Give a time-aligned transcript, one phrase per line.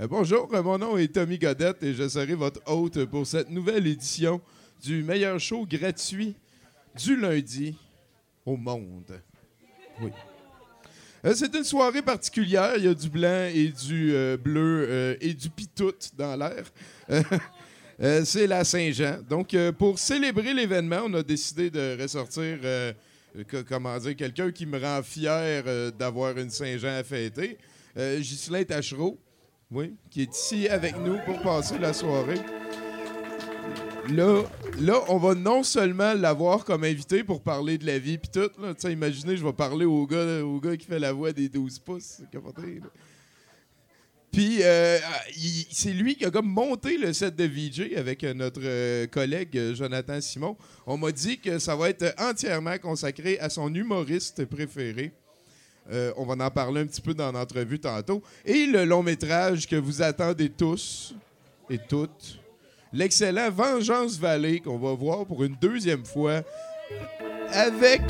[0.00, 3.50] Euh, bonjour, euh, mon nom est Tommy Godette et je serai votre hôte pour cette
[3.50, 4.40] nouvelle édition
[4.80, 6.36] du meilleur show gratuit
[6.96, 7.76] du lundi
[8.46, 9.20] au monde.
[10.00, 10.12] Oui.
[11.24, 12.74] Euh, c'est une soirée particulière.
[12.76, 16.64] Il y a du blanc et du bleu et du pitout dans l'air.
[18.24, 19.18] C'est la Saint-Jean.
[19.28, 22.60] Donc, pour célébrer l'événement, on a décidé de ressortir,
[23.68, 27.58] comment dire, quelqu'un qui me rend fier d'avoir une Saint-Jean à fêter.
[27.96, 29.18] Ghislain Tachereau,
[29.70, 32.40] oui, qui est ici avec nous pour passer la soirée.
[34.10, 34.42] Là,
[34.80, 38.50] là, on va non seulement l'avoir comme invité pour parler de la vie puis tout.
[38.58, 41.78] Là, imaginez, je vais parler au gars, au gars qui fait la voix des 12
[41.80, 42.22] pouces.
[44.30, 44.98] Puis, euh,
[45.70, 49.74] c'est lui qui a comme monté le set de VJ avec euh, notre euh, collègue
[49.74, 50.56] Jonathan Simon.
[50.86, 55.12] On m'a dit que ça va être entièrement consacré à son humoriste préféré.
[55.90, 58.22] Euh, on va en parler un petit peu dans l'entrevue tantôt.
[58.44, 61.14] Et le long métrage que vous attendez tous
[61.70, 62.38] et toutes,
[62.92, 66.42] l'excellent Vengeance Valley qu'on va voir pour une deuxième fois
[67.52, 68.02] avec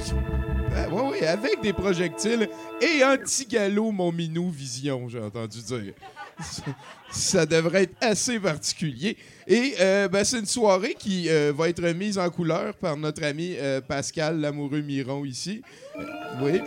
[0.74, 2.48] ah, ouais, ouais, avec des projectiles
[2.80, 5.94] et anti-galop mon minou vision, j'ai entendu dire.
[7.10, 9.16] Ça, devrait être assez particulier.
[9.46, 13.24] Et euh, ben, c'est une soirée qui euh, va être mise en couleur par notre
[13.24, 15.62] ami euh, Pascal Lamoureux Miron ici.
[15.96, 16.02] Euh,
[16.42, 16.60] oui.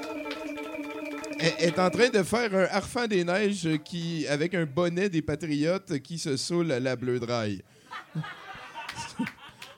[1.41, 5.99] Est en train de faire un harfang des neiges qui, avec un bonnet des patriotes
[5.99, 7.63] qui se saoule la bleu dry.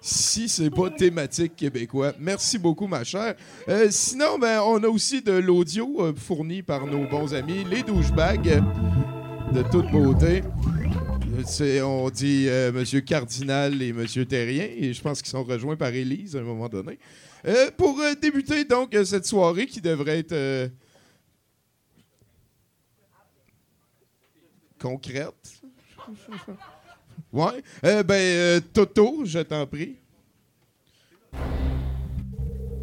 [0.03, 2.11] si c'est pas thématique québécois.
[2.19, 3.35] Merci beaucoup, ma chère.
[3.69, 7.83] Euh, sinon, ben, on a aussi de l'audio euh, fourni par nos bons amis, les
[7.83, 8.61] douchebags
[9.53, 10.43] de toute beauté.
[11.83, 15.93] On dit euh, Monsieur Cardinal et Monsieur Terrien, et je pense qu'ils sont rejoints par
[15.93, 16.99] Élise à un moment donné.
[17.77, 20.69] Pour débuter donc cette soirée qui devrait être
[24.83, 25.33] concrète.
[27.31, 27.63] Ouais.
[27.85, 29.95] Euh, ben, euh, Toto, je t'en prie.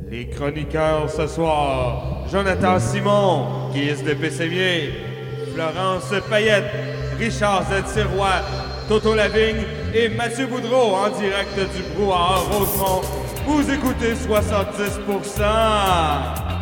[0.08, 4.92] Les chroniqueurs ce soir, Jonathan Simon, Guise de Pessémier,
[5.54, 6.72] Florence Payette,
[7.18, 7.86] Richard Z.
[7.92, 8.40] Sirois,
[8.88, 9.62] Toto Lavigne
[9.94, 13.02] et Mathieu Boudreau en direct du brouhaha Rosemont.
[13.46, 16.59] Vous écoutez 70%.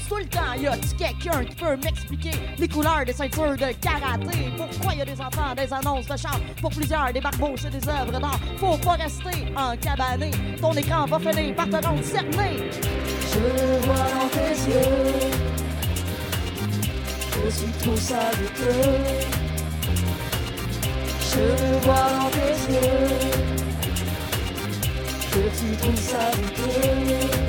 [0.00, 0.52] Tout le temps?
[0.58, 4.52] Y a-tu quelqu'un qui peut m'expliquer les couleurs des ceintures de karaté?
[4.56, 7.88] Pourquoi y a des enfants, des annonces de char pour plusieurs, des barbouches et des
[7.88, 8.40] œuvres d'art?
[8.58, 10.30] Faut pas rester en cabané,
[10.60, 12.70] ton écran va finir par te rendre cerné.
[13.32, 15.30] Je vois dans tes yeux.
[17.44, 18.94] Je suis trop saviteux.
[21.20, 21.44] Je
[21.84, 23.46] vois dans tes yeux.
[25.52, 26.46] Suis trop saviteux.
[27.06, 27.45] Yeah!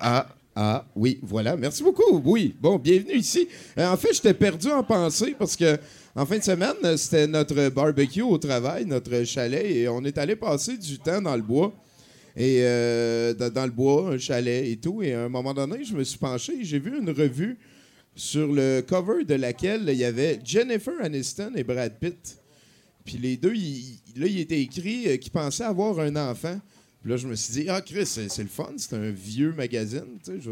[0.00, 0.26] Ah,
[0.56, 1.56] ah, oui, voilà.
[1.56, 2.20] Merci beaucoup.
[2.24, 3.48] Oui, bon, bienvenue ici.
[3.78, 5.78] Euh, en fait, j'étais perdu en pensée parce que
[6.14, 10.34] en fin de semaine, c'était notre barbecue au travail, notre chalet, et on est allé
[10.34, 11.72] passer du temps dans le bois.
[12.36, 15.02] Et euh, dans, le bois, un chalet et tout.
[15.02, 17.58] Et à un moment donné, je me suis penché et j'ai vu une revue
[18.14, 22.38] sur le cover de laquelle il y avait Jennifer Aniston et Brad Pitt.
[23.04, 26.60] Puis les deux, là, il était écrit euh, qu'ils pensaient avoir un enfant.
[27.02, 30.18] Puis là, je me suis dit, ah, Chris, c'est le fun, c'est un vieux magazine,
[30.24, 30.40] tu sais.
[30.40, 30.50] je-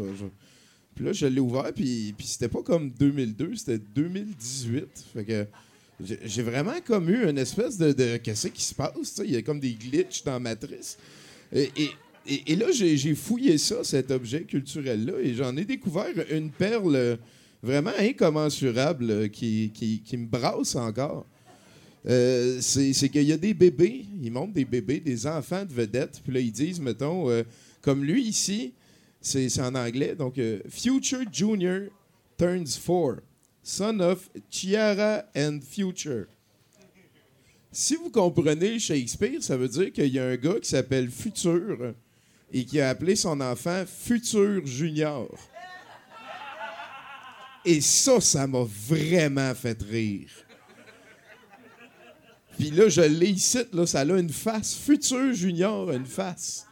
[0.95, 4.87] Puis là, je l'ai ouvert, puis, puis c'était pas comme 2002, c'était 2018.
[5.13, 5.45] Fait que
[6.25, 9.23] j'ai vraiment comme eu une espèce de, de qu'est-ce qui se passe, tu sais.
[9.25, 10.97] Il y a comme des glitches dans Matrice.
[11.53, 11.89] Et, et,
[12.27, 17.17] et- et là, j'ai fouillé ça, cet objet culturel-là, et j'en ai découvert une perle
[17.61, 21.25] vraiment incommensurable euh, qui, qui, qui me brasse encore.
[22.07, 26.21] Euh, c'est qu'il y a des bébés, ils montrent des bébés, des enfants de vedettes,
[26.23, 27.43] puis là, ils disent, mettons, euh,
[27.81, 28.73] comme lui ici,
[29.21, 31.89] c'est en anglais, donc euh, Future Junior
[32.37, 33.17] turns four,
[33.61, 36.27] son of Chiara and Future.
[37.71, 41.93] Si vous comprenez Shakespeare, ça veut dire qu'il y a un gars qui s'appelle Futur
[42.51, 45.29] et qui a appelé son enfant Futur Junior.
[47.65, 50.29] Et ça, ça m'a vraiment fait rire.
[52.59, 54.75] Puis là, je l'ai ici, là, ça a une face.
[54.75, 56.65] Futur Junior, une face.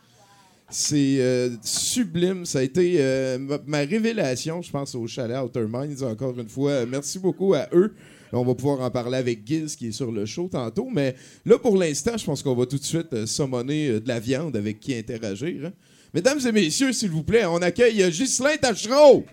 [0.69, 2.45] C'est euh, sublime.
[2.45, 6.86] Ça a été euh, ma, révélation, je pense, au chalet Outer Minds, encore une fois.
[6.86, 7.94] Merci beaucoup à eux.
[8.34, 10.89] On va pouvoir en parler avec Giz, qui est sur le show tantôt.
[10.92, 14.10] Mais là, pour l'instant, je pense qu'on va tout de suite euh, summoner euh, de
[14.10, 15.68] la viande avec qui interagir.
[15.68, 15.72] hein.
[16.13, 19.24] Mesdames et messieurs, s'il vous plaît, on accueille Ghislain Tachereau.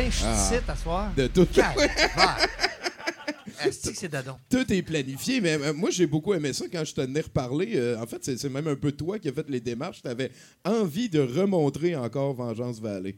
[0.00, 0.50] Bien, je suis Ah.
[0.54, 1.14] ici à soir.
[1.14, 1.46] De tout.
[1.46, 1.60] Que
[3.94, 4.38] c'est dadon?
[4.48, 7.72] Tout est planifié, mais euh, moi j'ai beaucoup aimé ça quand je te tenais reparler.
[7.74, 10.00] Euh, en fait, c'est même un peu toi qui as fait les démarches.
[10.02, 10.30] Tu avais
[10.64, 13.16] envie de remontrer encore Vengeance Valley.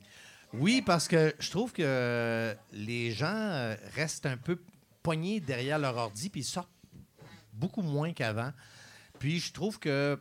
[0.54, 4.58] Oui, parce que je trouve que les gens euh, restent un peu
[5.02, 6.68] pognés derrière leur ordi puis ils sortent
[7.52, 8.52] beaucoup moins qu'avant.
[9.18, 10.18] Puis je trouve que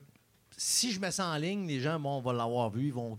[0.55, 3.17] si je mets ça en ligne, les gens bon, vont l'avoir vu, ils vont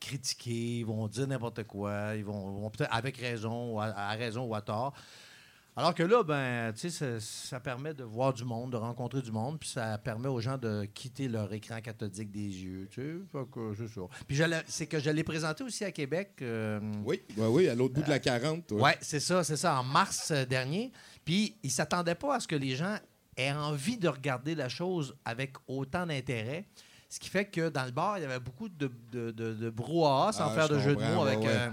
[0.00, 4.12] critiquer, ils vont dire n'importe quoi, ils vont, vont peut-être avec raison, ou à, à
[4.12, 4.94] raison ou à tort.
[5.76, 9.22] Alors que là, ben, tu sais, ça, ça permet de voir du monde, de rencontrer
[9.22, 13.12] du monde, puis ça permet aux gens de quitter leur écran cathodique des yeux, c'est
[13.86, 14.00] ça.
[14.26, 16.32] Puis c'est que je l'ai présenté aussi à Québec.
[16.42, 18.66] euh, Oui, oui, oui, à l'autre bout de la 40.
[18.66, 18.82] toi.
[18.82, 20.90] oui, c'est ça, c'est ça, en mars euh, dernier.
[21.24, 22.96] Puis, ils ne s'attendaient pas à ce que les gens
[23.36, 26.66] aient envie de regarder la chose avec autant d'intérêt.
[27.08, 29.70] Ce qui fait que dans le bar, il y avait beaucoup de, de, de- de
[29.70, 31.24] brouhaha, sans Ah, faire de jeu de mots.
[31.24, 31.46] ouais, avec, ouais.
[31.48, 31.70] euh,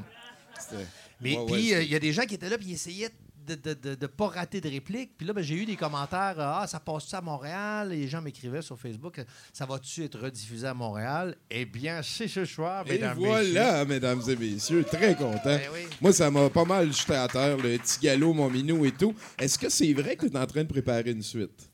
[1.21, 3.09] mais puis, euh, il y a des gens qui étaient là, puis ils essayaient
[3.47, 5.11] de ne pas rater de réplique.
[5.17, 8.19] Puis là, ben, j'ai eu des commentaires euh, Ah, ça passe-tu à Montréal Les gens
[8.19, 9.21] m'écrivaient sur Facebook
[9.53, 13.29] Ça va-tu être rediffusé à Montréal Eh bien, c'est ce soir, Et mesdames, messieurs.
[13.53, 15.41] voilà, mesdames et messieurs, très content.
[15.43, 15.81] Ben oui.
[16.01, 19.13] Moi, ça m'a pas mal jeté à terre, le petit galop, mon minou et tout.
[19.37, 21.69] Est-ce que c'est vrai que tu es en train de préparer une suite?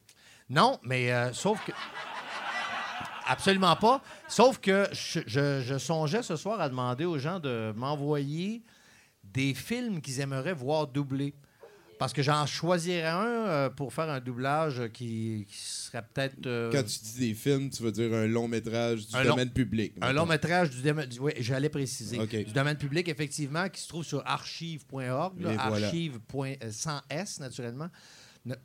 [0.50, 1.72] Non, mais euh, sauf que.
[3.28, 4.02] Absolument pas.
[4.28, 8.62] Sauf que je, je- je songeais ce soir à demander aux gens de m'envoyer
[9.24, 11.34] des films qu'ils aimeraient voir doublés.
[12.00, 16.48] Parce que j'en choisirais un euh, pour faire un doublage qui, qui serait peut-être.
[16.48, 19.30] euh, Quand tu dis des films, tu veux dire un long métrage du Un long-
[19.36, 19.94] domaine public.
[20.02, 21.08] un long métrage du domaine.
[21.20, 22.18] Oui, j'allais préciser.
[22.26, 25.42] Du domaine public, effectivement, qui se trouve sur archive.org.
[25.42, 25.92] Et voilà.
[25.94, 26.72] Euh,
[27.12, 27.90] S, naturellement.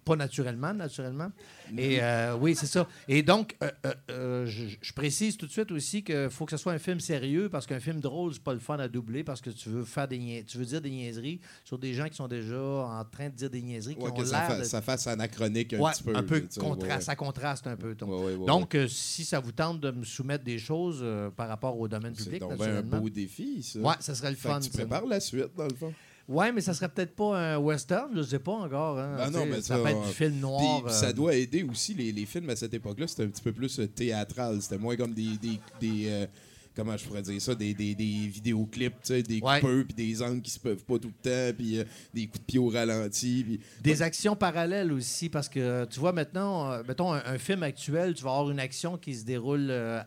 [0.07, 1.31] Pas naturellement, naturellement.
[1.77, 2.89] Et euh, oui, c'est ça.
[3.09, 3.71] Et donc, euh,
[4.11, 6.99] euh, je, je précise tout de suite aussi qu'il faut que ce soit un film
[6.99, 9.85] sérieux parce qu'un film drôle, c'est pas le fun à doubler parce que tu veux
[9.85, 13.29] faire des tu veux dire des niaiseries sur des gens qui sont déjà en train
[13.29, 15.75] de dire des niaiseries qui Ouais, ont que ça, l'air fa- de- ça fasse anachronique
[15.75, 16.17] un Ouais, petit peu.
[16.17, 17.95] un peu contra- ouais, ça contraste un peu.
[17.95, 18.77] donc.
[18.89, 21.05] Si ça vous tente de me soumettre des choses
[21.37, 23.79] par rapport au domaine C'est public, ben un beau défi, ça.
[23.81, 24.61] Ouais, ça serait le Fait que fun.
[24.61, 24.79] tu ça.
[24.79, 25.93] prépares la suite, dans le fond.
[26.29, 28.99] Ouais, mais ça serait peut-être pas un western, je sais pas encore.
[28.99, 30.85] hein, Ah non, mais ça, ça, peut être du film noir.
[30.87, 33.07] euh, ça doit aider aussi les, les films à cette époque-là.
[33.07, 34.61] C'était un petit peu plus euh, théâtral.
[34.61, 35.37] C'était moins comme des.
[35.39, 36.27] des, des, euh,
[36.75, 39.61] comment je pourrais dire ça Des, des, des vidéoclips, des Ouais.
[39.61, 42.41] coupeurs, puis des angles qui se peuvent pas tout le temps, puis euh, des coups
[42.41, 43.61] de pied au ralenti.
[43.83, 48.15] Des actions parallèles aussi, parce que tu vois maintenant, euh, mettons un, un film actuel,
[48.15, 50.03] tu vas avoir une action qui se déroule euh,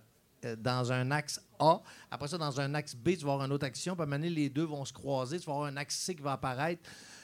[0.57, 1.82] dans un axe A.
[2.12, 3.94] Après ça, dans un axe B, tu vas avoir une autre action.
[3.96, 5.40] Puis à un moment donné, les deux vont se croiser.
[5.40, 6.82] Tu vas avoir un axe C qui va apparaître.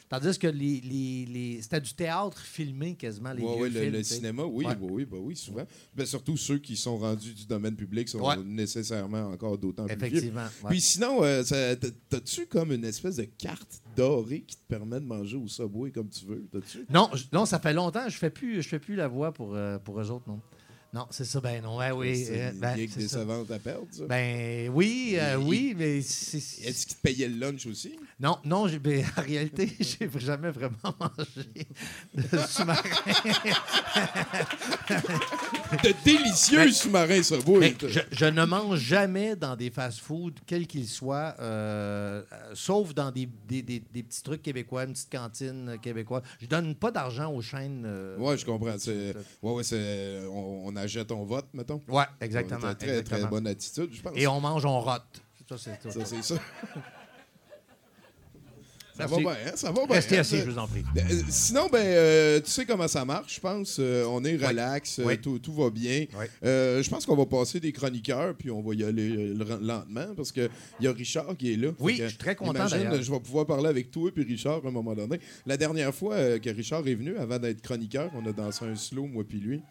[0.07, 3.79] Tandis que les, les, les- c'était du théâtre filmé quasiment, les Ouais, vieux ouais, le,
[3.81, 4.15] films, le sais.
[4.17, 4.75] cinéma, oui, Ouais.
[4.79, 5.65] oui, oui, bah oui, souvent.
[5.95, 10.31] Ben, surtout ceux qui sont rendus du domaine public sont nécessairement encore d'autant plus vieux.
[10.69, 11.43] Puis sinon, euh,
[12.09, 16.09] t'as-tu comme une espèce de carte dorée qui te permet de manger au Subway comme
[16.09, 16.47] tu veux?
[16.89, 18.07] Non, non, ça fait longtemps.
[18.07, 20.39] Je fais plus, je fais plus la voix pour, euh, pour eux autres, non.
[20.95, 21.41] Non, c'est ça.
[21.41, 22.23] Ben non, ouais, oui.
[22.25, 23.17] C'est euh, une ben, c'est ça.
[23.19, 24.05] décevante à perdre, ça.
[24.07, 27.99] Ben oui, euh, oui, mais c'est- Est-ce qu'il te payait le lunch aussi?
[28.17, 31.67] non, non, ben, en réalité, j'ai jamais vraiment mangé
[32.15, 32.81] de sous-marin.
[35.83, 37.59] De délicieux Mais- sous-marins Subway.
[37.59, 42.51] Mais t'as- je, je ne mange jamais dans des fast-foods, quels qu'ils soient, euh, euh,
[42.53, 46.21] sauf dans des, des- des- des petits trucs québécois, une petite cantine euh, québécoise.
[46.39, 47.83] Je donne pas d'argent aux chaînes.
[47.85, 48.65] euh, Ouais, je comprends.
[48.77, 49.13] Ouais,
[49.51, 50.19] ouais, c'est...
[50.31, 51.81] On, on achète ton vote, mettons.
[51.87, 52.59] Ouais, exactement.
[52.61, 53.19] T'as Très, exactement.
[53.21, 54.13] très bonne attitude, je pense.
[54.15, 55.03] Et on mange, on rote.
[55.49, 55.91] Ça, c'est tout.
[55.91, 56.35] Ça, c'est ça.
[58.97, 59.51] Va bien, hein?
[59.55, 59.95] Ça va bien.
[59.95, 60.21] Restez hein?
[60.21, 60.81] assis, je vous en prie.
[60.95, 63.75] Euh, Sinon, ben, euh, tu sais comment ça marche, je pense.
[63.77, 65.19] Euh, on est relax, euh, Oui.
[65.19, 66.05] Tout, tout va bien.
[66.17, 66.25] Oui.
[66.41, 70.31] Je pense qu'on va passer des chroniqueurs, puis on va y aller le- lentement, parce
[70.31, 70.49] qu'il
[70.79, 71.71] y a Richard qui est là.
[71.77, 73.01] Oui, que, je suis très content, imagine, d'ailleurs.
[73.03, 75.19] Je vais pouvoir parler avec toi et Richard à un moment donné.
[75.45, 79.07] La dernière fois que Richard est venu, avant d'être chroniqueur, on a dansé un slow,
[79.07, 79.61] moi puis lui.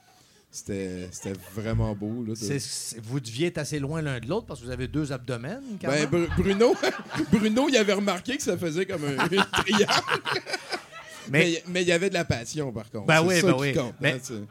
[0.54, 1.08] C'était
[1.52, 2.24] vraiment beau.
[2.24, 5.10] Là, de- vous deviez être assez loin l'un de l'autre parce que vous avez deux
[5.12, 5.60] abdomens.
[5.82, 6.08] Ben,
[6.38, 6.76] Bruno,
[7.32, 9.86] Bruno, il avait remarqué que ça faisait comme un, triangle.
[11.28, 13.06] Mais- il y avait de la passion, par contre.
[13.06, 13.74] Ben oui, ça ben qui oui.
[13.74, 14.46] compte, Mais- hein,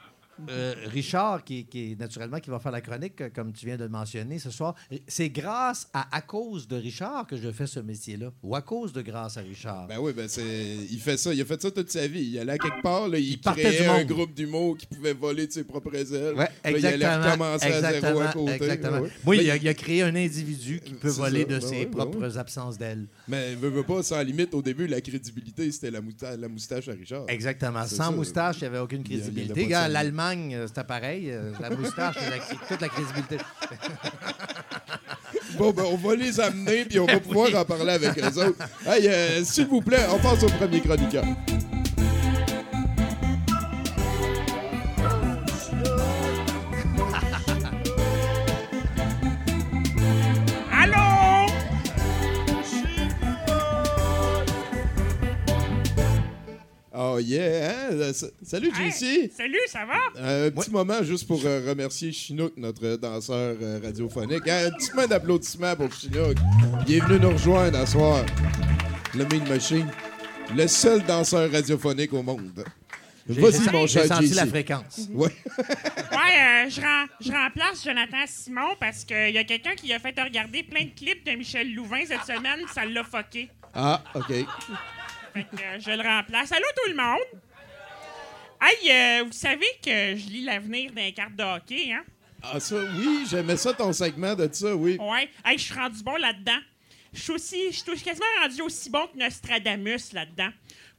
[0.50, 3.78] Euh, Richard, qui, qui est naturellement qui va faire la chronique, euh, comme tu viens
[3.78, 4.76] de le mentionner ce soir,
[5.08, 8.94] c'est grâce à à cause de Richard que je fais ce métier-là, ou à cause
[8.94, 9.88] de grâce à Richard.
[9.88, 10.44] Ben oui, ben c'est.
[10.92, 12.24] Il fait ça, il a fait ça toute sa vie.
[12.24, 15.48] Il allait à quelque part, là, il, partait créait un groupe d'humour qui pouvait voler
[15.48, 16.36] de ses propres ailes.
[16.36, 18.52] Ouais, Là, il allait recommencer à zéro à côté.
[18.54, 19.00] exactement.
[19.00, 21.62] Ouais, Mais- il a, il a créé un individu qui peut voler ça, de ben
[21.62, 23.08] ses ouais, ben propres absences d'ailes.
[23.28, 26.88] Mais veut, veut pas, sans limite, au début, la crédibilité, c'était la, mousta- la moustache
[26.90, 27.26] à Richard.
[27.28, 27.86] Exactement.
[27.88, 28.12] Sans ça.
[28.12, 29.64] moustache, il n'y avait aucune Il il crédibilité.
[29.64, 29.68] pas
[30.34, 31.30] L'Allemagne, euh, c'était pareil.
[31.32, 33.38] euh, La moustache, la- toute la crédibilité.
[35.58, 38.58] Bon, ben, on va les amener, puis on va pouvoir en parler avec eux autres.
[38.88, 41.24] Hey, euh, s'il vous plaît, on passe au premier chroniqueur.
[57.20, 57.90] Yeah, hein?
[57.92, 59.32] Euh, Salut, Hey, JC.
[59.36, 59.98] salut, ça va?
[60.18, 64.48] Euh, un petit moment juste pour euh, remercier Chinook, notre danseur euh, radiophonique.
[64.48, 66.36] Hein, un petit moment d'applaudissements pour Chinook.
[66.88, 68.26] Il est venu nous rejoindre à soir.
[69.16, 69.88] Le Mean Machine.
[70.56, 72.64] Le seul danseur radiophonique au monde.
[73.30, 74.36] J'ai- Vas-y, j'ai- mon J'ai cher senti JC.
[74.36, 75.00] la fréquence.
[75.14, 75.30] Ouais.
[75.58, 80.00] Ouais, euh, je, ren- je remplace Jonathan Simon parce qu'il y a quelqu'un qui a
[80.00, 83.50] fait regarder plein de clips de Michel Louvain cette semaine, ça l'a fucké.
[83.74, 84.34] Ah, OK.
[85.34, 86.52] Fait que euh, je le remplace.
[86.52, 87.42] Allô tout le monde?
[88.62, 92.04] Hey, euh, vous savez que je lis l'avenir d'un carte de hockey, hein?
[92.42, 94.98] Ah, ça, oui, j'aimais ça, ton segment de ça, oui.
[95.00, 95.30] Ouais.
[95.44, 96.60] Hey, je suis rendu bon là-dedans.
[97.14, 100.50] Je suis aussi, je suis quasiment rendu aussi bon que Nostradamus là-dedans.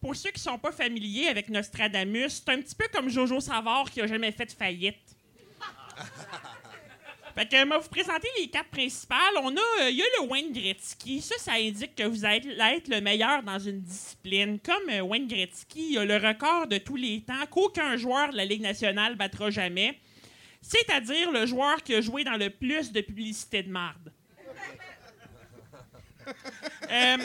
[0.00, 3.90] Pour ceux qui sont pas familiers avec Nostradamus, c'est un petit peu comme Jojo Savard
[3.90, 5.16] qui a jamais fait de faillite.
[7.34, 9.18] Fait que, moi, vous présenter les quatre principales.
[9.42, 11.20] On a, euh, il y a le Wayne Gretzky.
[11.20, 14.60] Ça, ça indique que vous allez être le meilleur dans une discipline.
[14.60, 18.44] Comme euh, Wayne Gretzky a le record de tous les temps qu'aucun joueur de la
[18.44, 19.98] Ligue nationale battra jamais.
[20.62, 24.12] C'est-à-dire le joueur qui a joué dans le plus de publicité de marde.
[26.90, 27.18] Euh,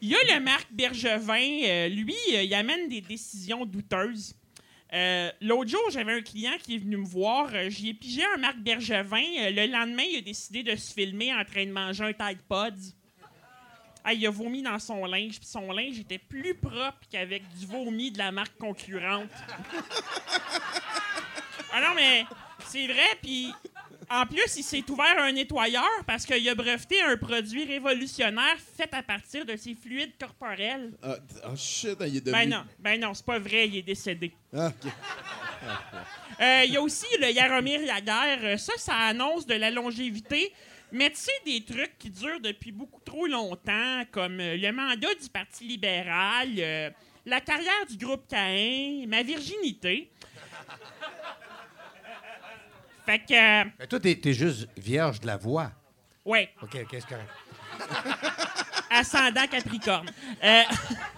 [0.00, 1.60] Il y a le Marc Bergevin.
[1.64, 4.34] euh, lui, euh, il amène des décisions douteuses.
[4.92, 7.48] Euh, L'autre jour, j'avais un client qui est venu me voir.
[7.52, 9.22] euh, J'y ai pigé un Marc Bergevin.
[9.38, 12.40] Euh, le lendemain, il a décidé de se filmer en train de manger un Tide
[12.48, 12.94] Pods.
[14.04, 17.66] Ah, il a vomi dans son linge, puis son linge était plus propre qu'avec du
[17.66, 19.28] vomi de la marque concurrente.
[21.72, 22.24] ah non, mais
[22.66, 23.52] c'est vrai, puis
[24.10, 28.92] en plus, il s'est ouvert un nettoyeur parce qu'il a breveté un produit révolutionnaire fait
[28.94, 30.92] à partir de ses fluides corporels.
[31.02, 32.32] Ah, oh shit, il est devenu...
[32.32, 34.32] Ben non, ben non, c'est pas vrai, il est décédé.
[34.56, 34.90] Ah, ok.
[36.40, 38.36] Euh, Il y a aussi le Yaromir Yaguer.
[38.44, 40.52] Euh, Ça, ça annonce de la longévité.
[40.92, 45.12] Mais tu sais, des trucs qui durent depuis beaucoup trop longtemps, comme euh, le mandat
[45.20, 46.90] du Parti libéral, euh,
[47.26, 50.10] la carrière du groupe Caïn, ma virginité.
[53.08, 55.72] Fait que, euh, Mais toi, t'es t'es juste vierge de la voix.
[56.26, 57.30] ouais, OK, OK, c'est correct.
[58.90, 60.10] ascendant Capricorne.
[60.44, 60.62] Euh,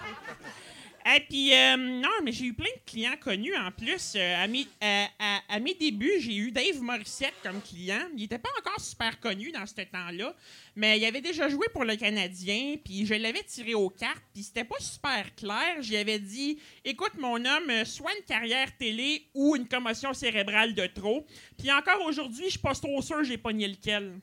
[1.17, 4.13] Et puis, euh, non, mais j'ai eu plein de clients connus en plus.
[4.17, 8.03] Euh, à, mes, à- mes débuts, j'ai eu Dave Morissette comme client.
[8.15, 10.35] Il n'était pas encore super connu dans ce temps-là,
[10.77, 14.43] mais il avait déjà joué pour le Canadien, puis je l'avais tiré aux cartes, puis
[14.43, 15.77] c'était pas super clair.
[15.81, 20.75] J'y avais dit Écoute, mon homme, euh, soit une carrière télé ou une commotion cérébrale
[20.75, 21.27] de trop.
[21.59, 24.21] Puis encore aujourd'hui, je suis pas trop sûr j'ai pogné lequel.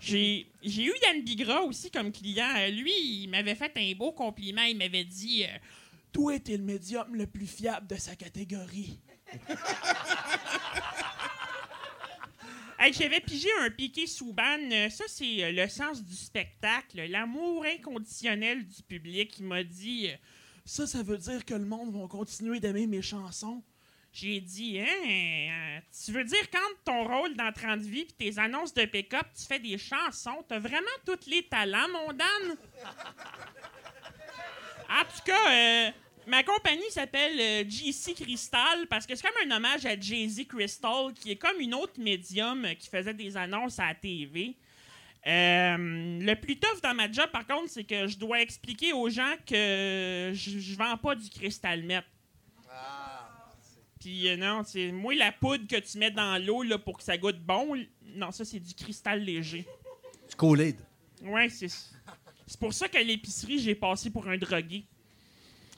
[0.00, 2.48] J'ai eu Yann Bigra aussi comme client.
[2.56, 4.62] Euh, Lui, il m'avait fait un beau compliment.
[4.62, 5.48] Il m'avait dit euh,
[6.12, 8.98] Toi, t'es le médium le plus fiable de sa catégorie.
[12.80, 14.70] Hey, J'avais pigé un piqué Souban.
[14.70, 19.36] Euh, Ça, c'est euh, le sens du spectacle, l'amour inconditionnel du public.
[19.40, 20.10] Il m'a dit
[20.64, 23.64] Ça, ça veut dire que le monde va continuer d'aimer mes chansons.
[24.12, 28.74] J'ai dit, hein, tu veux dire quand ton rôle dans 30 vies puis tes annonces
[28.74, 32.56] de pick-up, tu fais des chansons, t'as vraiment tous les talents, mon Dan?
[34.90, 35.90] En tout cas, euh,
[36.28, 41.12] ma compagnie s'appelle euh, GC Crystal parce que c'est comme un hommage à Jay-Z Crystal,
[41.14, 44.56] qui est comme une autre médium euh, qui faisait des annonces à la TV.
[45.26, 45.76] Euh,
[46.20, 49.34] le plus tough dans ma job, par contre, c'est que je dois expliquer aux gens
[49.46, 52.02] que je vends pas du cristal met.
[54.00, 57.02] Puis euh, non, c'est moi la poudre que tu mets dans l'eau là, pour que
[57.02, 57.76] ça goûte bon.
[58.14, 59.66] Non, ça c'est du cristal léger.
[60.28, 60.76] Du Kool-Aid.
[61.22, 61.68] Ouais, c'est
[62.48, 64.84] c'est pour ça qu'à l'épicerie, j'ai passé pour un drogué.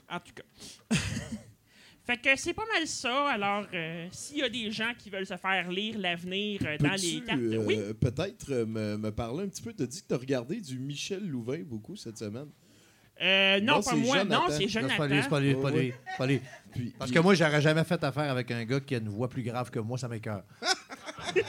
[0.08, 0.44] En tout cas.
[2.06, 3.28] fait que c'est pas mal ça.
[3.30, 6.92] Alors, euh, s'il y a des gens qui veulent se faire lire l'avenir euh, dans
[6.92, 7.76] les cartes, oui.
[8.00, 9.72] peut-être me, me parler un petit peu?
[9.72, 12.48] Tu as dit que tu as regardé du Michel Louvain beaucoup cette semaine.
[13.22, 14.18] Euh, non, Non, pas c'est moi.
[14.18, 14.34] Jonathan.
[14.34, 14.96] Non, c'est Non, c'est Jonathan.
[14.96, 16.40] pas lui, c'est pas lui, c'est pas lui, pas lui.
[16.72, 19.28] Puis- Parce que moi, j'aurais jamais fait affaire avec un gars qui a une voix
[19.28, 20.42] plus grave que moi, ça m'écoeure.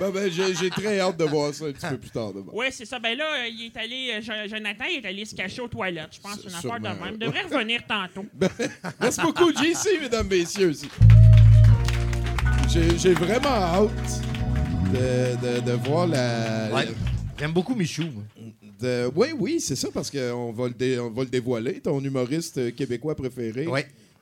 [0.00, 2.32] Ben, ben, j'ai j'ai très hâte de voir ça un petit peu plus tard.
[2.32, 2.52] demain.
[2.52, 3.00] Ouais, c'est ça.
[3.00, 4.10] Ben là, euh, il est allé.
[4.14, 6.10] euh, Jo- Jonathan, il est allé se cacher aux toilettes.
[6.12, 7.14] Je pense une affaire de même.
[7.14, 8.24] Il devrait revenir tantôt.
[9.00, 10.72] Merci beaucoup, JC, mesdames, messieurs.
[12.68, 13.90] J'ai j'ai vraiment hâte
[14.92, 16.68] de, de- de voir la.
[16.72, 16.88] Ouais.
[17.38, 18.04] J'aime beaucoup Michou.
[18.04, 18.22] moi.
[18.80, 21.80] De- oui, oui, c'est ça, parce qu'on va, le dé- on va le dévoiler.
[21.80, 23.66] Ton humoriste euh, québécois préféré,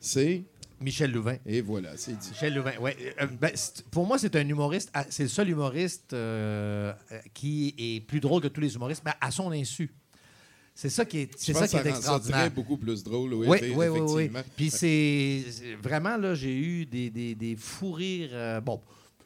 [0.01, 0.43] c'est?
[0.81, 1.39] Michel Louvain.
[1.47, 2.29] Et voilà, c'est dit.
[2.31, 2.95] Michel Louvain, ouais.
[3.23, 7.19] Euh, ben, c'est- pour moi, c'est un humoriste, à- c'est le seul humoriste euh, euh,
[7.33, 9.91] qui est plus drôle que tous les humoristes, mais à son insu.
[10.75, 12.41] C'est ça qui est, Je c'est pense ça qui que est rend ça extraordinaire.
[12.41, 13.97] très beaucoup plus drôle, oui, Oui, oui, oui, oui.
[14.25, 14.43] effectivement.
[14.55, 18.29] Puis c'est c'est- vraiment, là, j'ai eu des, des, des fous rires.
[18.35, 18.83] euh, bon,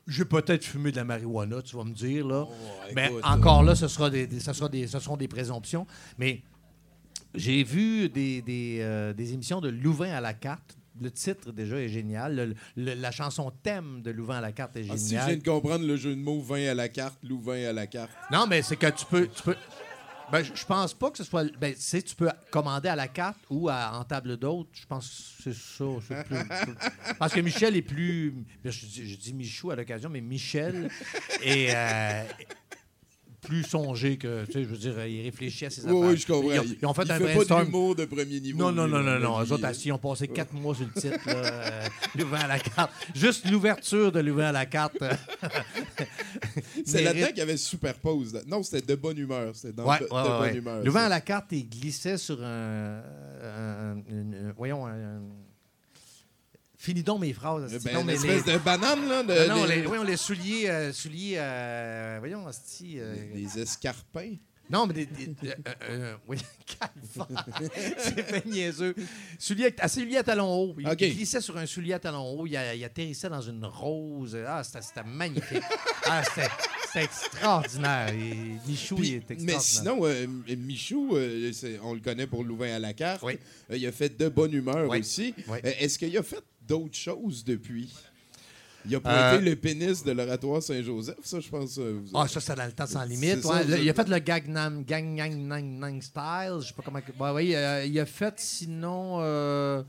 [0.07, 2.47] j'ai peut-être fumé de la marijuana, tu vas me dire, là.
[2.95, 5.87] mais écoute, encore là, ce, sera des, des- ce, sera des, ce seront des présomptions.
[6.19, 6.43] Mais
[7.35, 10.77] j'ai vu des, des, euh, des émissions de Louvain à la carte.
[11.01, 12.35] Le titre, déjà, est génial.
[12.37, 15.27] Le- le- la chanson thème de Louvain à la carte est Ah, si je géniale.
[15.29, 18.11] viens de comprendre le jeu de mots, vin à la carte, louvain à la carte.
[18.33, 19.29] Non, mais c'est que tu peux.
[19.29, 19.57] Tu peux
[20.33, 21.45] ben, je pense pas que ce soit.
[21.59, 24.69] Ben, tu sais, tu peux commander à la carte ou à- en table d'hôte.
[24.73, 25.85] Je pense que c'est ça.
[27.19, 28.33] parce que Michel est plus.
[28.65, 30.91] ben, Je dis, je dis Michou à l'occasion, mais Michel
[31.43, 31.75] est.
[31.75, 32.25] euh,
[33.41, 36.11] plus songé que, tu sais, je veux dire, il réfléchit à ses Oui, affaires.
[36.11, 36.51] oui, je comprends.
[36.53, 37.65] Ils ont, ils ont fait il un fait pas brainstorm.
[37.65, 38.59] l'humour de premier niveau.
[38.59, 39.43] Non, non, non, non, non.
[39.43, 41.87] Eux autres, assis, ils ont passé quatre mois sur le titre, là, euh,
[42.19, 42.91] Louvain à la carte.
[43.15, 45.01] Juste l'ouverture de Louvain à la carte.
[45.03, 45.13] euh,
[46.85, 48.39] C'est là-dedans qu'il y avait Superpose.
[48.47, 49.55] Non, c'était de bonne humeur.
[49.55, 50.57] C'était dans Ouais, de, ouais, de bonne ouais.
[50.57, 50.85] humeur.
[50.85, 51.07] Louvain ça.
[51.07, 53.01] à la carte, il glissait sur un.
[53.43, 53.97] un-
[54.57, 55.21] voyons, un.
[56.83, 57.75] Finis donc mes phrases.
[57.75, 57.79] Eh.
[57.85, 59.23] Ben, Non, une mais espèce les- de banane, là.
[59.23, 60.67] De, Non, les, voyons, les souliers.
[60.71, 64.37] euh, souliers euh, voyons, euh, des escarpins.
[64.71, 65.05] Non, mais des.
[65.07, 65.35] des-
[65.91, 66.39] euh, oui,
[66.81, 67.45] calvaire.
[67.99, 68.95] C'est fait niaiseux.
[69.39, 70.75] Souliers, à souliers à talons hauts.
[70.79, 72.47] Il, glissait sur un soulier à talons hauts.
[72.47, 74.39] Il, il atterrissait dans une rose.
[74.47, 75.63] Ah, c'était magnifique.
[76.07, 76.49] Ah, c'était
[76.87, 78.09] c'était extraordinaire.
[78.15, 79.57] Et Michou, il est extraordinaire.
[79.57, 83.23] mais sinon, euh, Michou, euh, c'est- on le connaît pour Louvain à la carte.
[83.23, 83.39] Oui.
[83.71, 85.01] Euh, il a fait de bonne humeur Oui.
[85.01, 85.35] aussi.
[85.49, 85.59] Oui.
[85.63, 87.93] Est-ce qu'il a fait d'autres choses depuis?
[88.87, 91.77] Il a pointé Euh, le pénis de l'oratoire Saint-Joseph, ça, je pense.
[91.79, 93.43] euh, Ah, ça, c'était dans le temps sans limite.
[93.43, 93.63] C'est ouais.
[93.63, 96.59] ça, Le- il a fait le Gangnam Gang Gang Nang Nang Style.
[96.63, 97.01] Je sais pas comment.
[97.21, 99.19] Ouais, ouais, il a fait sinon.
[99.21, 99.83] euh,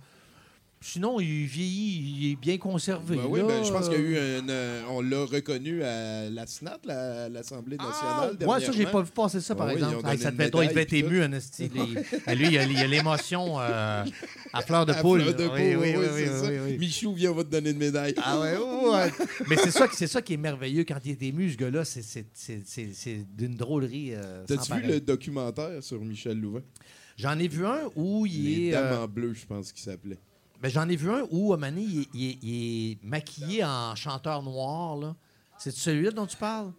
[0.83, 3.15] Sinon, il vieillit, il est bien conservé.
[3.15, 3.45] Ben oui, là.
[3.45, 4.49] ben, je pense qu'il y a eu un.
[4.49, 8.49] euh, on l'a reconnu à la SNAT, la- l'Assemblée Ah, nationale.
[8.49, 10.01] ouais, ça, j'ai pas vu passer ça, par Ah ont exemple.
[10.03, 11.21] Ah, ça devait il devait être ému.
[11.59, 14.03] Il- ah, Lui, il a il a l'émotion euh,
[14.53, 15.21] à fleur de À poule.
[15.21, 16.49] fleur de Oui, peau, oui, oui, oui, c'est oui, ça.
[16.49, 16.77] oui, oui.
[16.79, 18.15] Michou vient, va te donner une médaille.
[18.17, 19.11] Ah ouais.
[19.49, 21.85] Mais c'est ça, qui est merveilleux quand il est ému, ce gars-là.
[21.85, 24.15] C'est- d'une drôlerie.
[24.15, 26.61] euh, T'as-tu vu le documentaire sur Michel Louvain?
[27.17, 28.71] J'en ai vu un où il Les est.
[28.71, 30.17] Dames euh, en bleu, je pense qu'il s'appelait.
[30.62, 33.95] Ben, J'en ai vu un où, donné, il, est- il est- il est maquillé en
[33.95, 34.97] chanteur noir.
[34.97, 35.15] là.
[35.58, 36.71] C'est celui-là dont tu parles?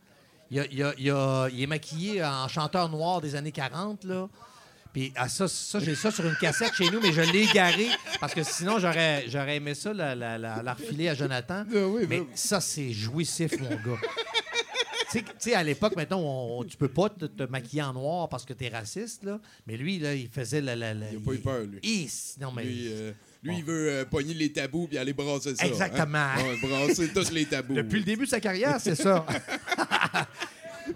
[0.50, 4.04] Il, a- il a- il a- il est maquillé en chanteur noir des années 40.
[4.04, 4.28] Là.
[4.92, 7.88] Puis ah, ça, ça j'ai ça sur une cassette chez nous, mais je l'ai garé
[8.20, 11.64] parce que sinon, j'aurais j'aurais aimé ça, la, la, la- la refiler à Jonathan.
[11.66, 13.98] Ah oui, mais ben- ça, c'est jouissif, mon gars.
[15.10, 18.28] Tu sais- à l'époque, maintenant, on, on- tu peux pas te, te maquiller en noir
[18.28, 19.38] parce que tu es raciste, là.
[19.66, 20.74] Mais lui, là, il faisait la.
[20.74, 22.08] Il a pas eu peur, lui.
[22.40, 22.64] Non, mais.
[22.64, 25.66] Lui, euh, lui il veut euh, pogner les tabous puis aller brasser ça.
[25.66, 26.18] Exactement.
[26.18, 26.36] hein.
[26.62, 27.74] Ouais, brasser tous les tabous.
[27.74, 29.26] Depuis le début de sa carrière, c'est ça.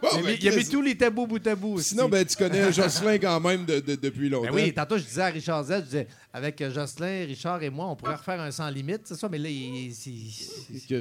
[0.03, 1.81] Bon, il, a ben, mis, il a mis Chris, tous les tabous bout à bout.
[1.81, 4.49] Sinon, ben, tu connais Jocelyn quand même de- de- depuis longtemps.
[4.53, 7.71] Ben oui, tantôt, je disais à Richard Z, je disais, avec euh, Jocelyn, Richard et
[7.71, 9.93] moi, on pourrait refaire un sans limite, c'est ça, mais là, il.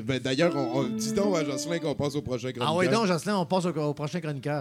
[0.03, 2.69] ben, D'ailleurs, on, on- dis donc à Jocelyn qu'on passe au prochain chroniqueur.
[2.69, 4.59] Ah oui, donc, Jocelyn, on passe au, au prochain chroniqueur.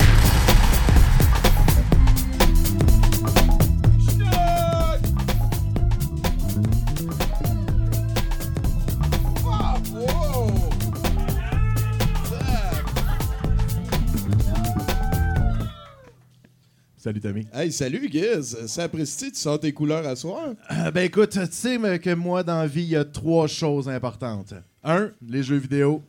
[17.05, 17.47] Salut Tommy.
[17.53, 18.57] Hey, salut, Giz.
[18.67, 20.55] Ça apprécie, tu sors tes couleurs à soir?
[20.71, 23.47] Euh, ben écoute, tu sais mais que moi dans la vie, il y a trois
[23.47, 24.55] choses importantes.
[24.83, 26.03] Un, les jeux vidéo.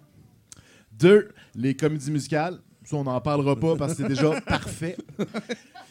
[0.98, 2.60] Deux, les comédies musicales.
[2.86, 4.96] Ça, on n'en parlera pas parce que c'est déjà parfait.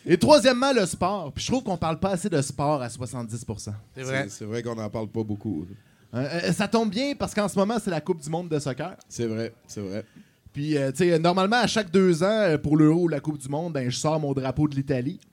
[0.06, 1.30] Et troisièmement, le sport.
[1.34, 4.22] Puis je trouve qu'on parle pas assez de sport à 70% C'est vrai.
[4.22, 5.66] C'est- C'est vrai qu'on n'en parle pas beaucoup.
[6.14, 8.58] Euh, euh, Ça tombe bien parce qu'en ce moment, c'est la Coupe du monde de
[8.58, 8.96] soccer.
[9.06, 10.06] C'est vrai, c'est vrai.
[10.54, 13.38] Puis, euh, tu sais, normalement, à chaque deux ans, euh, pour l'Euro ou la Coupe
[13.38, 15.18] du Monde, ben, je sors mon drapeau de l'Italie.
[15.20, 15.28] Tu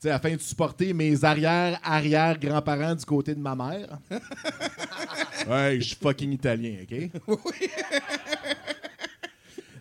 [0.00, 4.00] sais, afin de supporter mes arrière-arrière-grands-parents du côté de ma mère.
[5.48, 7.10] ouais, je suis fucking italien, OK?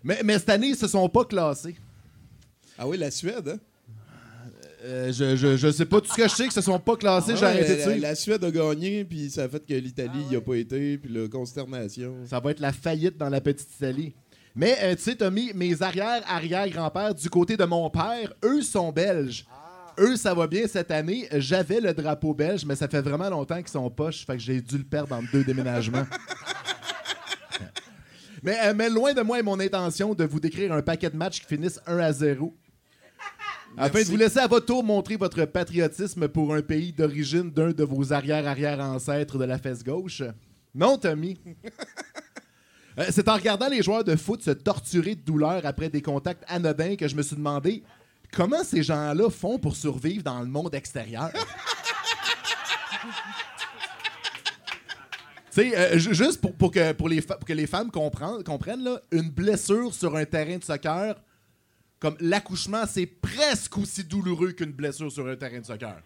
[0.04, 1.76] mais, mais cette année, ils se sont pas classés.
[2.78, 3.60] Ah oui, la Suède, hein?
[4.84, 6.00] Euh, je, je, je sais pas.
[6.00, 8.10] Tout ce que je sais, que ce sont pas classés, j'ai Ouais, arrêté de la,
[8.10, 11.12] la Suède a gagné, puis ça a fait que l'Italie n'y a pas été, puis
[11.12, 12.14] la consternation.
[12.28, 14.14] Ça va être la faillite dans la petite Italie.
[14.56, 19.46] Mais euh, tu sais, Tommy, mes arrière-arrière-grands-pères, du côté de mon père, eux sont belges.
[20.00, 21.28] Eux, ça va bien cette année.
[21.34, 24.62] J'avais le drapeau belge, mais ça fait vraiment longtemps qu'ils sont poches, fait que j'ai
[24.62, 26.08] dû le perdre dans deux déménagements.
[28.44, 31.18] mais, euh, mais loin de moi est mon intention de vous décrire un paquet de
[31.18, 32.56] matchs qui finissent 1 à 0.
[33.78, 37.72] Afin de vous laisser à votre tour montrer votre patriotisme pour un pays d'origine d'un
[37.72, 40.24] de vos arrière-arrière-ancêtres de la fesse gauche.
[40.74, 41.38] Non, Tommy.
[43.00, 46.44] Euh, C'est en regardant les joueurs de foot se torturer de douleur après des contacts
[46.48, 47.84] anodins que je me suis demandé
[48.32, 51.32] comment ces gens-là font pour survivre dans le monde extérieur?
[55.54, 58.44] Tu sais, euh, ju- juste pour, pour que, pour, les pour que les femmes comprennent,
[58.44, 61.16] comprennent là, une blessure sur un terrain de soccer,
[61.98, 65.96] comme l'accouchement, c'est presque aussi douloureux qu'une blessure sur un terrain de soccer.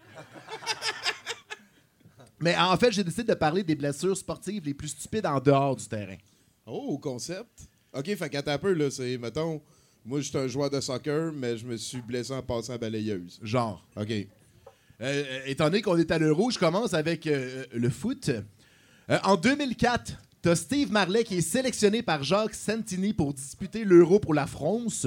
[2.38, 5.74] Mais en fait, j'ai décidé de parler des blessures sportives les plus stupides en dehors
[5.74, 6.16] du terrain.
[6.70, 7.68] Oh, concept.
[7.92, 9.60] OK, fait qu'attends un peu, là, c'est, mettons,
[10.04, 12.78] moi, je suis un joueur de soccer, mais je me suis blessé en passant à
[12.78, 13.38] balayeuse.
[13.42, 13.84] Genre.
[13.96, 14.10] OK.
[14.10, 14.26] Euh,
[15.00, 18.28] euh, étant donné qu'on est à l'euro, je commence avec euh, le foot.
[19.10, 24.20] Euh, en 2004, t'as Steve Marley qui est sélectionné par Jacques Santini pour disputer l'euro
[24.20, 25.06] pour la France.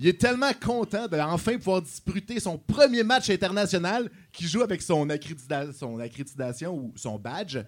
[0.00, 4.80] Il est tellement content de enfin pouvoir disputer son premier match international qu'il joue avec
[4.82, 7.58] son, accrédita- son accréditation ou son badge,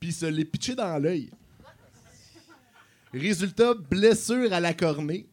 [0.00, 1.30] puis il se l'est pitché dans l'œil.
[3.12, 5.26] Résultat, blessure à la cornée,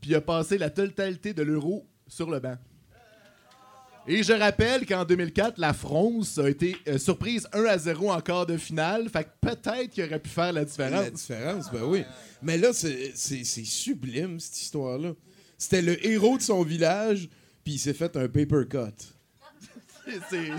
[0.00, 2.56] puis il a passé la totalité de l'euro sur le banc.
[4.06, 8.20] Et je rappelle qu'en 2004, la France a été euh, surprise 1 à 0 en
[8.20, 9.08] quart de finale.
[9.08, 11.04] Fait que peut-être qu'il aurait pu faire la différence.
[11.04, 12.02] La différence, ben oui.
[12.42, 15.12] Mais là, c'est, sublime, cette histoire-là.
[15.58, 17.28] C'était le héros de son village,
[17.62, 18.78] puis il s'est fait un paper cut.
[20.30, 20.50] C'est-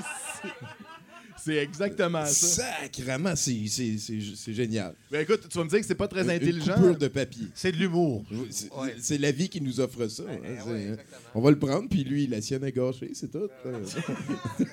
[1.44, 2.64] c'est- exactement ça.
[2.82, 4.94] Sacrement, c'est, c'est, c'est, c'est génial.
[5.12, 6.76] Mais écoute, tu vas me dire que c'est pas très Une- intelligent.
[6.76, 7.48] Une coupure de papier.
[7.54, 8.24] C'est de l'humour.
[8.32, 10.24] Oui, C'est, c'est la vie qui nous offre ça.
[10.30, 10.98] hein, c'est-
[11.36, 13.50] on va le prendre, puis lui, la sienne est gâchée, c'est tout.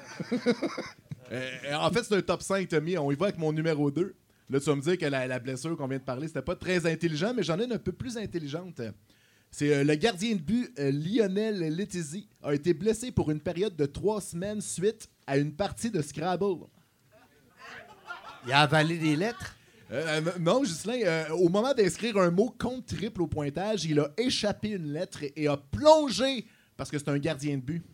[1.31, 2.97] Euh, en fait, c'est un top 5, Tommy.
[2.97, 4.15] On y va avec mon numéro 2.
[4.49, 6.57] Là, tu vas me dire que la, la blessure qu'on vient de parler, c'était pas
[6.57, 8.81] très intelligent, mais j'en ai une un peu plus intelligente.
[9.51, 13.77] C'est euh, le gardien de but euh, Lionel Letizy a été blessé pour une période
[13.77, 16.65] de trois semaines suite à une partie de Scrabble.
[18.47, 19.55] Il a avalé des lettres?
[19.91, 24.01] Euh, euh, non, Ghislain, euh, au moment d'inscrire un mot compte triple au pointage, il
[24.01, 27.85] a échappé une lettre et a plongé, parce que c'est un gardien de but,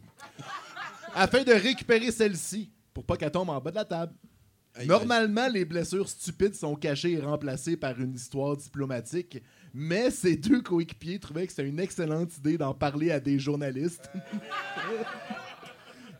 [1.14, 4.12] afin de récupérer celle-ci pour pas qu'elle tombe en bas de la table.
[4.76, 9.42] Aïe, Normalement, les blessures stupides sont cachées et remplacées par une histoire diplomatique,
[9.72, 14.08] mais ces deux coéquipiers trouvaient que c'était une excellente idée d'en parler à des journalistes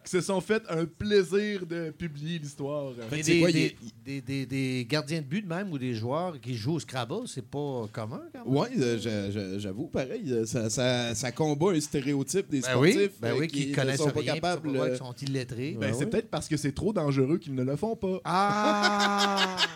[0.05, 2.93] qui se sont fait un plaisir de publier l'histoire.
[3.11, 6.55] Des, des, il des- des- des gardiens de but de même ou des joueurs qui
[6.55, 8.45] jouent au Scrabble, c'est pas commun quand même?
[8.45, 8.69] Oui,
[9.59, 13.39] j'avoue, pareil, euh, ça, ça, ça combat un stéréotype des Ben sportifs oui, ben euh,
[13.39, 14.77] oui, qui, connaissent ne sont pas rien, capables.
[14.77, 15.77] euh, qui sont illettrés.
[15.81, 18.21] Ben, Ouais, c'est peut-être parce que c'est trop dangereux qu'ils ne le font pas.
[18.25, 19.57] Ah!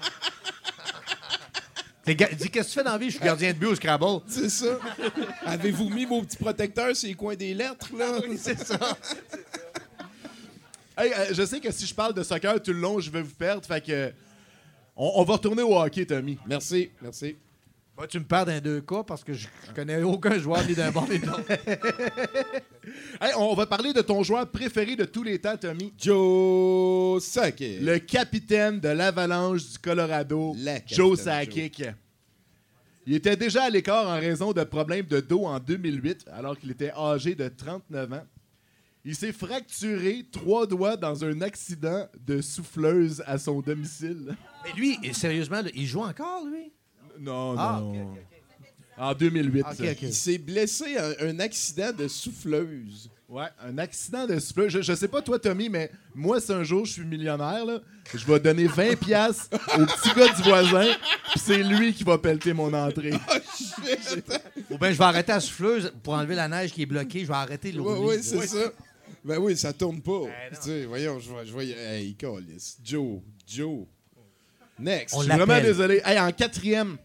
[2.06, 3.06] Dis, qu'est-ce que tu fais dans la vie?
[3.10, 4.20] Je suis gardien de but au Scrabble.
[4.26, 4.78] C'est ça.
[5.44, 8.18] Avez-vous mis vos petits protecteurs sur les coins des lettres, là?
[8.38, 8.78] C'est ça.
[10.98, 13.22] Hey, euh, je sais que si je parle de soccer tout le long, je vais
[13.22, 13.64] vous perdre.
[13.64, 14.12] Fait que.
[14.96, 16.36] On, on va retourner au hockey, Tommy.
[16.46, 17.36] Merci, merci.
[17.96, 20.74] Bah, tu me perds dans deux cas parce que je, je connais aucun joueur ni
[20.74, 21.42] d'un bord ni de l'autre.
[23.20, 25.92] Hey, on va parler de ton joueur préféré de tous les temps, Tommy.
[25.98, 27.80] Joe Sakic.
[27.82, 31.84] Le capitaine de l'Avalanche du Colorado, La capitaine, Joe Sakic.
[33.06, 36.70] Il était déjà à l'écart en raison de problèmes de dos en 2008, alors qu'il
[36.70, 38.24] était âgé de 39 ans.
[39.08, 44.36] Il s'est fracturé trois doigts dans un accident de souffleuse à son domicile.
[44.62, 46.70] Mais lui, et sérieusement, là, il joue encore, lui?
[47.18, 48.12] Non, Ah, non.
[48.12, 48.18] ok,
[48.98, 49.62] En 2008.
[49.62, 49.82] Ok, ça.
[49.92, 50.02] ok.
[50.02, 53.10] Il s'est blessé à un accident de souffleuse.
[53.30, 54.72] Ouais, un accident de souffleuse.
[54.72, 57.80] Je, je sais pas toi, Tommy, mais moi, si un jour je suis millionnaire, là,
[58.14, 60.86] je vais donner 20$ piastres au petit gars du voisin,
[61.30, 63.14] puis c'est lui qui va pelleter mon entrée.
[64.70, 67.20] Ou bien je vais arrêter la souffleuse pour enlever la neige qui est bloquée.
[67.20, 68.70] Je vais arrêter le Oui, oui, c'est ça.
[69.24, 70.26] Ben oui, ça tourne pas.
[70.50, 71.64] tu sais, voyons, je vois, je vois.
[71.64, 72.16] Hey.
[72.84, 73.86] Joe, Joe.
[74.78, 75.14] Next.
[75.14, 76.00] On Je suis vraiment désolé.
[76.04, 76.96] Hey, en quatrième.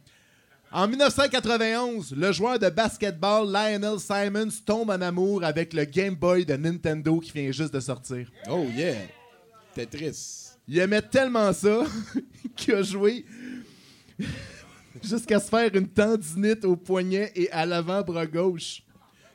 [0.71, 6.45] En 1991, le joueur de basketball Lionel Simons tombe en amour avec le Game Boy
[6.45, 8.31] de Nintendo qui vient juste de sortir.
[8.49, 8.95] Oh yeah.
[9.75, 10.49] Tetris.
[10.67, 11.83] Il aimait tellement ça
[12.55, 13.25] qu'il a joué
[15.03, 18.81] jusqu'à se faire une tendinite au poignet et à l'avant-bras gauche.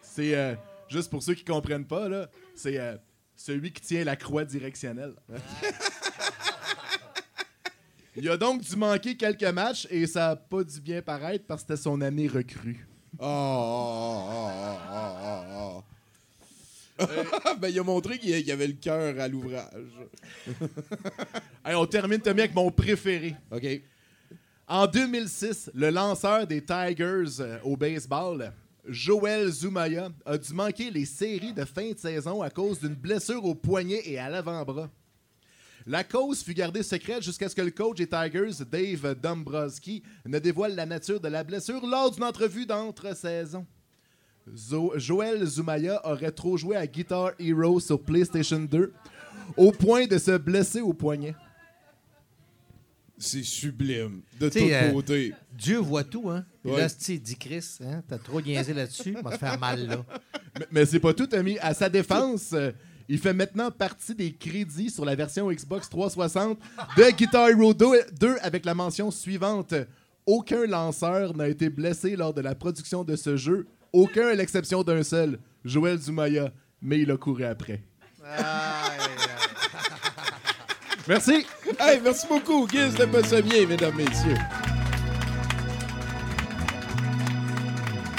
[0.02, 0.54] C'est euh,
[0.88, 2.96] Juste pour ceux qui comprennent pas, là, c'est euh,
[3.36, 5.14] celui qui tient la croix directionnelle.
[8.16, 11.62] Il a donc dû manquer quelques matchs et ça a pas dû bien paraître parce
[11.62, 12.84] que c'était son année recrue.
[13.20, 15.82] Oh, oh, oh, oh,
[16.98, 17.54] oh, oh.
[17.60, 19.64] ben, il a montré qu'il y avait le cœur à l'ouvrage.
[21.64, 23.36] Hey, on termine, Tommy, avec mon préféré.
[23.50, 23.66] OK.
[24.66, 28.52] En 2006, le lanceur des Tigers euh, au baseball,
[28.88, 33.44] Joel Zumaya, a dû manquer les séries de fin de saison à cause d'une blessure
[33.44, 34.88] au poignet et à l'avant-bras.
[35.86, 40.38] La cause fut gardée secrète jusqu'à ce que le coach des Tigers, Dave Dombrowski, ne
[40.38, 43.66] dévoile la nature de la blessure lors d'une entrevue d'entre-saison.
[44.54, 48.92] Zo- Joel Zumaya aurait trop joué à Guitar Hero sur PlayStation 2
[49.56, 51.34] au point de se blesser au poignet.
[53.18, 54.22] C'est sublime.
[54.38, 55.34] De toute euh, beauté.
[55.52, 56.44] Dieu voit tout, hein?
[56.64, 56.78] Ouais.
[56.78, 58.02] Là, tu dit Chris, hein?
[58.08, 60.04] T'as trop niaisé là-dessus, va te faire mal, là.
[60.58, 61.58] Mais, mais c'est pas tout, Tommy.
[61.58, 62.70] À sa défense, euh,
[63.08, 66.58] il fait maintenant partie des crédits sur la version Xbox 360
[66.96, 67.86] de Guitar Hero 2,
[68.20, 69.74] 2 avec la mention suivante.
[70.26, 73.66] Aucun lanceur n'a été blessé lors de la production de ce jeu.
[73.92, 76.52] Aucun à l'exception d'un seul, Joël Zumaya.
[76.82, 77.82] Mais il a couru après.
[81.08, 81.46] Merci.
[81.80, 84.36] Hey, merci beaucoup, Guiz de Possemier, mesdames, messieurs.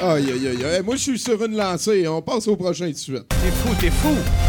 [0.02, 0.82] Aïe, aïe, aïe, aïe.
[0.84, 2.08] Moi, je suis sur une lancée.
[2.08, 3.28] On passe au prochain tout de suite.
[3.30, 4.49] T'es fou, t'es fou!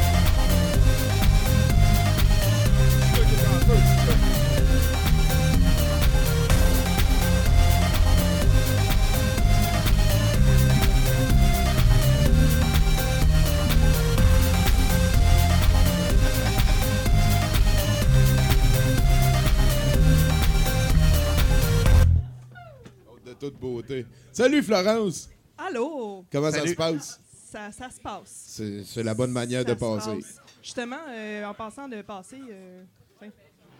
[24.41, 25.29] Salut, Florence.
[25.59, 26.25] Allô?
[26.33, 27.21] Comment ça se passe?
[27.51, 28.63] Ça, ça se passe.
[28.87, 30.15] C'est la bonne manière Ça de se passer.
[30.17, 30.37] passe.
[30.63, 32.41] Justement, euh, en passant de passer.
[32.51, 32.83] euh,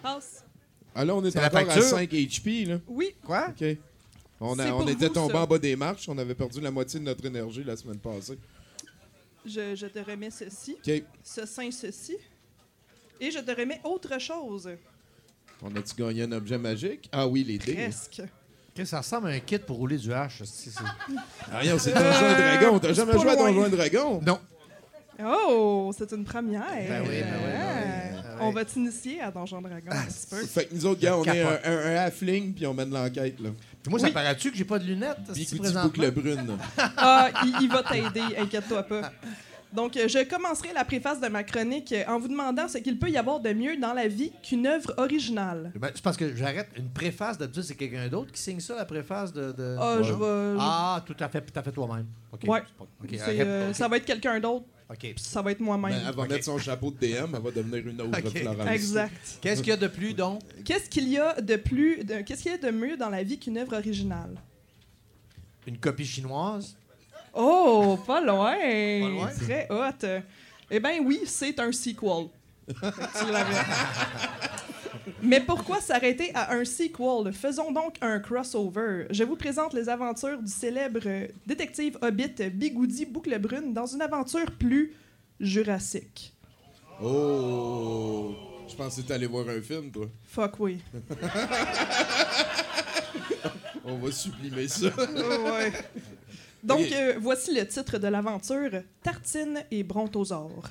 [0.03, 0.45] passe.
[0.95, 1.83] Ah là, on est, C'est la encore à facture?
[1.85, 2.79] 5 HP, là.
[2.89, 3.49] Oui, Quoi?
[3.59, 3.65] OK.
[4.39, 6.07] On, a- on était tombé en bas des marches.
[6.11, 8.39] On avait perdu la moitié de notre énergie la semaine passée.
[9.47, 11.03] je, je te remets ceci, OK.
[11.25, 12.19] ce sein ceci.
[13.19, 14.69] Et je te remets autre chose.
[15.63, 17.09] On a-tu gagné un objet magique?
[17.13, 17.73] Ah oui, les dés.
[17.73, 18.23] Presque.
[18.85, 20.29] Ça ressemble à un kit pour rouler du H.
[20.45, 20.81] c'est- c'est-
[21.53, 22.79] Ah, rien, c'est Donjon et Dragon.
[22.79, 23.37] T'as jamais joué à.
[23.37, 24.21] Donjon et Dragon?
[24.27, 24.39] Non.
[25.23, 26.63] Oh, c'est une première.
[26.63, 28.43] Ben oui, ben oui, ben oui, Ah.
[28.43, 29.91] On va t'initier à Donjon Dragon
[30.31, 30.47] peu.
[30.47, 33.39] Fait que nous autres, gars, on est un, un, un halfling, puis on mène l'enquête,
[33.39, 33.51] là.
[33.83, 35.17] Puis moi, ça paraît-tu que j'ai pas de lunettes?
[35.35, 35.45] Puis?
[35.83, 36.57] Boucle Brune.
[36.97, 39.13] Ah, il, il va t'aider, inquiète-toi pas.
[39.73, 42.99] Donc, euh, je commencerai la préface de ma chronique euh, en vous demandant ce qu'il
[42.99, 45.73] peut y avoir de mieux dans la vie qu'une œuvre originale.
[45.77, 46.69] Ben, c'est parce que j'arrête.
[46.77, 49.53] Une préface, d'habitude, c'est quelqu'un d'autre qui signe ça, la préface de.
[49.53, 50.57] de- Ah, je vais.
[50.61, 52.07] Ah, tout à fait, tout à fait toi-même.
[52.47, 52.63] Ouais.
[53.13, 53.75] Euh, Ok.
[53.77, 54.99] Ça va être quelqu'un d'autre, OK.
[54.99, 56.01] puis ça va être Ben, moi-même.
[56.09, 58.37] elle va mettre son chapeau de DM, elle va devenir une autre Ok.
[58.39, 58.69] Florence.
[58.71, 59.39] exact.
[59.41, 60.41] Qu'est-ce qu'il y a de plus, donc?
[60.65, 63.23] Qu'est-ce qu'il y a de plus, de- qu'est-ce qu'il y a de mieux dans la
[63.23, 64.35] vie qu'une œuvre originale?
[65.67, 66.77] Une copie chinoise?
[67.35, 68.57] Oh, pas loin.
[69.01, 69.29] loin?
[69.29, 70.23] Très hot.
[70.71, 72.29] Eh bien oui, c'est un sequel.
[72.69, 73.55] Tu l'avais.
[75.23, 77.33] Mais pourquoi s'arrêter à un sequel?
[77.33, 79.07] Faisons donc un crossover.
[79.11, 81.01] Je vous présente les aventures du célèbre
[81.47, 84.93] détective hobbit Bigoudi Bouclebrune dans une aventure plus
[85.41, 86.33] jurassique.
[87.03, 88.35] Oh!
[88.69, 90.07] Je pensais que t'allais voir un film, toi.
[90.25, 90.81] Fuck oui.
[93.85, 94.87] On va sublimer ça.
[94.89, 95.73] ouais.
[96.63, 100.69] Donc, euh, voici le titre de l'aventure Tartine et Brontosaure.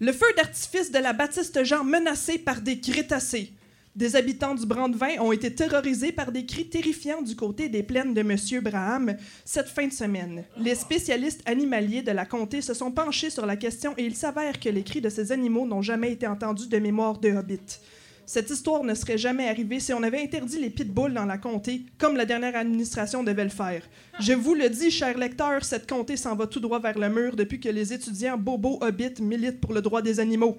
[0.00, 3.52] Le feu d'artifice de la Baptiste Jean menacé par des crétacés.
[3.94, 8.12] Des habitants du Brandevin ont été terrorisés par des cris terrifiants du côté des plaines
[8.12, 10.44] de Monsieur Braham cette fin de semaine.
[10.58, 14.58] Les spécialistes animaliers de la comté se sont penchés sur la question et il s'avère
[14.58, 17.78] que les cris de ces animaux n'ont jamais été entendus de mémoire de Hobbit.
[18.26, 21.82] Cette histoire ne serait jamais arrivée si on avait interdit les pitbulls dans la comté,
[21.98, 23.82] comme la dernière administration devait le faire.
[24.18, 27.36] Je vous le dis, chers lecteurs, cette comté s'en va tout droit vers le mur
[27.36, 30.56] depuis que les étudiants Bobo Hobbit militent pour le droit des animaux.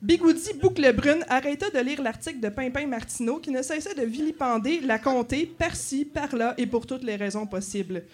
[0.00, 4.98] Bigoudi Bouclebrune arrêta de lire l'article de Pimpin Martineau qui ne cessait de vilipender la
[4.98, 8.04] comté par-ci, par-là et pour toutes les raisons possibles.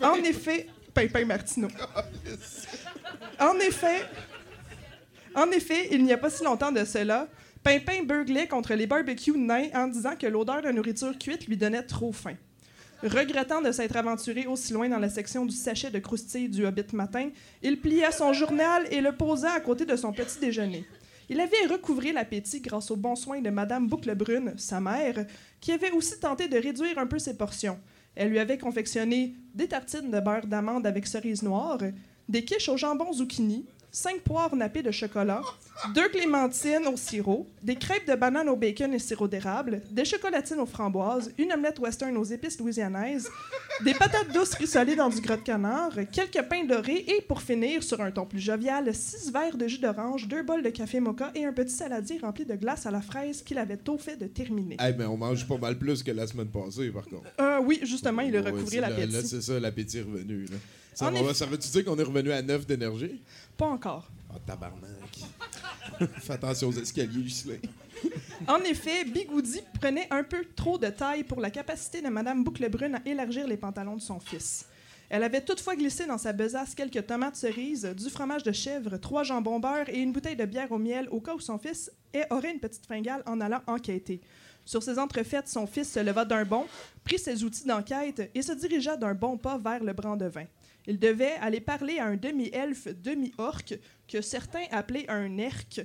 [0.00, 1.68] En effet, Pimpin Martineau.
[3.38, 4.02] En effet,
[5.36, 7.28] en effet, il n'y a pas si longtemps de cela,
[7.64, 11.82] Pimpin burglait contre les barbecues nains en disant que l'odeur de nourriture cuite lui donnait
[11.82, 12.34] trop faim.
[13.02, 16.92] Regrettant de s'être aventuré aussi loin dans la section du sachet de croustilles du Hobbit
[16.92, 17.30] matin,
[17.62, 20.84] il plia son journal et le posa à côté de son petit déjeuner.
[21.30, 25.24] Il avait recouvré l'appétit grâce aux bons soins de Madame Bouclebrune, sa mère,
[25.58, 27.78] qui avait aussi tenté de réduire un peu ses portions.
[28.14, 31.78] Elle lui avait confectionné des tartines de beurre d'amande avec cerise noire,
[32.28, 35.40] des quiches au jambon zucchini, cinq poires nappées de chocolat,
[35.94, 40.58] deux clémentines au sirop, des crêpes de banane au bacon et sirop d'érable, des chocolatines
[40.58, 43.28] aux framboises, une omelette western aux épices louisianaises,
[43.84, 47.84] des patates douces rissolées dans du gras de canard, quelques pains dorés et, pour finir,
[47.84, 51.30] sur un ton plus jovial, six verres de jus d'orange, deux bols de café mocha
[51.36, 54.26] et un petit saladier rempli de glace à la fraise qu'il avait tôt fait de
[54.26, 54.76] terminer.
[54.84, 57.28] Eh ben, on mange pas mal plus que la semaine passée, par contre.
[57.40, 59.12] Euh, oui, justement, il a Ouais, là- l'appétit.
[59.12, 60.46] Là, c'est ça, l'appétit est revenu.
[60.46, 60.56] Là.
[60.96, 63.20] Ça, on va- ça veut-tu dire qu'on est revenu à 9 d'énergie?
[63.56, 64.08] Pas encore.
[64.30, 65.18] Ah, tabarnak.
[66.20, 67.56] Fais attention aux escaliers, Ghislain.
[68.48, 72.96] En effet, Bigoudi prenait un peu trop de taille pour la capacité de Madame Bouclebrune
[72.96, 74.66] à élargir les pantalons de son fils.
[75.08, 79.22] Elle avait toutefois glissé dans sa besace quelques tomates cerises, du fromage de chèvre, trois
[79.22, 82.26] jambons beurre et une bouteille de bière au miel au cas où son fils ait-
[82.30, 84.20] aurait une petite fringale en allant enquêter.
[84.66, 86.66] Sur ces entrefaites, son fils se leva d'un bond,
[87.04, 90.44] prit ses outils d'enquête et se dirigea d'un bon pas vers le brandevin.
[90.86, 93.74] Il devait aller parler à un demi-elfe, demi-orc,
[94.06, 95.80] que certains appelaient un erc,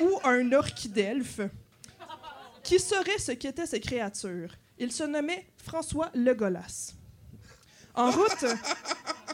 [0.00, 1.40] ou un orchidelfe,
[2.62, 4.54] qui saurait ce qu'étaient ces créatures?
[4.78, 6.94] Il se nommait François Legolas.
[7.94, 8.44] En route,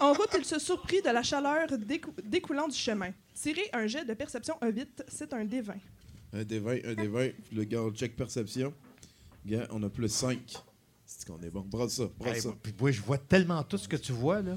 [0.01, 3.13] en route, il se surprit de la chaleur décou- découlant du chemin.
[3.33, 5.73] Tirer un jet de perception Hobbit, c'est un D20.
[6.35, 7.31] Un des 20, un des 20.
[7.55, 8.75] Le gars, on check perception.
[9.47, 10.39] Gars, on a plus 5.
[11.19, 11.63] C'est qu'on est bon.
[11.63, 12.51] Brasse ça, brasse Hey, ça.
[12.63, 14.57] puis moi, je vois tellement tout ce que tu vois, là.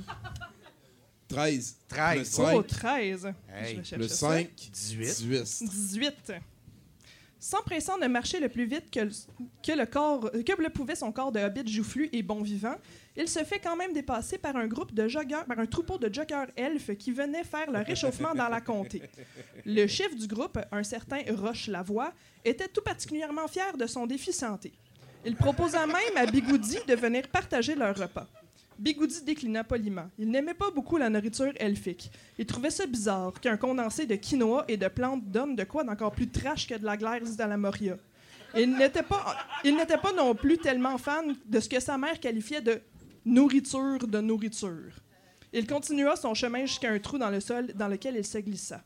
[1.28, 1.78] 13.
[1.88, 2.18] 13.
[2.18, 2.56] Plus 5.
[2.56, 3.34] Oh, 13.
[3.52, 4.16] Hey, Je ça.
[4.30, 4.50] 5.
[4.72, 5.06] 18.
[5.06, 5.64] 18.
[5.64, 6.34] 18.
[7.40, 9.10] S'empressant de marcher le plus vite que le,
[9.62, 12.76] que le corps, que le pouvait son corps de hobbit joufflu et bon vivant,
[13.18, 16.14] il se fait quand même dépasser par un groupe de joggeurs, par un troupeau de
[16.14, 19.02] joggeurs elfes qui venaient faire leur réchauffement dans la comté.
[19.66, 22.14] Le chef du groupe, un certain Roche Lavoie,
[22.46, 24.72] était tout particulièrement fier de son défi santé.
[25.26, 28.28] Il proposa même à Bigoudi de venir partager leur repas.
[28.78, 30.10] Bigoudi déclina poliment.
[30.18, 32.12] Il n'aimait pas beaucoup la nourriture elfique.
[32.38, 36.12] Il trouvait ça bizarre qu'un condensé de quinoa et de plantes donne de quoi d'encore
[36.12, 37.96] plus trash que de la glace dans la Moria.
[38.56, 42.20] Il n'était pas, il n'était pas non plus tellement fan de ce que sa mère
[42.20, 42.82] qualifiait de
[43.26, 44.92] nourriture de nourriture.
[45.54, 48.84] Il continua son chemin jusqu'à un trou dans le sol dans lequel il se glissa.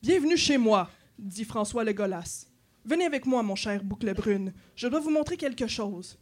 [0.00, 0.88] Bienvenue chez moi,
[1.18, 2.46] dit François Legolas.
[2.84, 4.52] Venez avec moi, mon cher boucle brune.
[4.74, 6.18] Je dois vous montrer quelque chose.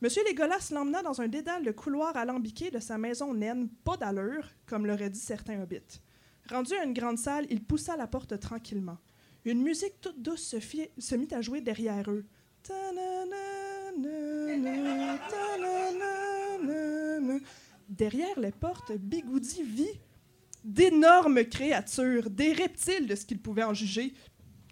[0.00, 4.48] Monsieur Legolas l'emmena dans un dédale de couloir alambiqué de sa maison naine, pas d'allure,
[4.66, 6.00] comme l'auraient dit certains hobbits.
[6.48, 8.98] Rendu à une grande salle, il poussa la porte tranquillement.
[9.44, 10.58] Une musique toute douce se,
[10.98, 12.24] se mit à jouer derrière eux.
[17.88, 20.00] Derrière les portes, Bigoudi vit
[20.64, 24.14] d'énormes créatures, des reptiles de ce qu'il pouvait en juger.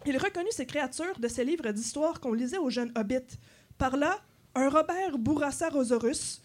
[0.04, 3.38] Il reconnut ces créatures de ces livres d'histoire qu'on lisait aux jeunes hobbits.
[3.78, 4.18] Par là,
[4.54, 6.42] un Robert Bourassa-Rosaurus,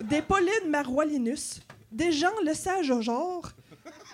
[0.00, 1.60] des Pauline Maroilinus,
[1.90, 3.50] des Jean Le Sage au genre,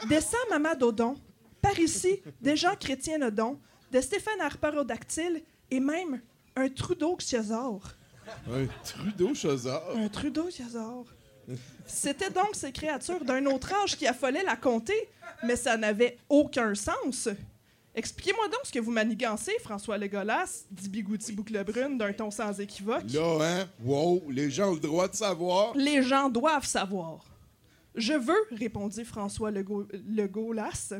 [0.08, 1.16] des Sam Amadodon,
[1.60, 3.58] par ici, des Jean Chrétien Nodon,
[3.90, 6.20] des Stéphane Harperodactyle et même
[6.56, 7.88] un Trudeau-Xiosaure.
[8.50, 9.96] Un Trudeau Chazard.
[9.96, 11.06] Un Trudeau-Xiosaure.
[11.86, 15.08] C'était donc ces créatures d'un autre âge qui affolaient la comté,
[15.44, 17.28] mais ça n'avait aucun sens.
[17.94, 23.10] Expliquez-moi donc ce que vous manigancez, François Legolas, dit Bigouti Bouclebrune d'un ton sans équivoque.
[23.12, 23.68] Là, hein?
[23.82, 25.74] Wow, les gens ont le droit de savoir.
[25.76, 27.24] Les gens doivent savoir.
[27.96, 30.92] Je veux, répondit François Lego- Legolas,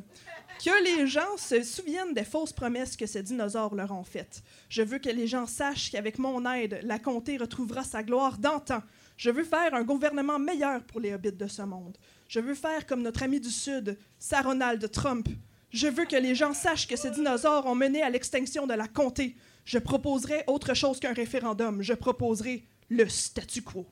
[0.65, 4.43] que les gens se souviennent des fausses promesses que ces dinosaures leur ont faites.
[4.69, 8.83] Je veux que les gens sachent qu'avec mon aide, la comté retrouvera sa gloire d'antan.
[9.17, 11.97] Je veux faire un gouvernement meilleur pour les hobbits de ce monde.
[12.27, 15.29] Je veux faire comme notre ami du Sud, Saronald Trump.
[15.71, 18.89] Je veux que les gens sachent que ces dinosaures ont mené à l'extinction de la
[18.89, 19.37] comté.
[19.65, 21.83] Je proposerai autre chose qu'un référendum.
[21.83, 23.87] Je proposerai le statu quo.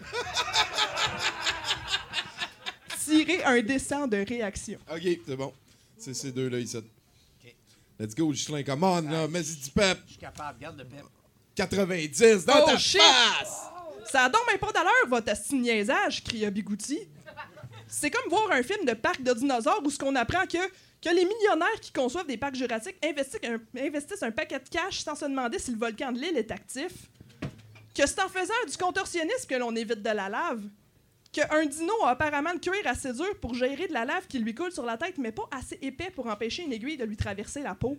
[3.04, 4.78] Tirer un dessin de réaction.
[4.90, 5.52] Ok, c'est bon.
[5.96, 6.78] C'est ces deux-là ici.
[7.98, 8.62] Let's go, Ghislain.
[8.62, 9.26] Come on, là.
[9.28, 9.98] Mets-y du pep.
[10.06, 11.04] Je suis capable, garde le pep.
[11.56, 13.00] 90 dans Oh, ta shit!
[13.00, 13.62] face!
[14.12, 17.00] Ça a donc même pas d'allure, votre niaisage, cria Bigouti.
[17.88, 20.58] C'est comme voir un film de parc de dinosaures où ce qu'on apprend que,
[21.02, 25.24] que les millionnaires qui conçoivent des parcs jurassiques investissent un, paquet de cash sans se
[25.24, 26.92] demander si le volcan de l'île est actif.
[27.94, 30.62] Que c'est en faisant du contorsionnisme que l'on évite de la lave.
[31.32, 34.54] Qu'un dino a apparemment le cuir assez dur pour gérer de la lave qui lui
[34.54, 37.62] coule sur la tête, mais pas assez épais pour empêcher une aiguille de lui traverser
[37.62, 37.98] la peau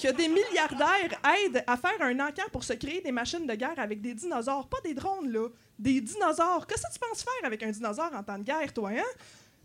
[0.00, 3.78] que des milliardaires aident à faire un encan pour se créer des machines de guerre
[3.78, 5.48] avec des dinosaures, pas des drones, là.
[5.78, 6.66] Des dinosaures.
[6.66, 9.02] Qu'est-ce que tu penses faire avec un dinosaure en temps de guerre, toi, hein?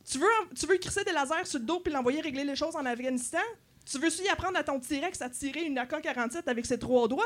[0.09, 0.27] Tu veux,
[0.57, 3.39] tu veux crisser des lasers sur le dos puis l'envoyer régler les choses en Afghanistan?
[3.89, 7.23] Tu veux aussi apprendre à ton T-Rex à tirer une AK-47 avec ses trois doigts?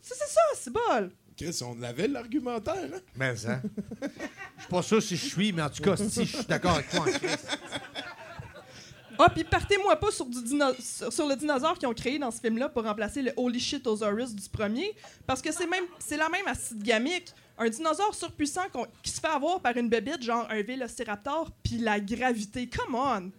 [0.00, 1.10] C'est c'est ça, c'est bol.
[1.36, 2.98] Chris, on l'avait l'argumentaire, hein?
[3.16, 3.60] Mais ça.
[4.02, 6.72] Je suis pas sûr si je suis, mais en tout cas, si je suis d'accord
[6.72, 7.00] avec toi.
[7.00, 7.58] en Christ.
[9.18, 12.30] Ah, puis partez-moi pas sur, du dino- sur, sur le dinosaure qu'ils ont créé dans
[12.30, 14.94] ce film-là pour remplacer le Holy Shitosaurus du premier,
[15.26, 17.32] parce que c'est même c'est la même acide gamique.
[17.58, 18.62] Un dinosaure surpuissant
[19.02, 22.68] qui se fait avoir par une bébite, genre un vélociraptor, puis la gravité.
[22.68, 23.30] Come on!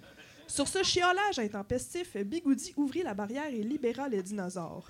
[0.48, 4.88] Sur ce chiolage intempestif, Bigoudi ouvrit la barrière et libéra les dinosaures.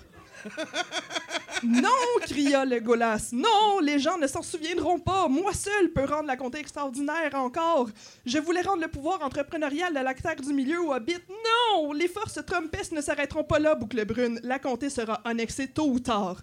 [1.62, 1.88] Non,
[2.20, 3.30] cria le Golas.
[3.32, 5.28] Non, les gens ne s'en souviendront pas.
[5.28, 7.88] Moi seul peux rendre la comté extraordinaire encore.
[8.26, 11.22] Je voulais rendre le pouvoir entrepreneurial de l'acteur du milieu au Hobbit.
[11.28, 14.40] Non, les forces trumpestes ne s'arrêteront pas là, Boucle Brune.
[14.42, 16.42] La comté sera annexée tôt ou tard.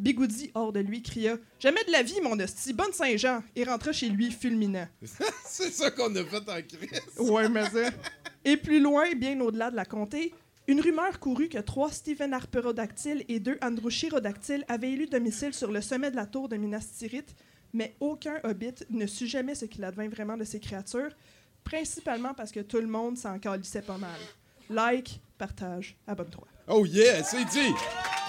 [0.00, 3.92] Bigoudi, hors de lui, cria Jamais de la vie, mon hostie, bonne Saint-Jean, et rentra
[3.92, 4.88] chez lui fulminant.
[5.46, 7.00] C'est ça qu'on a fait en crise.
[7.18, 7.90] Ouais, mais ça.
[8.42, 10.32] Et plus loin, bien au-delà de la comté,
[10.66, 15.82] une rumeur courut que trois Stephen Harperodactyles et deux Androchirodactyles avaient élu domicile sur le
[15.82, 17.34] sommet de la tour de Minas Tirith,
[17.74, 21.10] mais aucun hobbit ne sut jamais ce qu'il advint vraiment de ces créatures,
[21.62, 24.18] principalement parce que tout le monde s'en calissait pas mal.
[24.70, 26.46] Like, partage, abonne-toi.
[26.68, 27.74] Oh yeah, c'est dit.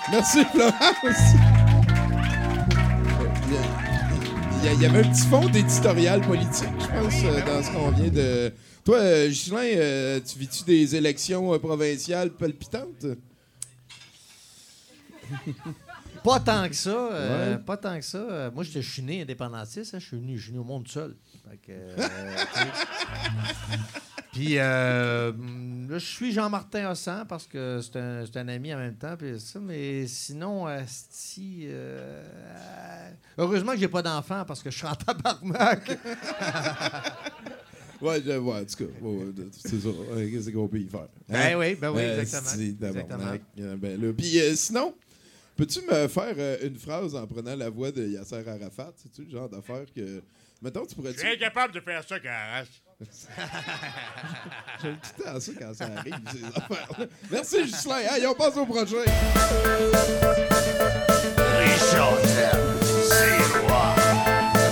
[0.10, 1.36] Merci, Florence.
[4.64, 8.10] Il y avait un petit fond d'éditorial politique, je pense, euh, dans ce qu'on vient
[8.10, 8.54] de...
[8.86, 13.06] Toi, euh, Ghislain, euh, tu vis-tu des élections euh, provinciales palpitantes?
[16.24, 16.90] Pas tant que ça.
[16.90, 17.58] euh.
[17.58, 18.18] Pas tant que ça.
[18.20, 19.94] Euh, moi, j'étais- je suis né indépendantiste.
[19.96, 21.16] hein, je suis venu, je suis venu au monde seul.
[21.50, 21.96] Fait que, euh,
[22.54, 22.66] tu sais.
[24.32, 25.32] Puis, euh,
[25.90, 29.18] là, je suis Jean-Martin Hossan parce que c'est un, c'est un ami en même temps.
[29.18, 34.78] Puis ça, mais sinon, asti, euh, euh, heureusement que j'ai pas d'enfant parce que je
[34.78, 35.98] suis en tabarnak.
[38.02, 39.90] Ouais, je- ouais, en tout cas, ouais, ouais, c'est ça.
[40.16, 41.08] Qu'est-ce qu'on peut y faire?
[41.30, 42.64] Ben oui, ben oui, Euh, exactement.
[42.64, 43.34] Exactement.
[43.60, 44.96] Euh, ben Puis euh, sinon,
[45.56, 48.92] peux-tu me faire euh, une phrase en prenant la voix de Yasser Arafat?
[48.96, 50.20] C'est-tu le genre d'affaire que...
[50.64, 51.14] Mettons, tu pourrais...
[51.14, 52.64] Je suis incapable de faire ça, Caras.
[54.82, 57.06] J'aime tout le temps ça quand ça arrive, ces affaires-là.
[57.32, 58.00] Merci, Ghislain.
[58.00, 59.06] Hey, on passe au prochain.
[61.78, 62.08] Ça,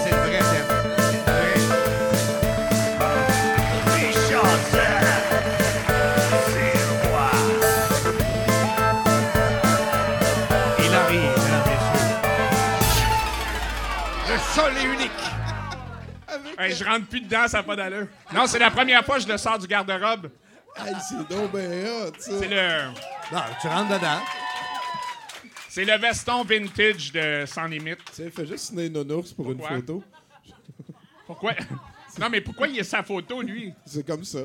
[0.03, 0.79] c'est le vrai thème.
[14.81, 14.88] Il
[16.59, 18.07] Hey, je rentre plus dedans, ça n'a pas d'allure.
[18.33, 20.29] Non, c'est la première fois que je le sors du garde-robe.
[20.75, 22.31] Hey, c'est donc hot, ça.
[22.39, 22.87] C'est le,
[23.31, 24.19] Non, tu rentres dedans.
[25.69, 27.99] c'est le veston vintage de Sans Limite.
[28.07, 29.69] Tu sais, fais juste signer une nounours pour Pourquoi?
[29.71, 30.03] une photo.
[31.25, 31.53] Pourquoi?
[32.19, 33.73] Non, mais pourquoi il y a sa photo, lui?
[33.85, 34.39] C'est comme ça.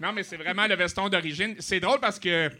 [0.00, 1.56] Non, mais c'est vraiment le veston d'origine.
[1.60, 2.50] C'est drôle parce que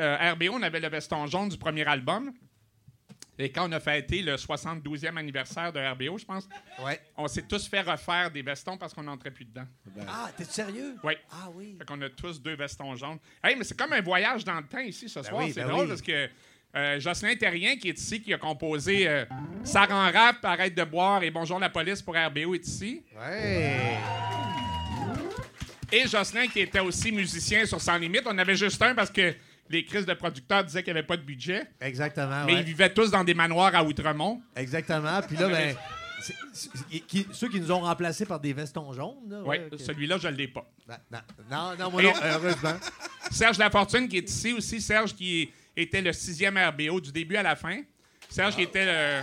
[0.00, 2.32] euh, RBO, on avait le veston jaune du premier album.
[3.38, 6.48] Et quand on a fêté le 72e anniversaire de RBO, je pense,
[6.84, 7.00] Ouais.
[7.16, 9.64] on s'est tous fait refaire des vestons parce qu'on n'entrait plus dedans.
[10.06, 10.96] Ah, t'es sérieux?
[11.02, 11.14] Oui.
[11.30, 11.74] Ah oui.
[11.78, 13.18] Fait qu'on a tous deux vestons jaunes.
[13.42, 15.42] Hey, mais c'est comme un voyage dans le temps ici ce soir.
[15.42, 15.88] oui, c'est ben drôle oui.
[15.88, 16.28] parce que
[16.74, 19.24] euh, Jocelyn Terrien, qui est ici, qui a composé euh,
[19.64, 23.02] Ça rend rap, Arrête de boire et Bonjour la police pour RBO, est ici.
[23.16, 23.96] Ouais.
[25.90, 28.22] Et Jocelyn, qui était aussi musicien sur Sans Limite.
[28.26, 29.34] On avait juste un parce que
[29.72, 31.64] les crises de producteurs disaient qu'il n'y avait pas de budget.
[31.80, 32.44] Exactement.
[32.44, 32.60] Mais ouais.
[32.60, 34.40] ils vivaient tous dans des manoirs à Outremont.
[34.54, 35.20] Exactement.
[35.26, 35.74] Puis là, ben,
[36.20, 39.16] c'est- c'est- qui- ceux qui nous ont remplacés par des vestons jaunes.
[39.28, 40.64] Là, Oui, ouais, celui-là, je ne l'ai pas.
[40.88, 41.18] Non, non,
[41.50, 42.74] non, non, moi non, heureusement.
[43.30, 44.80] Serge Lafortune, qui est ici aussi.
[44.80, 47.80] Serge, qui était le sixième RBO du début à la fin.
[48.28, 49.22] Serge, qui était le,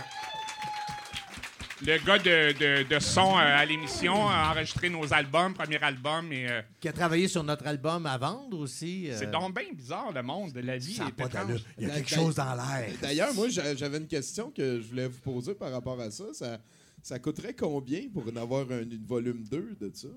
[1.82, 6.32] le gars de, de- de son euh, à l'émission, a enregistré nos albums, premier album.
[6.32, 9.10] Et, euh, Qui a travaillé sur notre album à vendre aussi.
[9.10, 10.94] euh, C'est donc bien bizarre, le monde de la vie.
[10.94, 11.46] Ça n'a est pas étrange.
[11.46, 11.60] d'allure.
[11.78, 12.90] Il y a quelque chose dans l'air.
[13.00, 16.24] D'ailleurs, moi, j'a- j'avais une question que je voulais vous poser par rapport à ça.
[16.34, 16.58] Ça,
[17.02, 20.08] ça coûterait combien pour en avoir un, une volume 2 de ça?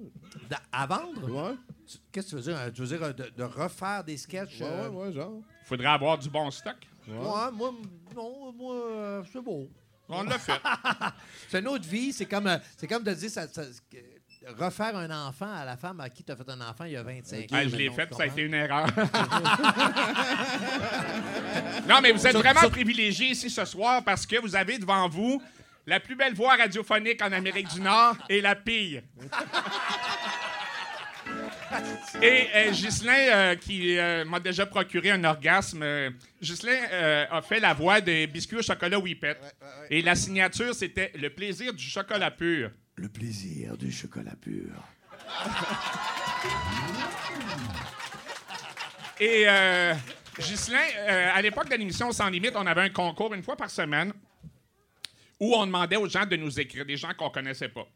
[0.49, 1.29] Da- À vendre?
[1.31, 1.55] Ouais,
[1.87, 2.57] Tu- Qu'est-ce que tu veux dire?
[2.57, 4.59] Euh, Tu veux dire euh, de, de refaire des sketchs?
[4.59, 5.41] ouais, euh, ouais, ouais, genre.
[5.65, 6.75] faudrait avoir du bon stock.
[7.07, 7.13] Ouais.
[7.17, 7.73] Ouais, moi,
[8.15, 9.69] non, moi, euh, c'est beau.
[10.09, 10.59] On l'a fait.
[11.49, 12.11] C'est une autre vie.
[12.13, 13.97] C'est comme, euh, c'est comme de dire ça, ça- que-
[14.61, 16.97] refaire un enfant à la femme à qui tu as fait un enfant il y
[16.97, 17.45] a 25 ans.
[17.53, 18.87] Ah, je l'ai fait, ça a été une erreur.
[21.87, 25.41] non, mais vous êtes vraiment privilégiés ici ce soir parce que vous avez devant vous
[25.85, 29.03] la plus belle voix radiophonique en Amérique du Nord et la pire.
[32.21, 36.09] Et euh, Ghislain, euh, qui euh, m'a déjà procuré un orgasme, euh,
[36.41, 39.37] Ghislain euh, a fait la voix des biscuits au chocolat Whippet.
[39.89, 42.71] Et la signature, c'était Le plaisir du chocolat pur.
[42.95, 44.69] Le plaisir du chocolat pur.
[49.19, 49.93] Et euh,
[50.39, 53.69] Ghislain, euh, à l'époque de l'émission Sans Limite, on avait un concours une fois par
[53.69, 54.11] semaine
[55.39, 57.87] où on demandait aux gens de nous écrire, des gens qu'on connaissait pas.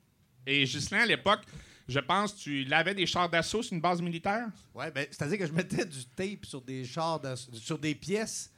[0.45, 1.41] Et Ghislain, à l'époque,
[1.87, 4.47] je pense, tu lavais des chars d'assaut sur une base militaire?
[4.75, 7.21] Ouais, ben, c'est-à-dire que je mettais du tape sur des chars,
[7.53, 8.51] sur des pièces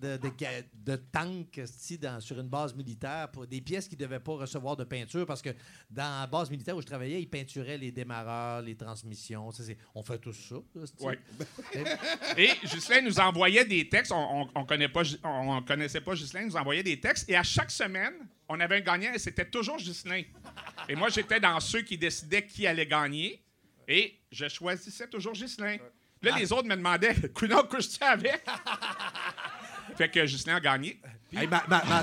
[0.00, 1.60] de, de, ga- de tanks
[2.00, 5.26] dans- sur une base militaire, pour des pièces qui ne devaient pas recevoir de peinture
[5.26, 5.50] parce que
[5.90, 9.50] dans la base militaire où je travaillais, ils peinturaient les démarreurs, les transmissions.
[9.50, 9.62] Ça,
[9.94, 10.56] on fait tout ça.
[11.00, 11.14] Oui.
[12.36, 14.12] Et Ghislain nous envoyait des textes.
[14.12, 17.00] On, on, on connaît pas, Gi- on, on connaissait pas Ghislain, il nous envoyait des
[17.00, 17.28] textes.
[17.28, 18.14] Et à chaque semaine,
[18.48, 20.22] on avait un gagnant et c'était toujours Ghislain.
[20.88, 23.42] Et moi, j'étais dans ceux qui décidaient qui allait gagner.
[23.88, 25.78] Et je choisissais toujours Ghislain.
[26.22, 28.42] Là, les autres me demandaient Coudon, couches-tu avec?
[29.94, 31.00] Fait que Ghislain a gagné.
[31.32, 32.02] Hey, ma- ma- ma-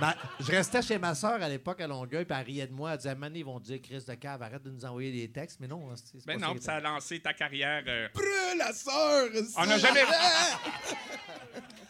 [0.00, 2.92] ma- je restais chez ma soeur à l'époque à Longueuil, puis elle riait de moi.
[2.92, 5.58] Elle disait Mané, ils vont dire Chris de cave, arrête de nous envoyer des textes.
[5.60, 7.82] Mais non, esti, c'est Ben pas non, ça a lancé ta carrière.
[7.86, 9.28] euh, Brûle la sœur!
[9.56, 10.02] On n'a jamais.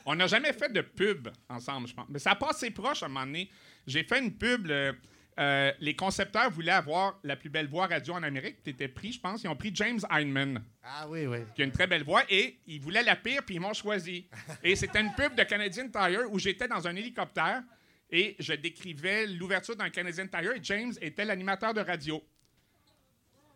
[0.07, 2.07] On n'a jamais fait de pub ensemble, je pense.
[2.11, 3.51] Mais ça a passé proche à un moment donné.
[3.86, 4.66] J'ai fait une pub.
[4.66, 4.97] le-
[5.39, 8.62] euh, les concepteurs voulaient avoir la plus belle voix radio en Amérique.
[8.62, 9.43] Tu étais pris, je pense.
[9.43, 11.39] Ils ont pris James Heineman, Ah oui, oui.
[11.55, 14.28] qui a une très belle voix, et ils voulaient la pire, puis ils m'ont choisi.
[14.62, 17.62] Et c'était une pub de Canadian Tire où j'étais dans un hélicoptère
[18.11, 22.22] et je décrivais l'ouverture d'un Canadian Tire et James était l'animateur de radio.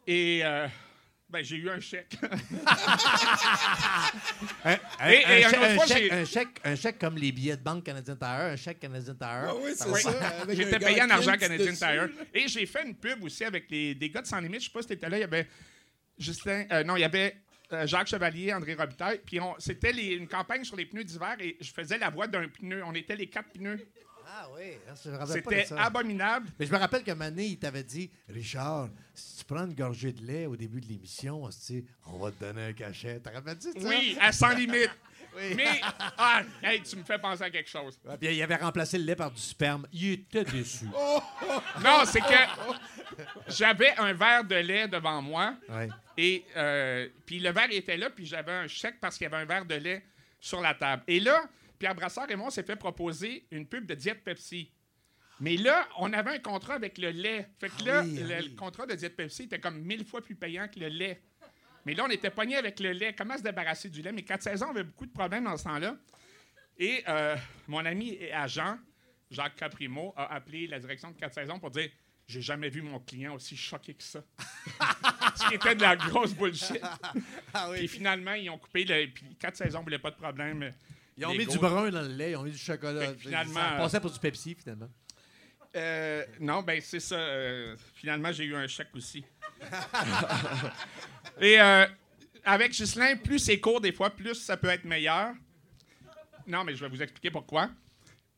[0.07, 0.67] Et euh,
[1.31, 2.17] ben, j'ai eu un chèque.
[4.65, 4.73] Un,
[5.11, 7.33] Et- et un chèque, autre un fois, chèque- j'ai- un chèque- un chèque comme les
[7.33, 9.55] billets de banque Canadian Tire, un chèque Canadian Tire.
[9.63, 10.13] Oui, c'est ça.
[10.49, 11.79] J'étais payé en argent Canadian dessus.
[11.79, 12.09] Tire.
[12.35, 14.61] Et j'ai fait une pub aussi avec les, des gars de Sans Limite.
[14.61, 15.17] Je sais pas si t'étais là.
[15.19, 15.47] Il y avait
[16.19, 16.65] Justin.
[16.73, 17.37] euh, non, il y avait
[17.73, 19.21] euh, Jacques Chevalier, André Robitaille.
[19.25, 22.49] Puis on- c'était une campagne sur les pneus d'hiver et je faisais la voix d'un
[22.49, 22.83] pneu.
[22.85, 23.87] On était les quatre pneus.
[24.31, 24.73] Ah oui,
[25.05, 25.83] je me rappelle pas de C'était ça.
[25.85, 26.49] abominable.
[26.59, 30.13] Mais je me rappelle que Mané, il t'avait dit Richard, si tu prends une gorgée
[30.13, 33.21] de lait au début de l'émission, hostie, on va te donner un cachet.
[33.21, 33.71] T'as rappelles ça?
[33.77, 34.91] Oui, à Sans Limite.
[35.37, 35.55] Oui.
[35.55, 35.81] Mais,
[36.17, 37.97] ah, hey, tu me fais penser à quelque chose.
[38.05, 39.87] Ouais, puis il avait remplacé le lait par du sperme.
[39.93, 40.87] Il était déçu.
[41.85, 42.35] Non, c'est que
[43.47, 45.55] j'avais un verre de lait devant moi.
[45.69, 45.89] Ouais.
[46.17, 49.43] Et euh, puis le verre était là, puis j'avais un chèque parce qu'il y avait
[49.43, 50.03] un verre de lait
[50.41, 51.03] sur la table.
[51.07, 51.43] Et là,
[51.79, 54.73] Pierre Brassard et moi, on s'est fait proposer une pub de Diète Pepsi.
[55.41, 57.49] Mais là, on avait un contrat avec le lait.
[57.61, 58.49] Fait que là, oui, ah le, oui.
[58.51, 61.23] le contrat de Diète Pepsi était comme mille fois plus payant que le lait.
[61.87, 63.15] Mais là, on était pogné avec le lait.
[63.17, 64.13] Comment se débarrasser du lait?
[64.13, 65.97] Mais 4 saisons avait beaucoup de problèmes dans ce temps-là.
[66.77, 68.77] Et euh, mon ami et agent,
[69.31, 71.89] Jacques Caprimo, a appelé la direction de 4 saisons pour dire
[72.27, 74.23] J'ai jamais vu mon client aussi choqué que ça.
[75.37, 76.83] Ce qui était de la grosse bullshit.
[77.55, 78.85] Ah Puis finalement, ils ont coupé.
[78.85, 80.73] Le, puis 4 saisons, voulaient pas de problème.
[81.19, 83.13] Ils ont Les mis du brun dans le lait, ils ont mis du chocolat.
[83.19, 84.89] Finalement, Ça passait pour du Pepsi, finalement.
[85.77, 87.17] Euh, non, ben c'est ça.
[87.17, 89.25] euh, finalement, j'ai eu un chèque aussi.
[91.41, 91.87] Et euh,
[92.45, 95.33] avec Ghislain, plus c'est court des fois, plus ça peut être meilleur.
[96.47, 97.69] Non, mais je vais vous expliquer pourquoi.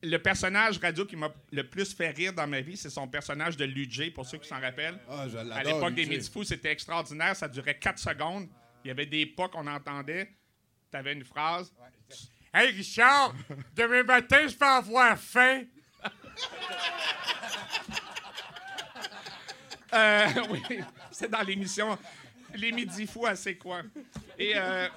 [0.03, 3.55] Le personnage radio qui m'a le plus fait rire dans ma vie, c'est son personnage
[3.55, 4.99] de Lujay, pour ceux qui s'en rappellent.
[5.07, 5.37] Ah, je.
[5.37, 6.17] À l'époque des Luigi.
[6.17, 7.35] Midi Fous, c'était extraordinaire.
[7.35, 8.47] Ça durait 4 secondes.
[8.83, 10.29] Il y avait des pas qu'on entendait.
[10.91, 11.71] Tu avais une phrase.
[12.53, 13.33] Hey Richard,
[13.73, 15.63] demain matin, je vais avoir faim.
[19.93, 20.79] Euh, oui,
[21.11, 21.97] c'est dans l'émission
[22.55, 23.81] Les Midi Fous C'est quoi.
[24.39, 24.87] Et euh,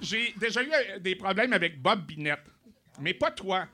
[0.00, 2.46] j'ai déjà eu euh, des problèmes avec Bob Binette.
[2.98, 3.68] Mais pas toi.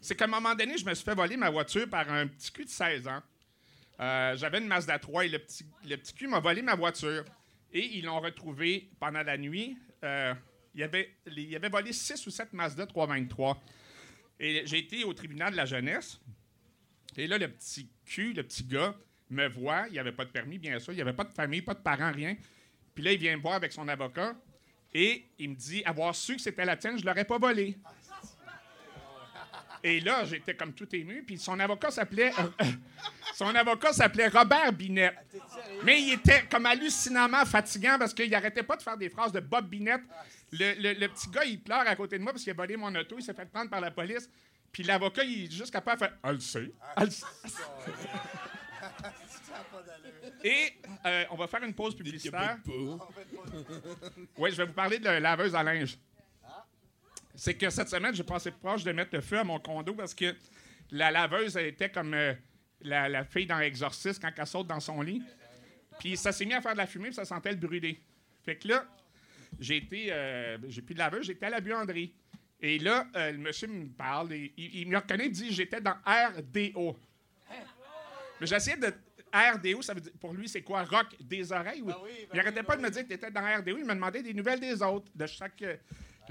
[0.00, 2.52] C'est qu'à un moment donné, je me suis fait voler ma voiture par un petit
[2.52, 3.20] cul de 16 ans.
[3.98, 7.24] J'avais une Mazda 3 et le petit, le petit cul m'a volé ma voiture.
[7.72, 9.76] Et ils l'ont retrouvé pendant la nuit.
[10.74, 13.62] Il, avait, il avait volé 6 ou 7 Mazda 323.
[14.38, 16.20] Et j'ai été au tribunal de la jeunesse.
[17.16, 18.94] Et là, le petit cul, le petit gars,
[19.28, 19.86] me voit.
[19.90, 20.92] Il avait pas de permis, bien sûr.
[20.92, 22.36] Il avait pas de famille, pas de parents, rien.
[22.94, 24.34] Puis là, il vient me voir avec son avocat.
[24.92, 27.76] Et il me dit avoir su que c'était la tienne, je l'aurais pas volé.
[29.82, 31.22] Et là, j'étais comme tout ému.
[31.22, 32.32] Puis son avocat s'appelait.
[33.34, 35.14] son avocat s'appelait Robert Binette.
[35.84, 39.40] Mais il était comme hallucinamment fatigant parce qu'il arrêtait pas de faire des phrases de
[39.40, 40.02] Bob Binette.
[40.52, 42.76] Le, le- le petit gars, il pleure à côté de moi parce qu'il a volé
[42.76, 43.16] mon auto.
[43.18, 44.28] Il s'est fait prendre par la police.
[44.72, 46.70] Puis l'avocat, il est juste capable de faire Elle le sait.
[46.96, 47.24] Elle le sait.
[50.44, 50.72] Et
[51.06, 52.56] euh, on va faire une pause publicitaire.
[54.38, 55.98] Oui, je vais vous parler de la laveuse à linge.
[57.34, 60.14] C'est que cette semaine, j'ai passé proche de mettre le feu à mon condo parce
[60.14, 60.34] que
[60.90, 62.34] la laveuse elle était comme euh,
[62.82, 65.22] la, la fille dans Exorciste quand elle saute dans son lit.
[65.98, 68.00] Puis ça s'est mis à faire de la fumée, puis ça sentait le brûler.
[68.44, 68.86] Fait que là,
[69.58, 72.14] j'ai été, euh, j'ai plus de laveuse, j'étais à la buanderie.
[72.62, 75.80] Et là, euh, le monsieur me parle, et il, il me reconnaît, il dit j'étais
[75.80, 76.96] dans RDO.
[78.40, 78.92] Mais j'essayais de.
[79.32, 80.82] RDO, ça veut dire, pour lui, c'est quoi?
[80.82, 81.82] Rock des oreilles?
[81.82, 81.90] ou-
[82.34, 83.78] il arrêtait pas de me dire que tu étais dans RDO.
[83.78, 85.62] Il me demandait des nouvelles des autres, de chaque.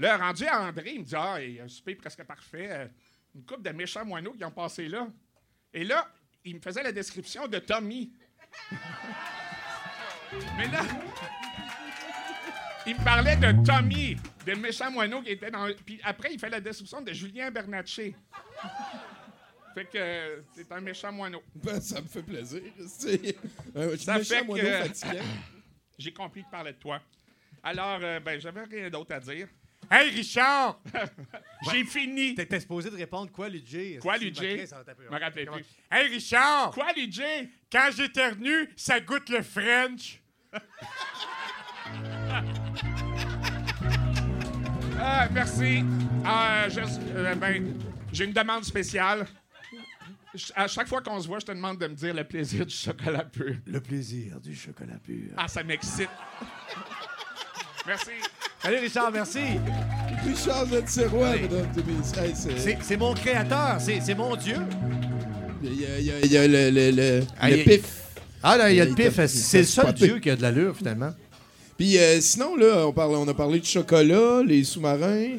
[0.00, 2.68] Là, rendu à André, il me dit Ah, il y a un souper presque parfait.
[2.70, 2.86] euh,
[3.34, 5.06] une couple de méchants moineaux qui ont passé là.
[5.72, 6.08] Et là,
[6.44, 8.12] il me faisait la description de Tommy.
[10.56, 10.80] Mais là,
[12.86, 15.68] il me parlait de Tommy, des méchants moineaux qui étaient dans.
[15.84, 18.16] Puis après, il fait la description de Julien Bernatchez.
[19.74, 21.42] Fait que euh, c'est un méchant moineau.
[21.54, 22.60] Ben, ça me fait plaisir.
[22.88, 23.36] c'est-
[23.76, 25.18] Un Ça méchant fait moineau que-.
[25.98, 27.00] J'ai compris de parler de toi.
[27.62, 29.46] Alors, euh, ben, j'avais rien d'autre à dire.
[29.90, 30.78] Hey, Richard!
[31.72, 32.34] J'ai fini!
[32.36, 33.98] T'étais supposé de répondre quoi, Ludger?
[34.00, 34.64] Quoi, Ludger?
[34.66, 35.64] Je me rappelais plus.
[35.90, 37.22] Hey Richard, Quoi, DJ?
[37.72, 40.20] quand j'éternue, ça goûte le French.
[45.02, 45.82] Ah, merci.
[46.24, 46.80] Ah, je-
[47.16, 47.74] euh, ben,
[48.12, 49.26] j'ai une demande spéciale.
[50.54, 52.74] À chaque fois qu'on se voit, je te demande de me dire le plaisir du
[52.74, 53.56] chocolat pur.
[53.66, 55.32] Le plaisir du chocolat pur.
[55.36, 56.10] Ah, ça m'excite.
[57.86, 58.10] Merci.
[58.62, 59.38] Salut Richard, merci.
[60.26, 62.68] Richard de Tiroir, mesdames et messieurs.
[62.68, 64.56] Hey, C'est mon créateur, c'est c'est mon Dieu.
[65.62, 67.64] Il y a, il y a- il y a le, le, le, Ah, le il-
[67.64, 67.82] pif.
[68.42, 69.14] Ah là, il y a Il le t'a- pif.
[69.18, 70.06] il C'est t'a le seul spoté.
[70.06, 71.10] Dieu qui a de l'allure, finalement.
[71.78, 75.38] Puis euh, sinon, là, on, parle, on a parlé de chocolat, les sous-marins.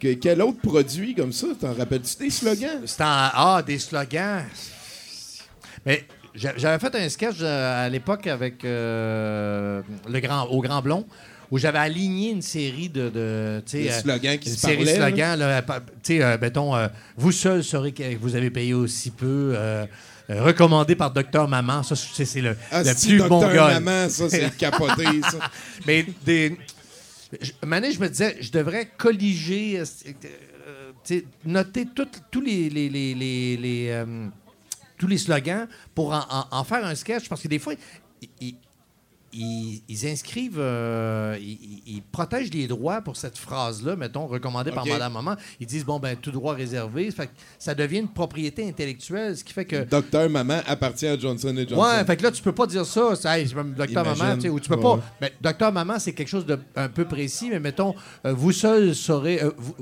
[0.00, 1.46] Que- quel autre produit comme ça?
[1.58, 2.82] T'en rappelles-tu des slogans?
[2.86, 3.06] C'est en.
[3.32, 4.42] Ah, des slogans.
[5.86, 6.04] Mais
[6.34, 11.06] j'a- j'avais fait un sketch euh, à l'époque avec euh, le grand, au Grand Blond
[11.50, 13.08] où j'avais aligné une série de.
[13.08, 15.06] de Des euh, slogans qui une se série de parlaient, là?
[15.08, 15.38] slogans.
[15.38, 19.52] là, tu sais, euh, mettons, euh, vous seul saurez que vous avez payé aussi peu.
[19.56, 19.86] euh,
[20.28, 21.84] euh, recommandé par Docteur Maman.
[21.84, 23.78] Ça, c'est le, Ah, le plus Docteur bon gars.
[23.78, 25.38] Maman, ça, c'est capoté, ça.
[25.86, 26.56] Mais des.
[27.40, 29.84] Je, donné, je me disais, je devrais colliger, euh,
[31.12, 31.86] euh, noter
[32.30, 34.26] tous les, les, les, les- les, euh,
[34.98, 37.74] tous les slogans pour en, en- en faire un sketch parce que des fois,
[39.36, 44.86] ils- ils inscrivent, euh, ils, protègent les droits pour cette phrase-là, mettons, recommandée par.
[44.86, 45.36] Madame Maman.
[45.60, 47.10] Ils disent, bon, ben, tout droit réservé.
[47.10, 49.84] Fait que ça devient une propriété intellectuelle, ce qui fait que.
[49.84, 51.76] Docteur Maman appartient à Johnson Johnson.
[51.82, 53.12] Ouais, fait que là, tu peux pas dire ça.
[53.24, 54.04] Hey, je docteur.
[54.04, 54.82] Maman, tu sais, ou tu peux Ouais.
[54.82, 55.00] pas.
[55.20, 58.94] Mais docteur Maman, c'est quelque chose de un peu précis, mais mettons, euh, vous seul
[58.94, 59.74] saurez, euh, vous,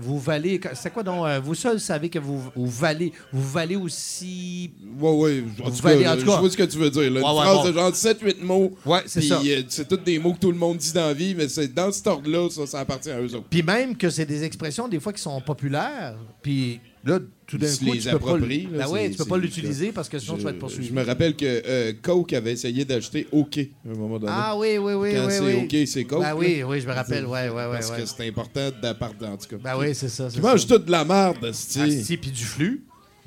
[0.00, 0.60] vous valez.
[0.74, 1.26] C'est quoi donc?
[1.42, 3.12] vous seul savez que vous, vous valez.
[3.32, 4.70] Vous valez aussi.
[4.98, 5.44] Ouais, ouais.
[5.64, 6.36] En tout valez- cas, en tout je cas.
[6.40, 7.02] vois ce que tu veux dire.
[7.10, 7.20] Là.
[7.20, 7.64] Une ouais, phrase bon.
[7.68, 8.72] de genre 7-8 mots.
[8.84, 9.40] Ouais, c'est Puis, ça.
[9.44, 11.72] euh, c'est tous des mots que tout le monde dit dans la vie, mais c'est
[11.72, 13.46] dans cet ordre-là, ça, ça appartient à eux autres.
[13.50, 16.16] Puis même que c'est des expressions, des fois, qui sont populaires.
[16.42, 18.38] Puis là, tout d'un coup, les tu peux pas.
[18.38, 20.58] là, Ben ouais, c'est- tu peux pas c'est- l'utiliser parce que sinon, tu vas être
[20.58, 20.88] poursuivi.
[20.88, 24.32] je me rappelle que euh, Coke avait essayé d'acheter OK à un moment donné.
[24.34, 25.32] Ah oui, oui, oui, Quand oui.
[25.32, 25.54] c'est oui.
[25.64, 26.20] OK, c'est Coke.
[26.22, 27.26] Ben oui, oui, je me rappelle.
[27.26, 27.64] Ouais, ouais, ouais.
[27.72, 28.00] Parce ouais.
[28.02, 29.56] que c'est important d'appartenir, en tout cas.
[29.62, 30.28] Ben oui, c'est ça.
[30.28, 32.02] Tu c'est manges toute de la merde, Ah, c'ti.
[32.04, 32.84] si, puis du flux.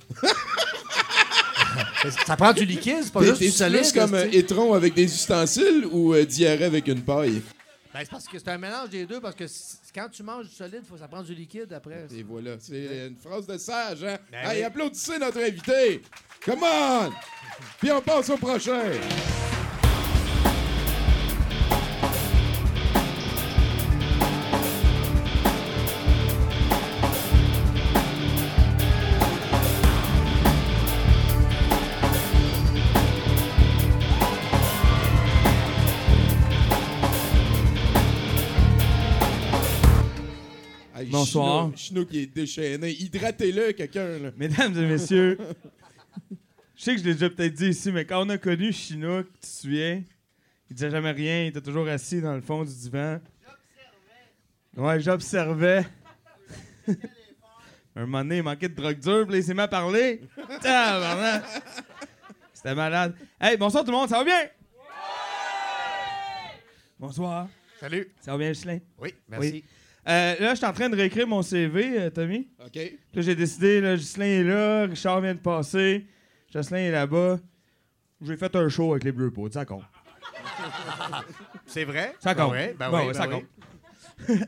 [2.26, 3.80] ça prend du liquide, c'est pas juste du solide.
[3.82, 4.38] plus comme un esti.
[4.38, 7.42] étron avec des ustensiles ou euh, diarrhée avec une paille?
[7.94, 10.48] Ben, c'est parce que c'est un mélange des deux, parce que c- quand tu manges
[10.50, 12.08] du solide, faut, ça prend du liquide après.
[12.16, 14.18] Et voilà, c'est une phrase de sage, hein?
[14.32, 14.64] Ben hey, oui.
[14.64, 16.02] applaudissez notre invité!
[16.44, 17.12] Come on!
[17.80, 18.82] Puis on passe au prochain!
[41.24, 41.64] Bonsoir.
[41.64, 42.92] Chinook, Chinook, il est déchaîné.
[42.92, 44.32] Hydratez-le, quelqu'un, là.
[44.36, 45.38] Mesdames et messieurs,
[46.76, 49.28] je sais que je l'ai déjà peut-être dit ici, mais quand on a connu Chinook,
[49.36, 50.04] tu te souviens,
[50.70, 53.20] il disait jamais rien, il était toujours assis dans le fond du divan.
[54.76, 55.86] Ouais, j'observais.
[57.96, 60.22] Un moment donné, il manquait de drogue dure, puis à parler.
[60.62, 61.44] Tabarnak.
[62.54, 63.16] C'était malade.
[63.40, 64.50] Hey, bonsoir tout le monde, ça va bien?
[67.00, 67.48] Bonsoir.
[67.80, 68.12] Salut.
[68.20, 68.80] Ça va bien, Ghislain?
[69.00, 69.52] Oui, merci.
[69.52, 69.64] Oui.
[70.08, 72.50] Euh, là, je suis en train de réécrire mon CV, euh, Tommy.
[72.66, 72.76] OK?
[72.76, 76.06] Là, j'ai décidé, là, est là, Richard vient de passer,
[76.54, 77.40] Jocelyn est là-bas.
[78.22, 79.84] J'ai fait un show avec les Bleus Poudres, ça compte.
[81.66, 82.14] C'est vrai?
[82.20, 82.54] Ça compte.
[82.54, 83.36] Ben oui, ben Bon, oui, ben ça oui.
[83.36, 83.46] compte.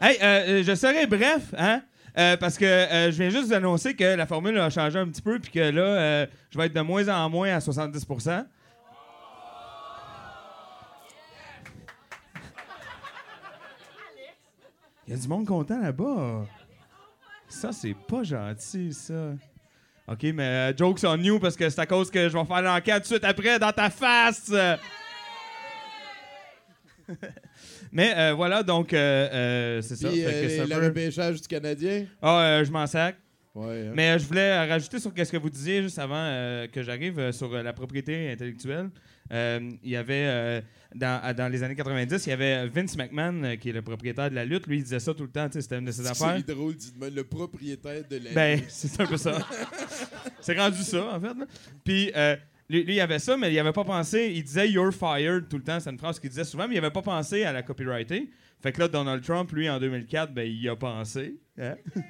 [0.00, 1.82] hey, euh, je serai bref, hein?
[2.18, 5.08] euh, parce que euh, je viens juste vous annoncer que la formule a changé un
[5.08, 8.06] petit peu, puis que là, je vais être de moins en moins à 70
[15.12, 16.46] Il y a du monde content là-bas.
[17.46, 19.34] Ça, c'est pas gentil, ça.
[20.08, 22.62] OK, mais euh, jokes on you parce que c'est à cause que je vais faire
[22.62, 24.50] l'enquête tout de suite après dans ta face.
[27.92, 30.08] mais euh, voilà, donc, euh, c'est ça.
[30.08, 32.06] Puis Fait que le repêchage du Canadien?
[32.22, 33.16] Ah, euh, je m'en sac.
[33.54, 33.92] Ouais, hein.
[33.94, 36.82] Mais euh, je voulais euh, rajouter sur ce que vous disiez juste avant euh, que
[36.82, 38.88] j'arrive euh, sur euh, la propriété intellectuelle.
[39.32, 40.60] Euh, il y avait, euh,
[40.94, 44.28] dans, dans les années 90, il y avait Vince McMahon, euh, qui est le propriétaire
[44.30, 44.66] de la lutte.
[44.66, 46.36] Lui, il disait ça tout le temps, c'était une de ses affaires.
[46.36, 46.74] C'est drôle,
[47.14, 48.64] le propriétaire de la Ben, vie.
[48.68, 49.38] c'est un peu ça.
[50.40, 51.34] c'est rendu ça, en fait.
[51.38, 51.46] là.
[51.84, 52.12] Puis,
[52.68, 54.32] lui, lui, il avait ça, mais il avait pas pensé.
[54.34, 55.80] Il disait You're fired tout le temps.
[55.80, 58.30] C'est une phrase qu'il disait souvent, mais il avait pas pensé à la copyrighter.
[58.62, 61.34] Fait que là, Donald Trump, lui, en 2004, ben, il y a pensé.
[61.58, 61.74] hein.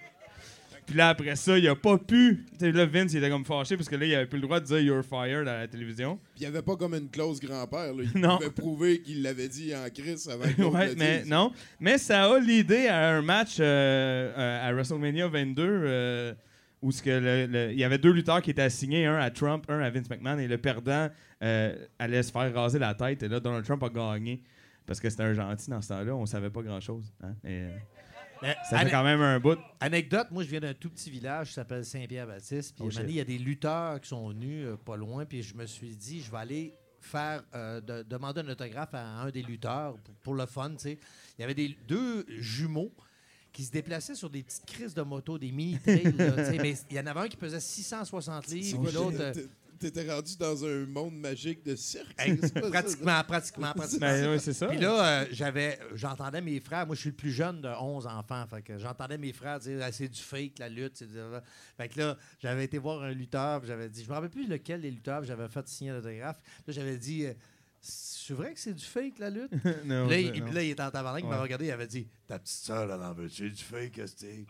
[0.93, 2.45] Puis là, après ça, il a pas pu.
[2.53, 4.43] Tu sais, là, Vince, il était comme fâché parce que là, il avait plus le
[4.43, 6.17] droit de dire You're fired à la télévision.
[6.17, 7.95] Puis il n'y avait pas comme une clause grand-père.
[7.99, 8.37] Il Non.
[8.37, 11.31] pouvait prouver qu'il l'avait dit en crise avant que ouais, mais dise.
[11.31, 11.51] non.
[11.81, 13.65] Mais ça a l'idée à un match euh,
[14.37, 16.35] euh, à WrestleMania 22 euh,
[16.83, 19.31] où ce que le- le- il y avait deux lutteurs qui étaient assignés, un à
[19.31, 21.09] Trump, un à Vince McMahon, et le perdant
[21.41, 23.23] allait se faire raser la tête.
[23.23, 24.43] Et là, Donald Trump a gagné
[24.85, 26.15] parce que c'était un gentil dans ce temps-là.
[26.15, 27.13] On savait pas grand-chose.
[27.23, 27.33] hein.
[28.43, 29.59] Mais, ça fait quand même un bout.
[29.81, 32.75] Anecdote, moi, je viens d'un tout petit village qui s'appelle Saint-Pierre-Baptiste.
[32.77, 35.25] Puis, Oh, il y a des lutteurs qui sont venus euh, pas loin.
[35.25, 39.05] Puis, je me suis dit, je vais aller faire, euh, de- demander un autographe à
[39.23, 40.99] un des lutteurs pour, pour le fun, tu sais.
[41.39, 42.93] Il y avait des, deux jumeaux
[43.53, 46.59] qui se déplaçaient sur des petites crises de moto, des mini-trails, là, tu sais.
[46.63, 49.33] Mais il y en avait un qui pesait 660 C'est livres, l'autre...
[49.83, 52.15] t'é- T'étais rendu dans un monde magique de cirque.
[52.19, 54.07] Hey, ça, pratiquement, pratiquement, pratiquement.
[54.07, 54.67] Ben, ouais, c'est ça.
[54.69, 56.87] Puis là, euh, j'avais, j'entendais mes frères.
[56.87, 58.45] Moi, je suis le plus jeune de 11 enfants.
[58.49, 60.97] Fait que j'entendais mes frères dire Ah, c'est du fake, la lutte.
[60.97, 61.19] c'est du-
[61.77, 63.63] Fait que là, j'avais été voir un lutteur.
[63.65, 65.25] J'avais dit Je me rappelle plus lequel des lutteurs.
[65.25, 66.41] J'avais fait signer l'autographe.
[66.67, 67.33] Là, j'avais dit euh,
[67.81, 69.51] C'est vrai que c'est du fake, la lutte?
[69.85, 70.33] Non, là, il, non.
[70.47, 71.23] puis là, il était en tabarnak.
[71.23, 71.35] Il Ouais.
[71.35, 71.67] m'a regardé.
[71.67, 74.45] Il avait dit Ta petite soeur, là, en veux-tu du fake, c'est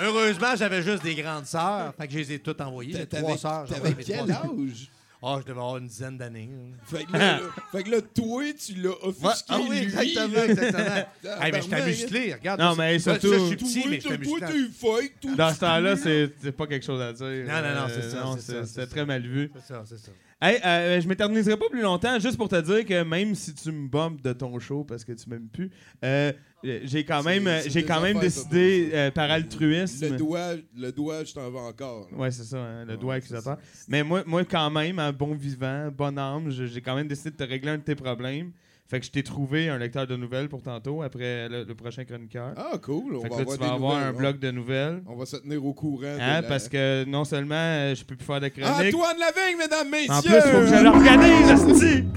[0.00, 1.94] Heureusement, j'avais juste des grandes sœurs.
[1.98, 2.92] Fait que je les ai toutes envoyées.
[2.94, 3.66] J'ai trois sœurs.
[3.82, 4.90] mes quel trois- âge?
[5.22, 6.50] Ah, je devais avoir une dizaine d'années.
[6.84, 7.40] Fait que là, là-
[7.72, 10.46] fait que là, toi, tu l'as offusqué, ah oui, lui, exactement, là.
[10.46, 11.04] exactement.
[11.42, 12.60] Hey, mais je ben, musclé, regarde.
[12.60, 14.46] Non, mais surtout- ça, je suis petit, Toi, mais j'étais toi, musclé.
[14.46, 15.30] t'es fake, toi.
[15.36, 17.26] Dans ce temps-là, c'est pas quelque chose à dire.
[17.48, 19.50] Non, non, non, c'est Euh, ça, C'était très mal vu.
[19.56, 20.12] C'est ça, c'est ça.
[20.38, 23.72] Hey, euh, je m'éterniserai pas plus longtemps, juste pour te dire que même si tu
[23.72, 25.70] me bombes de ton show parce que tu m'aimes plus,
[26.04, 26.30] euh,
[26.62, 30.10] j'ai quand même, j'ai quand même décidé euh, par altruisme.
[30.10, 32.08] Le doigt, le doigt, je t'en veux encore.
[32.12, 32.18] là.
[32.18, 33.56] Ouais, c'est ça, hein, le Ouais, doigt accusateur.
[33.88, 37.36] Mais moi, moi, quand même, un bon vivant, bon âme, j'ai quand même décidé de
[37.36, 38.52] te régler un de tes problèmes.
[38.88, 42.04] Fait que je t'ai trouvé un lecteur de nouvelles pour tantôt, après le, le prochain
[42.04, 42.52] chroniqueur.
[42.56, 43.16] Ah, cool.
[43.16, 44.08] On fait que va là, avoir tu vas avoir nouvelles.
[44.08, 45.02] un blog de nouvelles.
[45.08, 46.04] On, va se tenir au courant.
[46.04, 49.58] Hein, la- Parce que non seulement euh, je peux plus faire de chronique, Antoine Lavigne,
[49.58, 50.12] mesdames, messieurs!
[50.12, 52.04] en plus, faut que je l'organise, asti!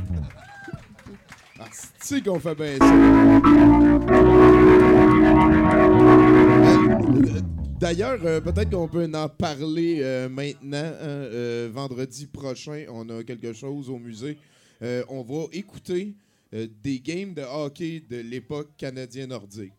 [1.62, 1.66] Ah,
[2.00, 2.86] c'est qu'on fait bien ça.
[6.10, 7.40] Euh,
[7.80, 10.78] D'ailleurs, euh, peut-être qu'on peut en parler euh, maintenant.
[10.78, 14.38] hein, euh, vendredi prochain, on a quelque chose au musée.
[15.10, 16.14] On va écouter
[16.54, 19.74] euh, des games de hockey de l'époque canadien-nordique.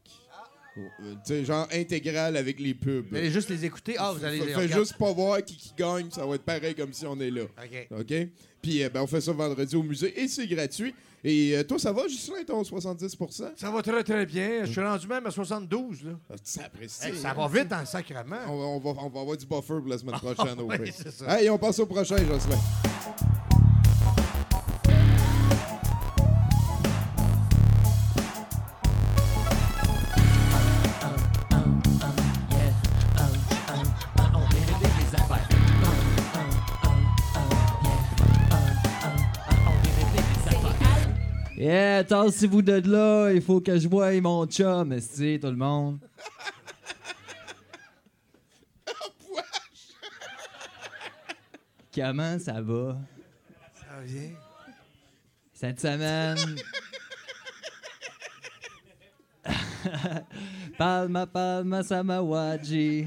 [0.78, 3.06] Euh, tu sais, genre intégral avec les pubs.
[3.10, 3.96] Vous allez juste les écouter?
[3.98, 4.74] Ah, vous allez les Fais regarder.
[4.84, 7.42] juste pas voir qui, qui gagne, ça va être pareil comme si on est là.
[7.42, 7.88] OK.
[8.00, 8.14] OK?
[8.62, 10.94] Puis euh, ben, on fait ça vendredi au musée et c'est gratuit.
[11.24, 13.16] Et euh, toi, ça va, Justin, ton 70
[13.56, 14.64] Ça va très, très bien.
[14.64, 16.04] Je suis rendu même à 72.
[16.04, 16.12] Là.
[16.30, 17.04] Ah, Ça apprécie.
[17.08, 17.34] Hey, ça hein?
[17.34, 18.38] va vite dans le sacrement.
[18.48, 20.58] On va, on, va, on va avoir du buffer pour la semaine prochaine.
[20.60, 20.94] au Oui, pire.
[20.96, 21.38] c'est ça.
[21.40, 22.58] Hey, on passe au prochain, Jocelyn.
[41.70, 46.00] Yeah, tassez-vous de là, il faut que je voie mon chum, esti, tout le monde.
[51.94, 52.98] Comment ça va?
[53.72, 54.32] Ça vient.
[55.52, 56.38] Cette semaine.
[60.76, 63.06] palma, palma, samawaji.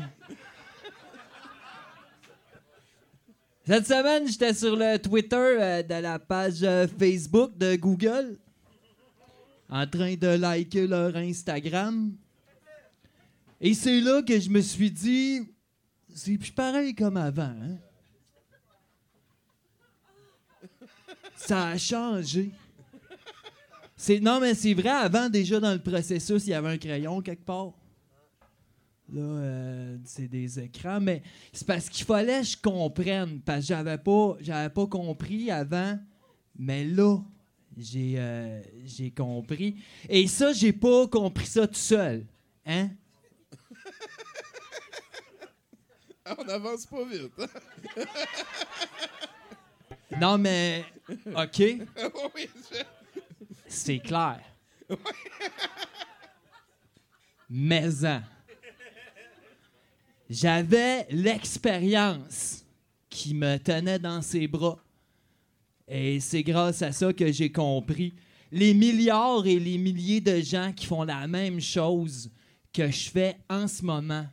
[3.68, 8.38] Cette semaine, j'étais sur le Twitter euh, de la page euh, Facebook de Google,
[9.74, 12.16] en train de liker leur Instagram.
[13.60, 15.42] Et c'est là que je me suis dit,
[16.14, 17.42] c'est plus pareil comme avant.
[17.42, 17.78] hein?
[21.36, 22.52] Ça a changé.
[23.98, 27.22] C'est, non, mais c'est vrai, avant, déjà dans le processus, il y avait un crayon
[27.22, 27.72] quelque part.
[29.12, 33.66] Là, euh, c'est des écrans, mais c'est parce qu'il fallait que je comprenne, parce que
[33.66, 35.98] j'avais pas, j'avais pas compris avant,
[36.56, 37.18] mais là,
[37.78, 39.76] j'ai, euh, j'ai compris.
[40.10, 42.26] Et ça, j'ai pas compris ça tout seul.
[42.66, 42.90] Hein?
[46.38, 47.32] On avance pas vite.
[47.40, 47.48] hein?
[50.20, 50.86] Non, mais,
[51.36, 51.64] OK,
[53.68, 54.42] c'est clair.
[57.50, 58.22] Mais en.
[60.30, 62.64] J'avais l'expérience
[63.10, 64.78] qui me tenait dans ses bras.
[65.96, 68.16] Et c'est grâce à ça que j'ai compris
[68.52, 72.32] les milliards et les milliers de gens qui font la même chose
[72.74, 74.26] que je fais en ce moment,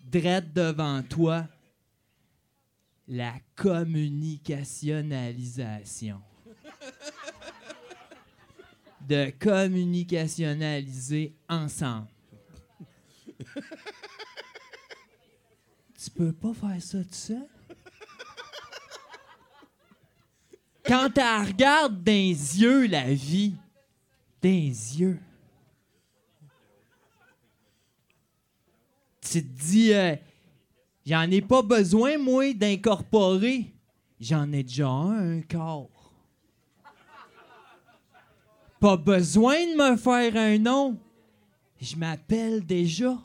[0.00, 1.48] drette devant toi,
[3.08, 6.22] la communicationnalisation.
[9.00, 12.06] De communicationnaliser ensemble.
[15.98, 17.55] tu peux pas faire ça tout seul?
[20.86, 23.54] Quand tu regardes dans les yeux la vie,
[24.42, 25.18] dans les yeux,
[29.20, 30.14] tu te dis, euh,
[31.04, 33.72] j'en ai pas besoin, moi, d'incorporer.
[34.20, 35.90] J'en ai déjà un, un corps.
[38.78, 40.98] Pas besoin de me faire un nom.
[41.80, 43.18] Je m'appelle déjà.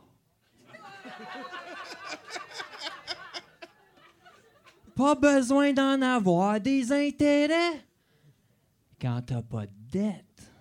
[5.02, 7.84] Pas besoin d'en avoir des intérêts
[9.02, 10.52] quand t'as pas de dette.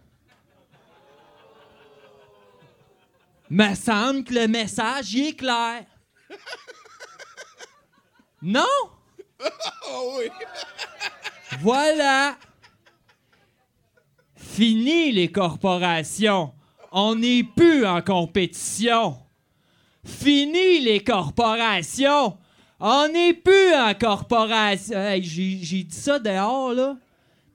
[3.51, 5.85] Me semble que le message y est clair.
[8.41, 8.65] Non?
[9.91, 10.31] Oh oui!
[11.61, 12.39] Voilà.
[14.37, 16.55] Fini les corporations.
[16.93, 19.19] On n'est plus en compétition.
[20.03, 22.39] Fini les corporations.
[22.81, 24.97] On n'est plus en corporation.
[24.99, 26.97] Hey, j'ai, dit ça dehors, là.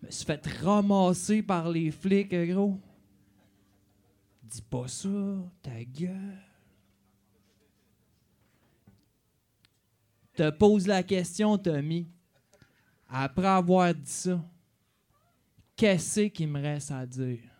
[0.01, 2.79] Je me suis fait ramasser par les flics, gros.
[4.43, 5.09] Dis pas ça,
[5.63, 6.37] ta gueule.
[10.35, 12.07] Te pose la question, Tommy.
[13.09, 14.39] Après avoir dit ça,
[15.75, 17.54] qu'est-ce qu'il me reste à dire?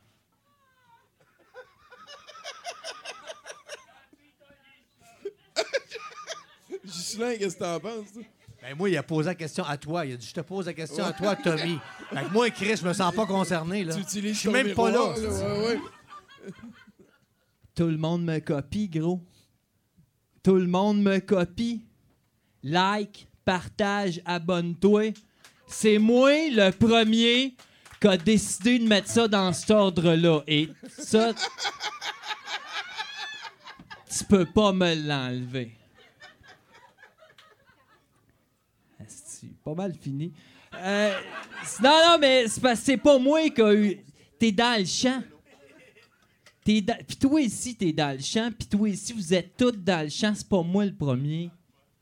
[6.95, 8.11] Ghislain, qu'est-ce que t'en penses?
[8.13, 8.23] toi?
[8.61, 10.05] Ben moi, il a posé la question à toi.
[10.05, 11.77] Il a dit Je te pose la question à toi, Tommy.
[12.09, 13.83] Fait que moi, Chris, je me sens pas concerné.
[13.83, 13.93] Là.
[13.93, 15.13] Tu utilises Je suis même pas là.
[15.17, 15.79] miroir, ouais, ouais.
[17.75, 19.21] Tout le monde me copie, gros.
[20.41, 21.83] Tout le monde me copie.
[22.63, 25.13] Like, partage, abonne-toi.
[25.67, 27.55] C'est moi le premier
[28.01, 30.41] qui a décidé de mettre ça dans cet ordre-là.
[30.47, 31.33] Et ça,
[34.17, 35.75] tu peux pas me l'enlever.
[38.99, 40.31] Asti, Pas mal fini.
[40.75, 41.11] Euh,
[41.81, 42.45] non, non, mais
[42.75, 43.97] c'est pas moi qui a eu.
[44.37, 45.23] T'es dans le champ.
[46.63, 48.51] T'es Puis toi ici, t'es dans le champ.
[48.55, 50.33] Puis toi ici, vous êtes tous dans le champ.
[50.35, 51.49] C'est pas moi le premier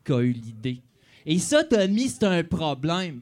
[0.05, 0.81] qui a eu l'idée.
[1.25, 3.21] Et ça, Tommy, c'est un problème.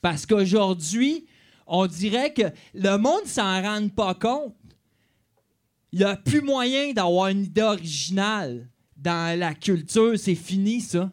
[0.00, 1.26] Parce qu'aujourd'hui,
[1.66, 4.54] on dirait que le monde s'en rend pas compte.
[5.90, 10.16] Il n'y a plus moyen d'avoir une idée originale dans la culture.
[10.16, 11.10] C'est fini, ça.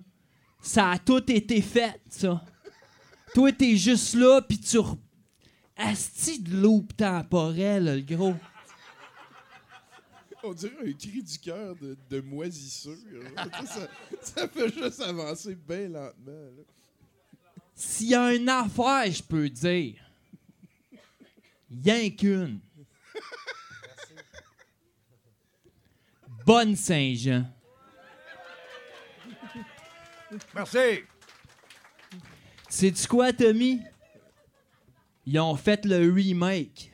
[0.61, 2.43] Ça a tout été fait, ça.
[3.33, 4.77] Toi, t'es juste là, puis tu...
[4.77, 4.97] re-
[5.75, 8.35] Asti de loupe temporelle, le gros.
[10.43, 12.97] On dirait un cri du cœur de, de moisissure.
[14.21, 16.31] ça, fait juste avancer bien lentement.
[16.31, 16.63] là.
[17.75, 19.95] S'il y a une affaire, je peux dire.
[21.83, 22.59] Rien qu'une.
[26.45, 27.45] Bonne Saint-Jean.
[30.55, 31.03] Merci.
[32.79, 33.81] Sais-tu quoi, Tommy?
[35.25, 36.89] Ils ont fait le remake.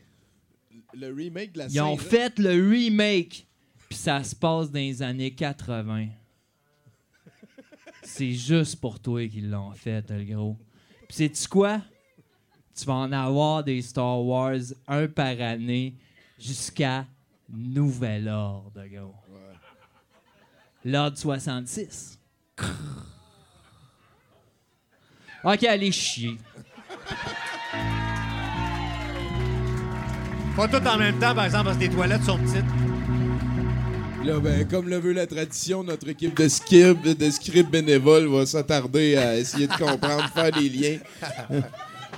[0.95, 3.45] Le remake de la Ils ont fait le remake.
[3.87, 6.07] Puis ça se passe dans les années 80.
[8.01, 10.57] C'est juste pour toi qu'ils l'ont fait, le gros.
[11.07, 11.83] Puis sais-tu quoi?
[12.75, 14.57] Tu vas en avoir des Star Wars
[14.87, 15.93] un par année
[16.39, 17.05] jusqu'à
[17.47, 19.13] Nouvel Ordre, gros.
[20.83, 22.17] L'Ordre 66.
[25.45, 26.37] Ok, allez chier.
[30.55, 32.65] Pas tout en même temps, par exemple, parce que les toilettes sont petites.
[34.25, 38.47] Là, ben, comme le veut la tradition, notre équipe de scribes, de scribes bénévoles va
[38.47, 40.97] s'attarder à essayer de comprendre, faire des liens.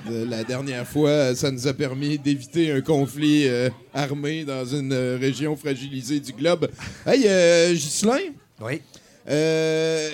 [0.09, 5.17] La dernière fois, ça nous a permis d'éviter un conflit euh, armé dans une euh,
[5.19, 6.69] région fragilisée du globe.
[7.05, 8.19] Hey, euh, Ghislain?
[8.61, 8.81] Oui.
[9.29, 10.09] Euh,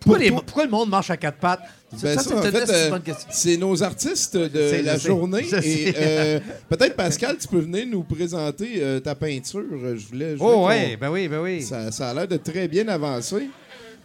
[0.00, 1.60] Pourquoi, pour les- toi- pourquoi le monde mange à quatre pattes?
[1.92, 4.82] Ben ça, ça, c'est en une fait, c'est une euh, c'est nos artistes de sais,
[4.82, 5.46] la journée.
[5.62, 9.62] Et euh, peut-être, Pascal, tu peux venir nous présenter euh, ta peinture.
[9.70, 9.96] Je voulais.
[10.00, 11.62] je voulais Oh, ouais, ben oui, ben oui.
[11.62, 13.48] Ça, ça a l'air de très bien avancer.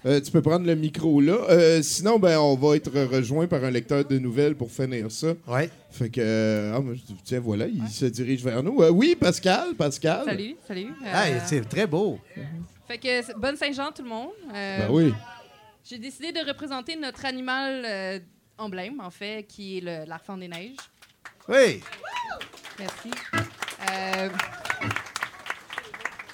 [0.06, 1.38] Euh, tu peux prendre le micro là.
[1.50, 5.34] Euh, sinon, ben, on va être rejoint par un lecteur de nouvelles pour finir ça.
[5.48, 5.70] Ouais.
[5.92, 6.94] Fait que, ah, moi,
[7.24, 8.82] tiens, voilà, il se dirige vers nous.
[8.82, 10.24] Euh, oui, Pascal, Pascal.
[10.26, 10.88] Salut, salut.
[11.06, 12.20] Euh, Hey, c'est très beau.
[12.92, 14.32] Fait que bonne Saint-Jean tout le monde.
[14.54, 15.14] Euh, Ben oui.
[15.86, 18.20] J'ai décidé de représenter notre animal euh,
[18.58, 20.76] emblème, en fait, qui est l'arfan des neiges.
[21.48, 21.82] Oui.
[22.78, 23.12] Merci.
[23.90, 24.30] Euh,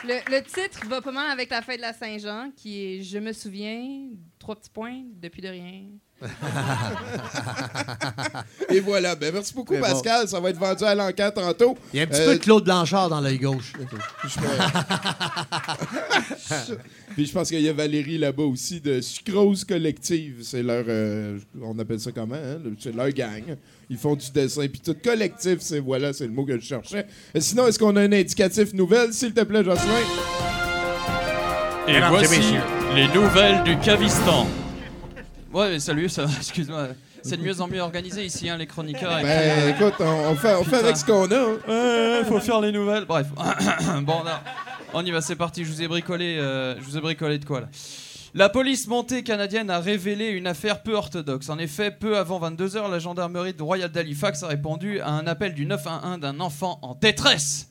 [0.04, 3.20] le, le titre va pas mal avec la fête de la Saint-Jean, qui est Je
[3.20, 4.08] me souviens,
[4.48, 5.82] trois petits points, depuis de rien.
[8.70, 9.14] Et voilà.
[9.16, 9.82] Ben, merci beaucoup, bon.
[9.82, 10.26] Pascal.
[10.28, 11.78] Ça va être vendu à l'enquête tantôt.
[11.94, 13.74] Il y a un petit Euh, peu de Claude Blanchard dans l'œil gauche.
[17.16, 20.40] Puis je pense qu'il y a Valérie là-bas aussi de Sucrose Collective.
[20.44, 20.86] C'est leur.
[20.88, 22.60] euh, on appelle ça comment, hein?
[22.64, 23.44] Le- C'est leur gang.
[23.90, 24.66] Ils font du dessin.
[24.68, 27.06] Puis tout collectif, c'est voilà, c'est le mot que je cherchais.
[27.36, 29.94] Euh, sinon, est-ce qu'on a un indicatif nouvelle, s'il te plaît, Jocelyn?
[31.90, 32.62] Et voici messieurs.
[32.96, 34.48] Les nouvelles du Cavistan.
[35.54, 36.88] Ouais, mais salut, ça va, excuse-moi.
[37.24, 39.20] C'est de mieux en mieux organisé ici, hein, les chroniqueurs.
[39.20, 40.78] et euh, écoute, on, on fait, on fait putain.
[40.80, 41.36] avec ce qu'on a.
[41.36, 41.58] hein.
[41.68, 43.06] Ouais, faut faire les nouvelles.
[43.06, 43.28] Bref.
[44.02, 44.32] bon, non.
[44.94, 45.66] on y va, c'est parti.
[45.66, 47.68] Je vous ai bricolé, euh, je vous ai bricolé de quoi là
[48.34, 51.50] la police montée canadienne a révélé une affaire peu orthodoxe.
[51.50, 55.56] En effet, peu avant 22h, la gendarmerie de Royal d'Halifax a répondu à un appel
[55.56, 57.70] du 911 d'un enfant en détresse.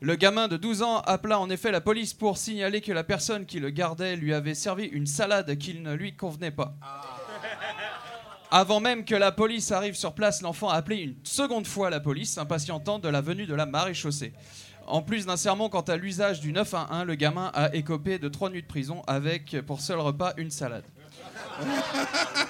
[0.00, 3.46] Le gamin de 12 ans appela en effet la police pour signaler que la personne
[3.46, 6.76] qui le gardait lui avait servi une salade qui ne lui convenait pas.
[8.50, 12.00] Avant même que la police arrive sur place, l'enfant a appelé une seconde fois la
[12.00, 14.32] police, s'impatientant de la venue de la maréchaussée.
[14.86, 18.50] En plus d'un sermon quant à l'usage du 911, le gamin a écopé de trois
[18.50, 20.84] nuits de prison avec pour seul repas une salade.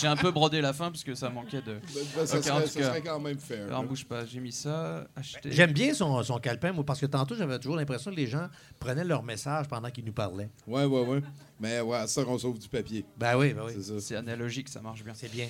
[0.00, 1.78] J'ai un peu brodé la fin parce que ça manquait de.
[2.24, 4.52] ça Ok, serait- en tout ça serait quand même fair, Alors, bouge pas, j'ai mis
[4.52, 5.50] ça, acheter.
[5.52, 8.48] J'aime bien son, son calepin, moi, parce que tantôt, j'avais toujours l'impression que les gens
[8.78, 10.50] prenaient leur message pendant qu'ils nous parlaient.
[10.66, 11.20] Ouais, ouais, ouais.
[11.60, 13.04] Mais ouais, ça, on sauve du papier.
[13.16, 13.72] Ben oui, ben oui.
[14.00, 15.14] C'est analogique, ça marche bien.
[15.14, 15.48] C'est bien.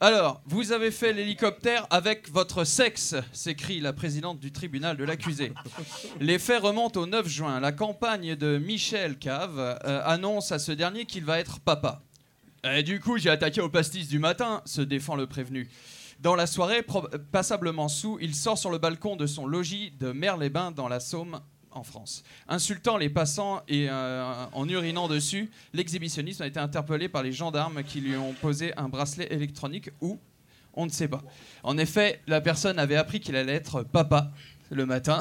[0.00, 5.52] Alors, vous avez fait l'hélicoptère avec votre sexe, s'écrie la présidente du tribunal de l'accusé.
[6.20, 7.58] Les faits remontent au 9 juin.
[7.58, 12.00] La campagne de Michel Cave euh, annonce à ce dernier qu'il va être papa.
[12.64, 15.68] Et du coup, j'ai attaqué au pastis du matin, se défend le prévenu.
[16.20, 16.84] Dans la soirée,
[17.30, 21.40] passablement sous, il sort sur le balcon de son logis de Merles-les-Bains dans la Somme,
[21.70, 22.24] en France.
[22.48, 27.84] Insultant les passants et euh, en urinant dessus, l'exhibitionnisme a été interpellé par les gendarmes
[27.84, 30.18] qui lui ont posé un bracelet électronique ou
[30.74, 31.22] on ne sait pas.
[31.62, 34.32] En effet, la personne avait appris qu'il allait être papa
[34.70, 35.20] le matin.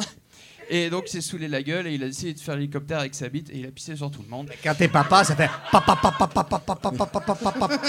[0.70, 3.16] Et donc, il s'est saoulé la gueule et il a essayé de faire l'hélicoptère avec
[3.16, 4.50] sa bite et il a pissé sur tout le monde.
[4.64, 7.82] Quand t'es papa, ça fait papa, papa, papa, papa, papa, papa, papa.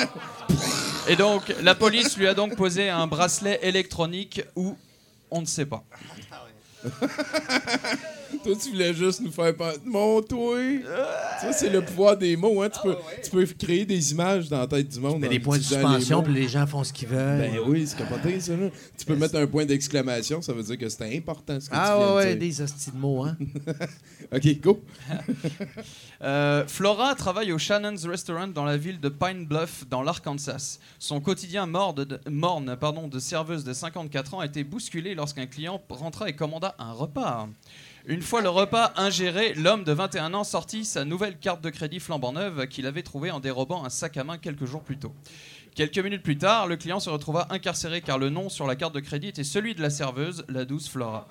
[1.08, 4.76] Et donc, la police lui a donc posé un bracelet électronique ou
[5.30, 5.84] on ne sait pas.
[8.44, 9.72] Toi, tu voulais juste nous faire pas.
[9.84, 10.58] Mon toi!
[11.40, 12.68] Ça, c'est le pouvoir des mots, hein.
[12.68, 15.20] Tu peux, tu peux créer des images dans la tête du monde.
[15.20, 17.38] Mais des points de suspension, puis les gens font ce qu'ils veulent.
[17.38, 18.68] Ben oui, c'est capoté, ça, là.
[18.96, 21.94] Tu peux mettre un point d'exclamation, ça veut dire que c'était important ce que Ah
[21.96, 22.48] tu viens ouais, de ouais, dire.
[22.58, 23.36] des hosties de mots, hein.
[24.34, 24.82] OK, go.
[26.20, 30.80] Euh, Flora travaille au Shannon's Restaurant dans la ville de Pine Bluff, dans l'Arkansas.
[30.98, 35.46] Son quotidien morne, de, morne, pardon, de serveuse de 54 ans a été bousculé lorsqu'un
[35.46, 37.48] client rentra et commanda un repas.
[38.10, 42.00] Une fois le repas ingéré, l'homme de 21 ans sortit sa nouvelle carte de crédit
[42.00, 45.12] flambant neuve qu'il avait trouvée en dérobant un sac à main quelques jours plus tôt.
[45.74, 48.94] Quelques minutes plus tard, le client se retrouva incarcéré car le nom sur la carte
[48.94, 51.28] de crédit était celui de la serveuse, la douce Flora.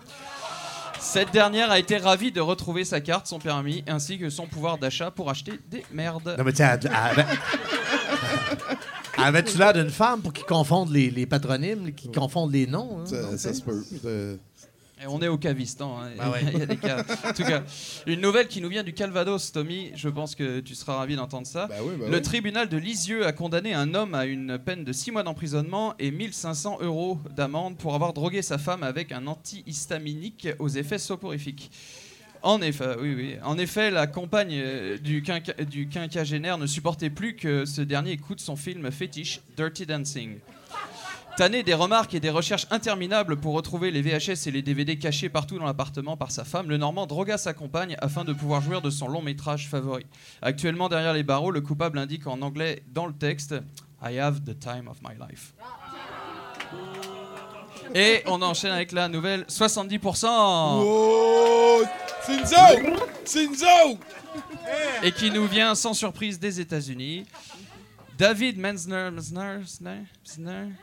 [0.99, 4.77] Cette dernière a été ravie de retrouver sa carte, son permis, ainsi que son pouvoir
[4.77, 6.35] d'achat pour acheter des merdes.
[6.37, 6.53] Non, mais
[7.17, 7.25] elle-
[9.23, 12.99] Avais-tu l'air d'une femme pour qu'ils confondent les, les patronymes, qu'ils confondent les noms?
[13.01, 13.05] hein?
[13.37, 13.83] Ça, se peut.
[15.01, 15.99] Et on est au Cavistan.
[16.01, 16.09] hein.
[16.19, 16.41] Ah ouais.
[16.53, 17.03] Il y a des cas.
[17.23, 17.63] En tout cas,
[18.07, 19.91] une nouvelle qui nous vient du Calvados, Tommy.
[19.95, 21.69] Je pense que tu seras ravi d'entendre ça.
[21.83, 22.21] oui, bah le oui.
[22.21, 26.09] tribunal de Lisieux a condamné un homme à une peine de 6 mois d'emprisonnement et
[26.09, 31.69] 1500 euros d'amende pour avoir drogué sa femme avec un antihistaminique aux effets soporifiques.
[32.41, 33.35] En effet, oui, oui.
[33.43, 35.21] En effet, la compagne euh, du
[35.89, 40.37] quinquagénaire ne supportait plus que ce dernier écoute son film fétiche Dirty Dancing.
[41.37, 45.29] Tanné des remarques et des recherches interminables pour retrouver les VHS et les DVD cachés
[45.29, 48.81] partout dans l'appartement par sa femme, le Normand drogua sa compagne afin de pouvoir jouir
[48.81, 50.03] de son long métrage favori.
[50.41, 53.53] Actuellement derrière les barreaux, le coupable indique en anglais dans le texte
[54.01, 55.53] I have the time of my life.
[57.93, 60.25] Et on enchaîne avec la nouvelle 70%.
[60.81, 61.83] Oh,
[62.23, 62.97] c'est une zone!
[63.25, 63.97] C'est une zone!
[65.03, 67.25] et qui nous vient sans surprise des États-Unis.
[68.17, 69.59] David Menzner, Menzner,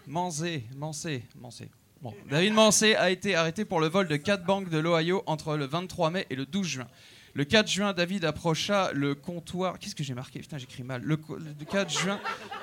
[0.07, 1.69] Menzner.
[2.01, 5.57] Bon, David Mansé a été arrêté pour le vol de quatre banques de l'Ohio entre
[5.57, 6.87] le 23 mai et le 12 juin.
[7.33, 9.81] Le 4 juin, David approcha le comptoir.
[9.81, 10.39] Qu'est-ce que j'ai marqué?
[10.39, 11.03] Putain, j'écris mal.
[11.03, 12.21] Le, le 4 juin,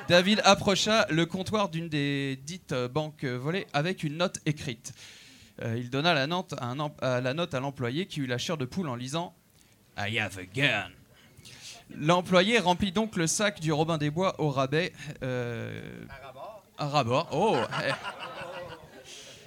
[0.08, 4.94] David approcha le comptoir d'une des dites banques volées avec une note écrite.
[5.62, 6.56] Euh, il donna la note
[7.02, 9.36] à la note à l'employé qui eut la chair de poule en lisant
[9.98, 10.92] I have a gun.
[11.98, 14.94] L'employé remplit donc le sac du Robin des Bois au rabais.
[15.24, 15.82] Euh,
[16.78, 17.30] à rabord.
[17.32, 17.92] Oh eh.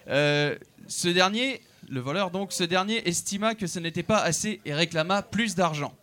[0.08, 4.74] Euh, Ce dernier, le voleur donc, ce dernier estima que ce n'était pas assez et
[4.74, 5.94] réclama plus d'argent.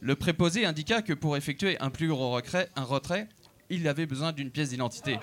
[0.00, 3.28] Le préposé indiqua que pour effectuer un plus gros retrait, un retrait
[3.70, 5.18] il avait besoin d'une pièce d'identité.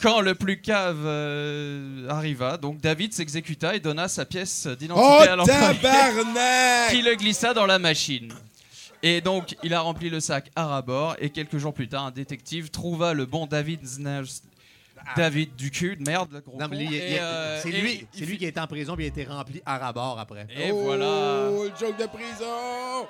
[0.00, 5.22] Quand le plus cave euh, arriva, donc David s'exécuta et donna sa pièce d'identité Oh,
[5.28, 6.90] à l'employé tabarnak!
[6.90, 8.32] qui le glissa dans la machine.
[9.02, 12.10] Et donc, il a rempli le sac à rabord et quelques jours plus tard, un
[12.10, 14.42] détective trouva le bon David Zners-
[15.16, 18.36] David du cul de merde, le gros Non, mais con, euh, c'est lui, c'est lui
[18.36, 20.46] qui a été en prison puis il a été rempli à rabord après.
[20.54, 21.48] Et oh, voilà.
[21.50, 23.06] le joke de prison!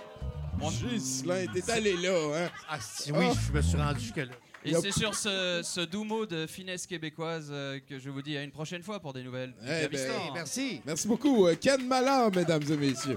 [0.88, 2.48] Ghislain, t'es allé là, hein?
[2.68, 3.34] Ah, si oui, Oh.
[3.48, 4.32] je me suis rendu jusque-là.
[4.64, 8.36] Et c'est sur ce, ce doux mot de finesse québécoise euh, que je vous dis
[8.36, 9.54] à une prochaine fois pour des nouvelles.
[9.62, 10.82] du Eh ben, Merci.
[10.84, 11.46] Merci beaucoup.
[11.46, 13.16] Euh, Ken Malard, mesdames et messieurs.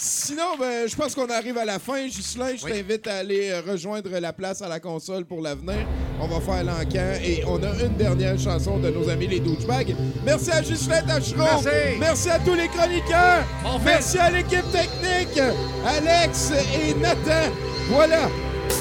[0.00, 2.06] Sinon, ben, je pense qu'on arrive à la fin.
[2.06, 2.70] Ghislain, je Oui.
[2.70, 5.86] t'invite à aller euh, rejoindre la place à la console pour l'avenir.
[6.20, 9.94] On va faire l'encan et on a une dernière chanson de nos amis les douchebags.
[10.24, 11.62] Merci à Ghislain Tachereau.
[11.98, 12.30] Merci.
[12.30, 13.44] à tous les chroniqueurs.
[13.64, 13.84] Bon fait.
[13.84, 15.38] Merci à l'équipe technique,
[15.84, 17.52] Alex et Nathan.
[17.90, 18.28] Voilà,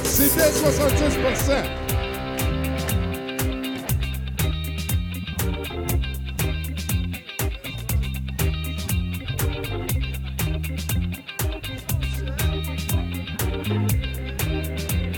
[0.03, 1.17] c'était 66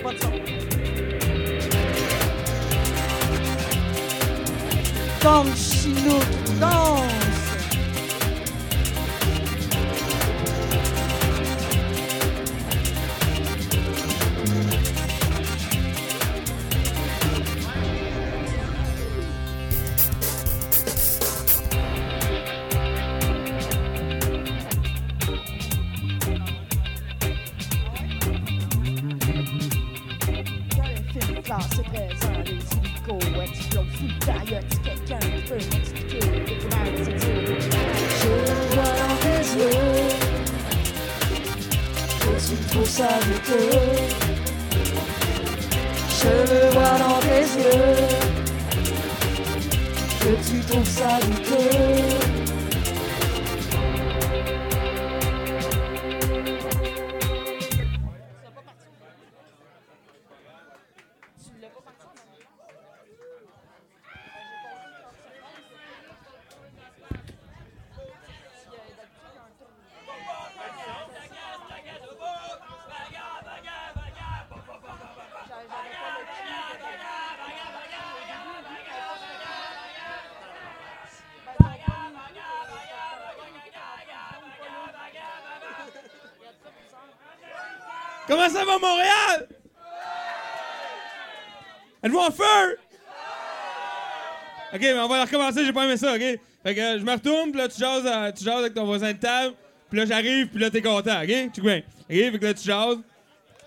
[0.02, 0.32] Pas de son.
[6.60, 7.19] Danse,
[88.50, 89.48] Comment ça va, Montréal?
[92.02, 92.78] Êtes-vous en feu?
[94.74, 96.20] Ok, mais on va recommencer, j'ai pas aimé ça, ok?
[96.20, 99.14] Fait que euh, je me retourne, puis là, tu jases, euh, tu avec ton voisin
[99.14, 99.56] de table,
[99.90, 101.52] puis là, j'arrive, puis là, t'es content, ok?
[101.54, 101.78] Tu bien.
[101.78, 102.98] Ok, fait que là, tu jases,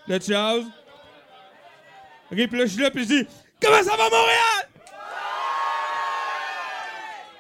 [0.08, 0.64] là, tu jases.
[2.30, 3.26] Ok, puis là, je suis là, puis je dis,
[3.60, 4.68] Comment ça va, Montréal?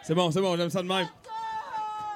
[0.02, 1.08] C'est bon, c'est bon, j'aime ça de même.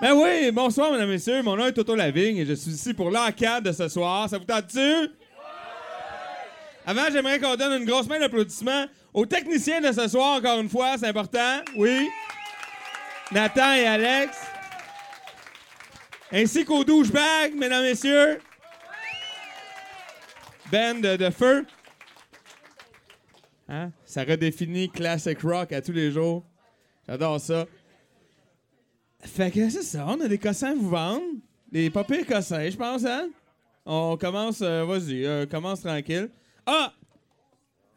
[0.00, 1.42] Ben oui, bonsoir, mesdames et messieurs.
[1.42, 4.28] Mon nom est Toto Lavigne et je suis ici pour l'enquête de ce soir.
[4.28, 5.08] Ça vous tente-tu?
[6.84, 10.68] Avant, j'aimerais qu'on donne une grosse main d'applaudissements aux techniciens de ce soir, encore une
[10.68, 11.62] fois, c'est important.
[11.76, 12.06] Oui.
[13.32, 14.36] Nathan et Alex.
[16.30, 18.38] Ainsi qu'aux douchebags, mesdames et messieurs.
[20.70, 21.64] Ben de, de feu.
[23.68, 23.90] Hein?
[24.04, 26.44] Ça redéfinit classic rock à tous les jours.
[27.08, 27.64] J'adore ça.
[29.20, 31.22] Fait que c'est ça, on a des cossins à vous vendre.
[31.70, 33.28] Des pas pires cossins, je pense, hein?
[33.84, 36.30] On commence, euh, vas-y, euh, commence tranquille.
[36.64, 36.92] Ah!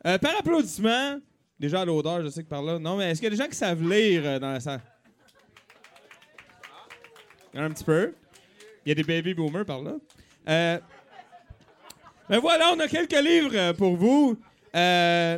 [0.06, 1.20] Euh, par applaudissement,
[1.60, 2.80] déjà à l'odeur, je sais que par là.
[2.80, 4.82] Non, mais est-ce qu'il y a des gens qui savent lire dans la salle?
[7.54, 8.14] Un petit peu.
[8.86, 9.96] Il y a des baby boomers par là.
[10.48, 10.80] Euh,
[12.30, 14.38] ben voilà, on a quelques livres pour vous.
[14.76, 15.38] Euh,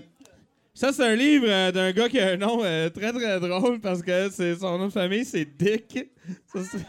[0.73, 3.80] ça, c'est un livre euh, d'un gars qui a un nom euh, très très drôle
[3.81, 6.10] parce que c'est son nom de famille, c'est Dick.
[6.53, 6.85] Ça, serait-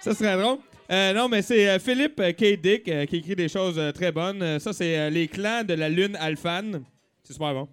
[0.00, 0.58] ça serait drôle.
[0.90, 2.60] Euh, non, mais c'est Philippe K.
[2.60, 4.58] Dick qui écrit des choses très bonnes.
[4.58, 6.82] Ça, c'est Les clans de la Lune Alphane.
[7.22, 7.68] C'est super bon.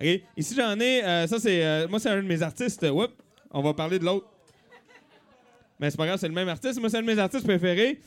[0.00, 0.20] OK.
[0.36, 1.00] Ici, j'en ai.
[1.26, 1.88] ça, c'est.
[1.88, 2.84] moi, c'est un de mes artistes.
[2.88, 3.10] Whoop.
[3.50, 4.28] On va parler de l'autre.
[5.80, 6.78] Mais c'est pas grave, c'est le même artiste.
[6.80, 8.00] Moi, c'est un de mes artistes préférés.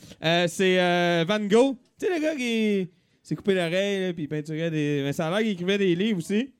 [0.48, 1.76] C'est Van Gogh.
[1.98, 2.88] Tu sais, le gars qui
[3.22, 5.02] s'est coupé l'oreille, puis il peinturait des.
[5.04, 6.52] Mais ça a l'air qu'il écrivait des livres aussi.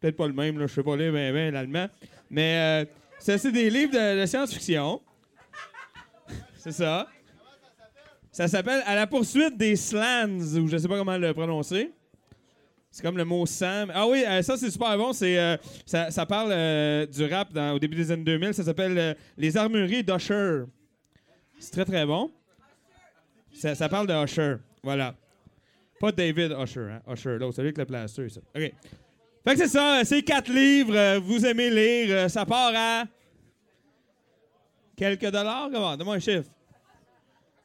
[0.00, 1.88] Peut-être pas le même, là, je sais pas lire ben, l'allemand.
[2.30, 5.00] Mais euh, ça, c'est des livres de, science-fiction.
[6.56, 7.08] c'est ça.
[8.30, 11.90] Ça s'appelle À la poursuite des slans, ou je sais pas comment le prononcer.
[12.90, 13.90] C'est comme le mot Sam.
[13.94, 15.12] Ah oui, euh, ça c'est super bon.
[15.12, 18.54] C'est, euh, ça, parle du rap au début des années 2000.
[18.54, 20.62] Ça s'appelle Les armureries d'Usher.
[21.58, 22.30] C'est très très bon.
[23.52, 24.56] Ça, ça parle de Usher.
[24.82, 25.14] Voilà.
[26.00, 27.02] Pas David Usher, hein?
[27.12, 28.40] Usher, l'autre, celui avec le plaster, ça.
[28.54, 28.60] OK.
[28.62, 28.72] Fait
[29.44, 30.94] que c'est ça, c'est quatre livres.
[30.94, 32.14] euh, vous aimez lire.
[32.16, 33.04] euh, ça part à.
[34.96, 35.68] Quelques dollars?
[35.72, 35.96] Comment?
[35.96, 36.50] Donne-moi un chiffre.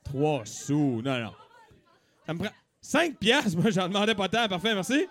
[0.03, 1.01] Trois sous.
[1.03, 1.33] Non, non.
[2.25, 2.49] Ça me prend.
[2.81, 3.57] Cinq piastres?
[3.57, 4.47] Moi, j'en demandais pas tant.
[4.47, 5.07] Parfait, merci.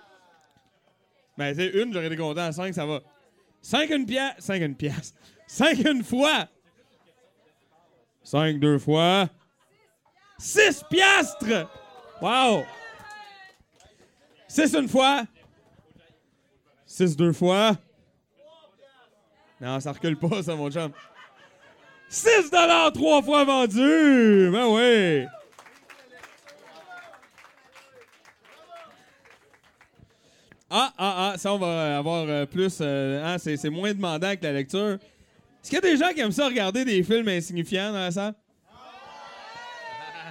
[1.36, 2.50] Ben, c'est une, j'aurais été content.
[2.52, 3.00] Cinq, ça va.
[3.60, 4.34] Cinq une pièce.
[4.38, 5.14] Cinq une pièce.
[5.46, 6.48] Cinq une fois.
[8.22, 9.28] Cinq deux fois.
[10.38, 11.68] Six piastres!
[12.20, 12.64] Wow!
[14.52, 15.24] Six une fois.
[16.84, 17.74] Six deux fois.
[19.58, 20.92] Non, ça recule pas, ça, mon chum.
[22.10, 24.50] 6 dollars trois fois vendu!
[24.52, 25.26] Ben oui!
[30.68, 32.76] Ah, ah, ah, ça, on va avoir euh, plus.
[32.82, 34.98] euh, hein, c'est, c'est moins demandant que la lecture.
[35.62, 38.10] Est-ce qu'il y a des gens qui aiment ça regarder des films insignifiants dans la
[38.10, 38.34] salle?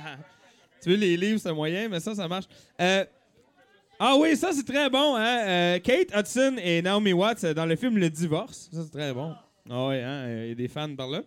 [0.84, 2.46] tu veux, les livres, c'est moyen, mais ça, ça marche.
[2.80, 3.04] Euh,
[4.04, 5.16] ah oui, ça, c'est très bon.
[5.16, 5.38] Hein?
[5.46, 8.68] Euh, Kate Hudson et Naomi Watts euh, dans le film Le Divorce.
[8.74, 9.36] Ça, c'est très bon.
[9.70, 10.26] Ah oui, hein?
[10.42, 11.22] Il y a des fans par là.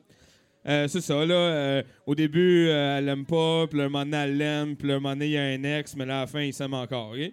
[0.67, 1.85] Euh, c'est ça, là.
[2.05, 5.27] au début, elle l'aime pas, puis un moment donné, elle l'aime, puis un moment donné,
[5.27, 7.31] il y a un ex, mais là, à la fin, il s'aime encore, OK?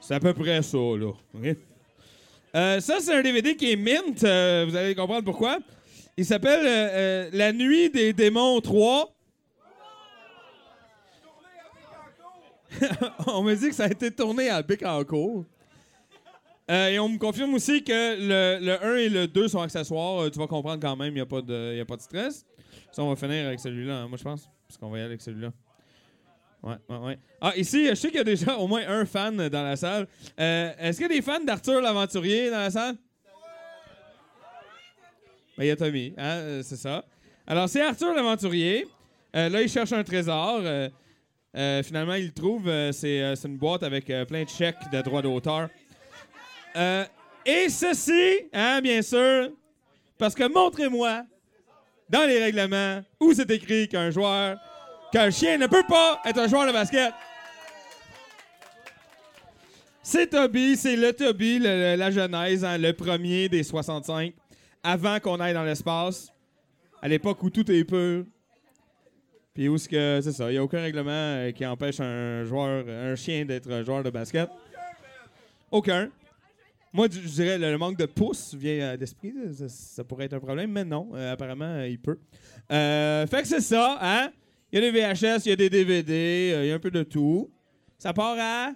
[0.00, 2.80] C'est à peu près ça, là.
[2.80, 4.20] Ça, c'est un DVD qui est mint.
[4.20, 5.58] vous allez comprendre pourquoi.
[6.16, 9.11] Il s'appelle La nuit des démons 3.
[13.26, 15.44] on me dit que ça a été tourné à Bécancourt.
[16.70, 20.22] Euh, et on me confirme aussi que le, le 1 et le 2 sont accessoires.
[20.22, 22.46] Euh, tu vas comprendre quand même, il n'y a, pas de- a pas de stress.
[22.92, 24.48] Ça, on va finir avec celui-là, hein, moi, je pense.
[24.68, 25.52] Parce qu'on va y aller avec celui-là.
[26.62, 27.18] Ouais, ouais, ouais.
[27.40, 30.06] Ah, ici, je sais qu'il y a déjà au moins un fan dans la salle.
[30.38, 32.96] Euh, Est-ce qu'il y a des fans d'Arthur l'Aventurier dans la salle?
[35.58, 37.04] Ben, il y a Tommy, hein, euh, c'est ça.
[37.46, 38.86] Alors, c'est Arthur l'Aventurier.
[39.34, 40.60] Là, il cherche un trésor.
[41.54, 42.68] Euh, finalement, il trouve.
[42.68, 45.68] Euh, c'est euh, c'est une boîte avec plein de chèques de droits d'auteur.
[47.44, 49.50] Et ceci, hein, bien sûr,
[50.16, 51.24] parce que montrez-moi
[52.08, 54.56] dans les règlements où c'est écrit qu'un joueur,
[55.12, 57.12] qu'un chien ne peut pas être un joueur de basket.
[60.04, 64.32] C'est Toby, c'est le Toby, la genèse, hein, le premier des 65,
[64.82, 66.32] avant qu'on aille dans l'espace,
[67.00, 68.24] à l'époque où tout est pur.
[69.54, 72.44] Puis où est-ce que, c'est ça, il n'y a aucun règlement euh, qui empêche un
[72.44, 74.48] joueur, un chien d'être un joueur de basket.
[75.70, 76.10] Aucun.
[76.92, 79.34] Moi, je dirais le, manque de pouce vient euh, d'esprit.
[79.68, 81.10] Ça, pourrait être un problème, mais non.
[81.14, 82.18] euh, apparemment, il peut.
[82.68, 84.32] Fait que c'est ça, hein?
[84.70, 86.90] Il y a des VHS, il y a des DVD, il y a un peu
[86.90, 87.50] de tout.
[87.98, 88.72] Ça part à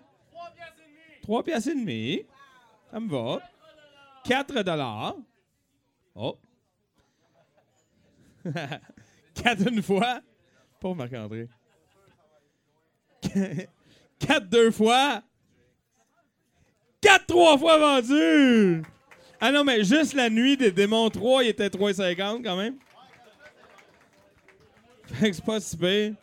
[1.23, 2.23] 3 piastres et demi.
[2.91, 3.41] Ça me va.
[4.25, 5.17] 4 dollars.
[6.15, 6.37] Oh.
[9.35, 10.21] 4 une fois.
[10.95, 11.49] Marc-André.
[14.19, 15.23] 4 deux fois.
[17.01, 18.83] 4 trois fois vendu.
[19.41, 22.77] Ah non, mais juste la nuit des démons 3, il était 3,50 quand même.
[25.05, 26.15] Fait que c'est pas si pire.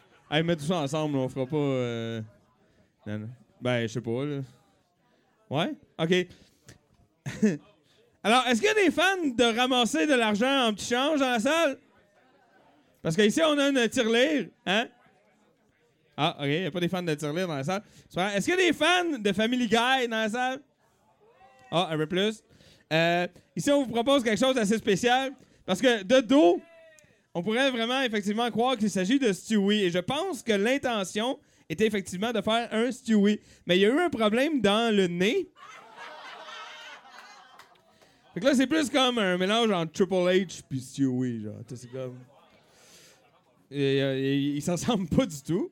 [0.44, 1.56] Mets tout ça ensemble, on fera pas.
[1.58, 2.22] euh.
[3.62, 4.26] Ben, je sais pas.
[5.50, 5.74] Ouais?
[6.00, 6.28] OK.
[8.24, 11.30] Alors, est-ce qu'il y a des fans de ramasser de l'argent en petit change dans
[11.30, 11.78] la salle?
[13.04, 14.88] Parce qu'ici, on a une tirelire, hein?
[16.16, 17.84] Ah, OK, il n'y a pas des fans de tirelire dans la salle.
[18.34, 20.62] Est-ce qu'il y a des fans de Family Guy dans la salle?
[21.70, 22.42] Ah, un peu plus.
[22.94, 25.34] Euh, ici, on vous propose quelque chose d'assez spécial.
[25.66, 26.62] Parce que de dos,
[27.34, 29.84] on pourrait vraiment effectivement croire qu'il s'agit de Stewie.
[29.84, 33.40] Et je pense que l'intention était effectivement de faire un Stewie.
[33.66, 35.50] Mais il y a eu un problème dans le nez.
[38.34, 41.56] Fait que là, c'est plus comme un mélange entre Triple H puis Stewie, genre.
[41.68, 42.18] C'est comme...
[43.74, 45.72] Euh, et- ils s'en ressemblent pas du tout.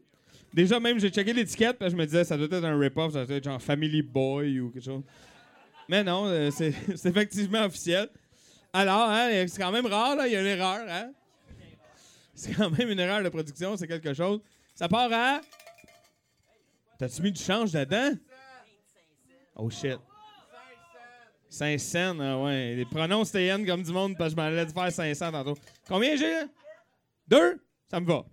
[0.54, 3.26] Déjà, même, j'ai checké l'étiquette, que je me disais, ça doit être un rip-off, ça
[3.26, 5.04] doit être genre Family Boy ou quelque chose.
[5.88, 6.74] Mais non, euh, c'est
[7.06, 8.10] effectivement officiel.
[8.74, 11.12] Alors, hein, c'est quand même rare, là, il y a une erreur, hein?
[12.34, 14.40] C'est quand même une erreur de production, c'est quelque chose.
[14.74, 15.42] Ça part à...
[16.98, 18.12] T'as-tu mis du change dedans?
[19.56, 19.98] Oh shit.
[21.50, 22.86] 5 cents, ah ouais.
[22.90, 25.58] Pronoms TN comme du monde parce que je m'en allais faire 500 tantôt.
[25.88, 26.44] Combien j'ai là?
[27.28, 27.60] Deux?
[27.92, 28.26] Ça me va.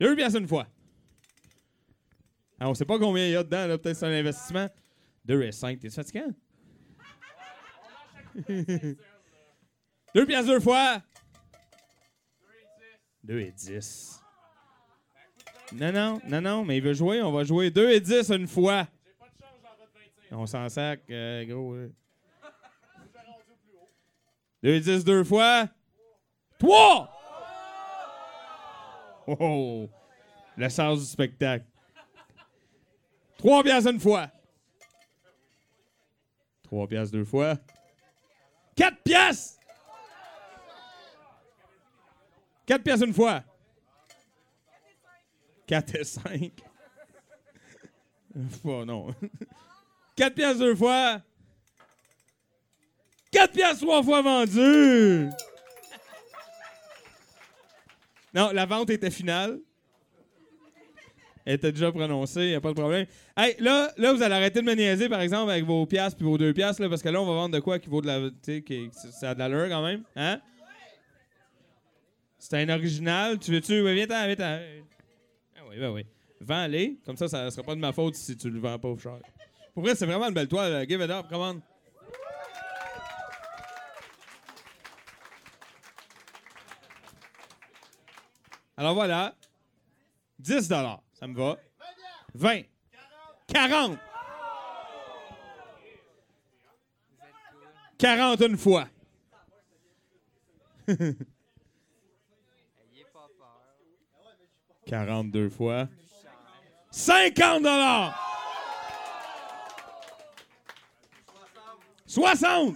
[0.00, 0.66] Deux piastres une fois.
[2.58, 3.76] Ah, on sait pas combien il y a dedans, là.
[3.76, 4.66] Peut-être c'est un investissement.
[5.26, 5.78] Deux et cinq.
[5.78, 6.32] T'es fatiguant?
[8.48, 8.96] deux
[10.26, 11.02] piastres deux fois.
[13.22, 14.18] Deux et dix.
[15.74, 17.20] Non, non, non, non, mais il veut jouer.
[17.20, 18.88] On va jouer 2 et 10 une fois.
[20.30, 21.76] On s'en sac, euh, gros.
[24.62, 25.68] 2 et 10 deux fois.
[26.58, 27.21] 3!
[29.26, 29.88] Oh!
[30.56, 31.64] Le sens du spectacle.
[33.38, 34.30] 3 piastres une fois.
[36.64, 37.56] 3 piastres deux fois.
[38.76, 39.60] 4 piastres!
[42.66, 43.42] 4 piastres une fois.
[45.66, 46.52] 4 et 5.
[48.64, 49.14] Oh non.
[50.16, 51.20] 4 piastres deux fois.
[53.30, 55.30] 4 piastres trois fois vendu.
[58.34, 59.60] Non, la vente était finale.
[61.44, 63.04] Elle était déjà prononcée, y a pas de problème.
[63.36, 66.24] Hey, là, là, vous allez arrêter de me niaiser, par exemple, avec vos piastres puis
[66.24, 68.06] vos deux piastres, là, parce que là, on va vendre de quoi qui vaut de
[68.06, 68.30] la...
[68.30, 70.04] Tu sais, qui- ça a de l'allure quand même.
[70.14, 70.40] Hein?
[72.38, 73.38] C'est un original.
[73.40, 73.82] Tu veux-tu...
[73.82, 74.60] Ouais, viens-t'en, viens-t'en.
[75.56, 76.06] Ah oui, ben oui.
[76.40, 76.98] Vends-les.
[77.04, 79.18] Comme ça, ça sera pas de ma faute si tu le vends pas au cher.
[79.74, 80.86] Pour vrai, c'est vraiment une belle toile.
[80.88, 81.60] Give it up, come
[88.82, 89.36] Alors voilà.
[90.40, 90.98] 10 Ça
[91.28, 91.56] me va.
[92.34, 92.62] 20.
[93.46, 93.96] 40.
[97.96, 98.88] 40 une fois.
[104.86, 105.88] 42 fois.
[106.90, 108.18] 50 dollars.
[112.04, 112.74] 60.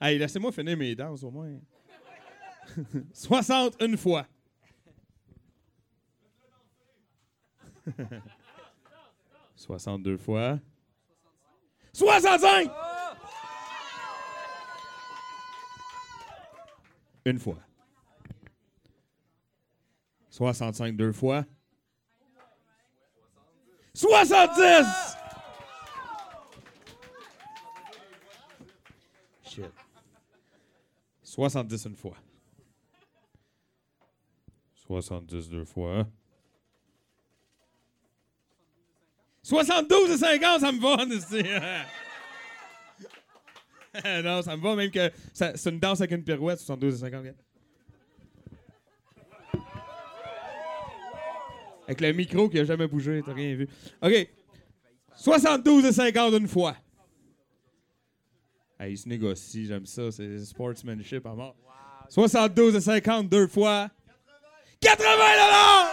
[0.00, 1.60] Hey, laissez-moi finir mes danses au moins.
[3.12, 4.26] 60 une fois.
[9.56, 10.58] 62 fois.
[11.92, 12.70] 65!
[17.26, 17.58] Une fois.
[20.30, 21.44] 65 deux fois.
[23.92, 25.16] 70!
[29.44, 29.64] Shit.
[31.22, 32.16] 70 une fois.
[34.96, 36.06] 70 deux fois.
[39.42, 41.42] 72 et 50, ça me va, esti.
[44.24, 46.98] non, ça me va même que ça- c'est une danse avec une pirouette, 72 et
[46.98, 47.20] 50.
[47.20, 47.36] regarde.
[51.86, 53.68] Avec le micro qui a jamais bougé, t'as rien vu.
[54.02, 54.28] OK.
[55.16, 56.76] 72 et 50 une fois.
[58.78, 61.56] Hey, il se négocie, j'aime ça, c'est sportsmanship à mort.
[62.08, 63.90] 72 et 50 deux fois.
[64.80, 65.86] 80 dollars!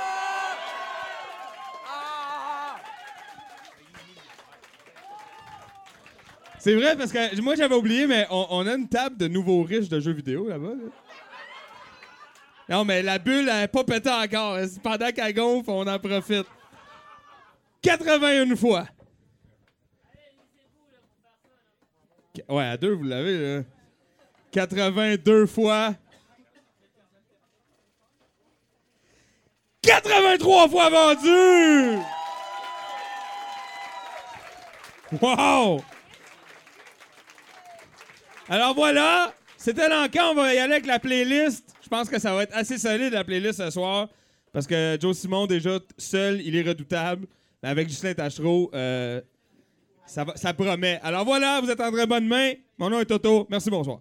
[6.59, 9.89] C'est vrai parce que moi j'avais oublié, mais on, a une table de nouveaux riches
[9.89, 10.69] de jeux vidéo là-bas.
[10.69, 10.91] là.
[12.69, 14.57] Non, mais la bulle, elle pas pétée encore.
[14.83, 16.45] Pendant qu'elle gonfle, on en profite.
[17.81, 18.85] 81 fois.
[22.49, 23.63] Ouais, à deux, vous l'avez, là.
[24.51, 25.93] 82 fois.
[29.87, 31.97] 83 fois vendu!
[35.21, 35.81] Wow!
[38.49, 40.31] Alors voilà, c'était l'encan.
[40.31, 41.73] On va y aller avec la playlist.
[41.81, 44.09] Je pense que ça va être assez solide la playlist ce soir.
[44.51, 47.25] Parce que Joe Simon, déjà, seul, il est redoutable.
[47.63, 49.21] Mais avec Justin Tachereau, euh,
[50.05, 50.99] ça, ça promet.
[51.01, 52.53] Alors voilà, vous êtes en très bonne main.
[52.77, 53.47] Mon nom est Toto.
[53.49, 53.99] Merci, bonsoir.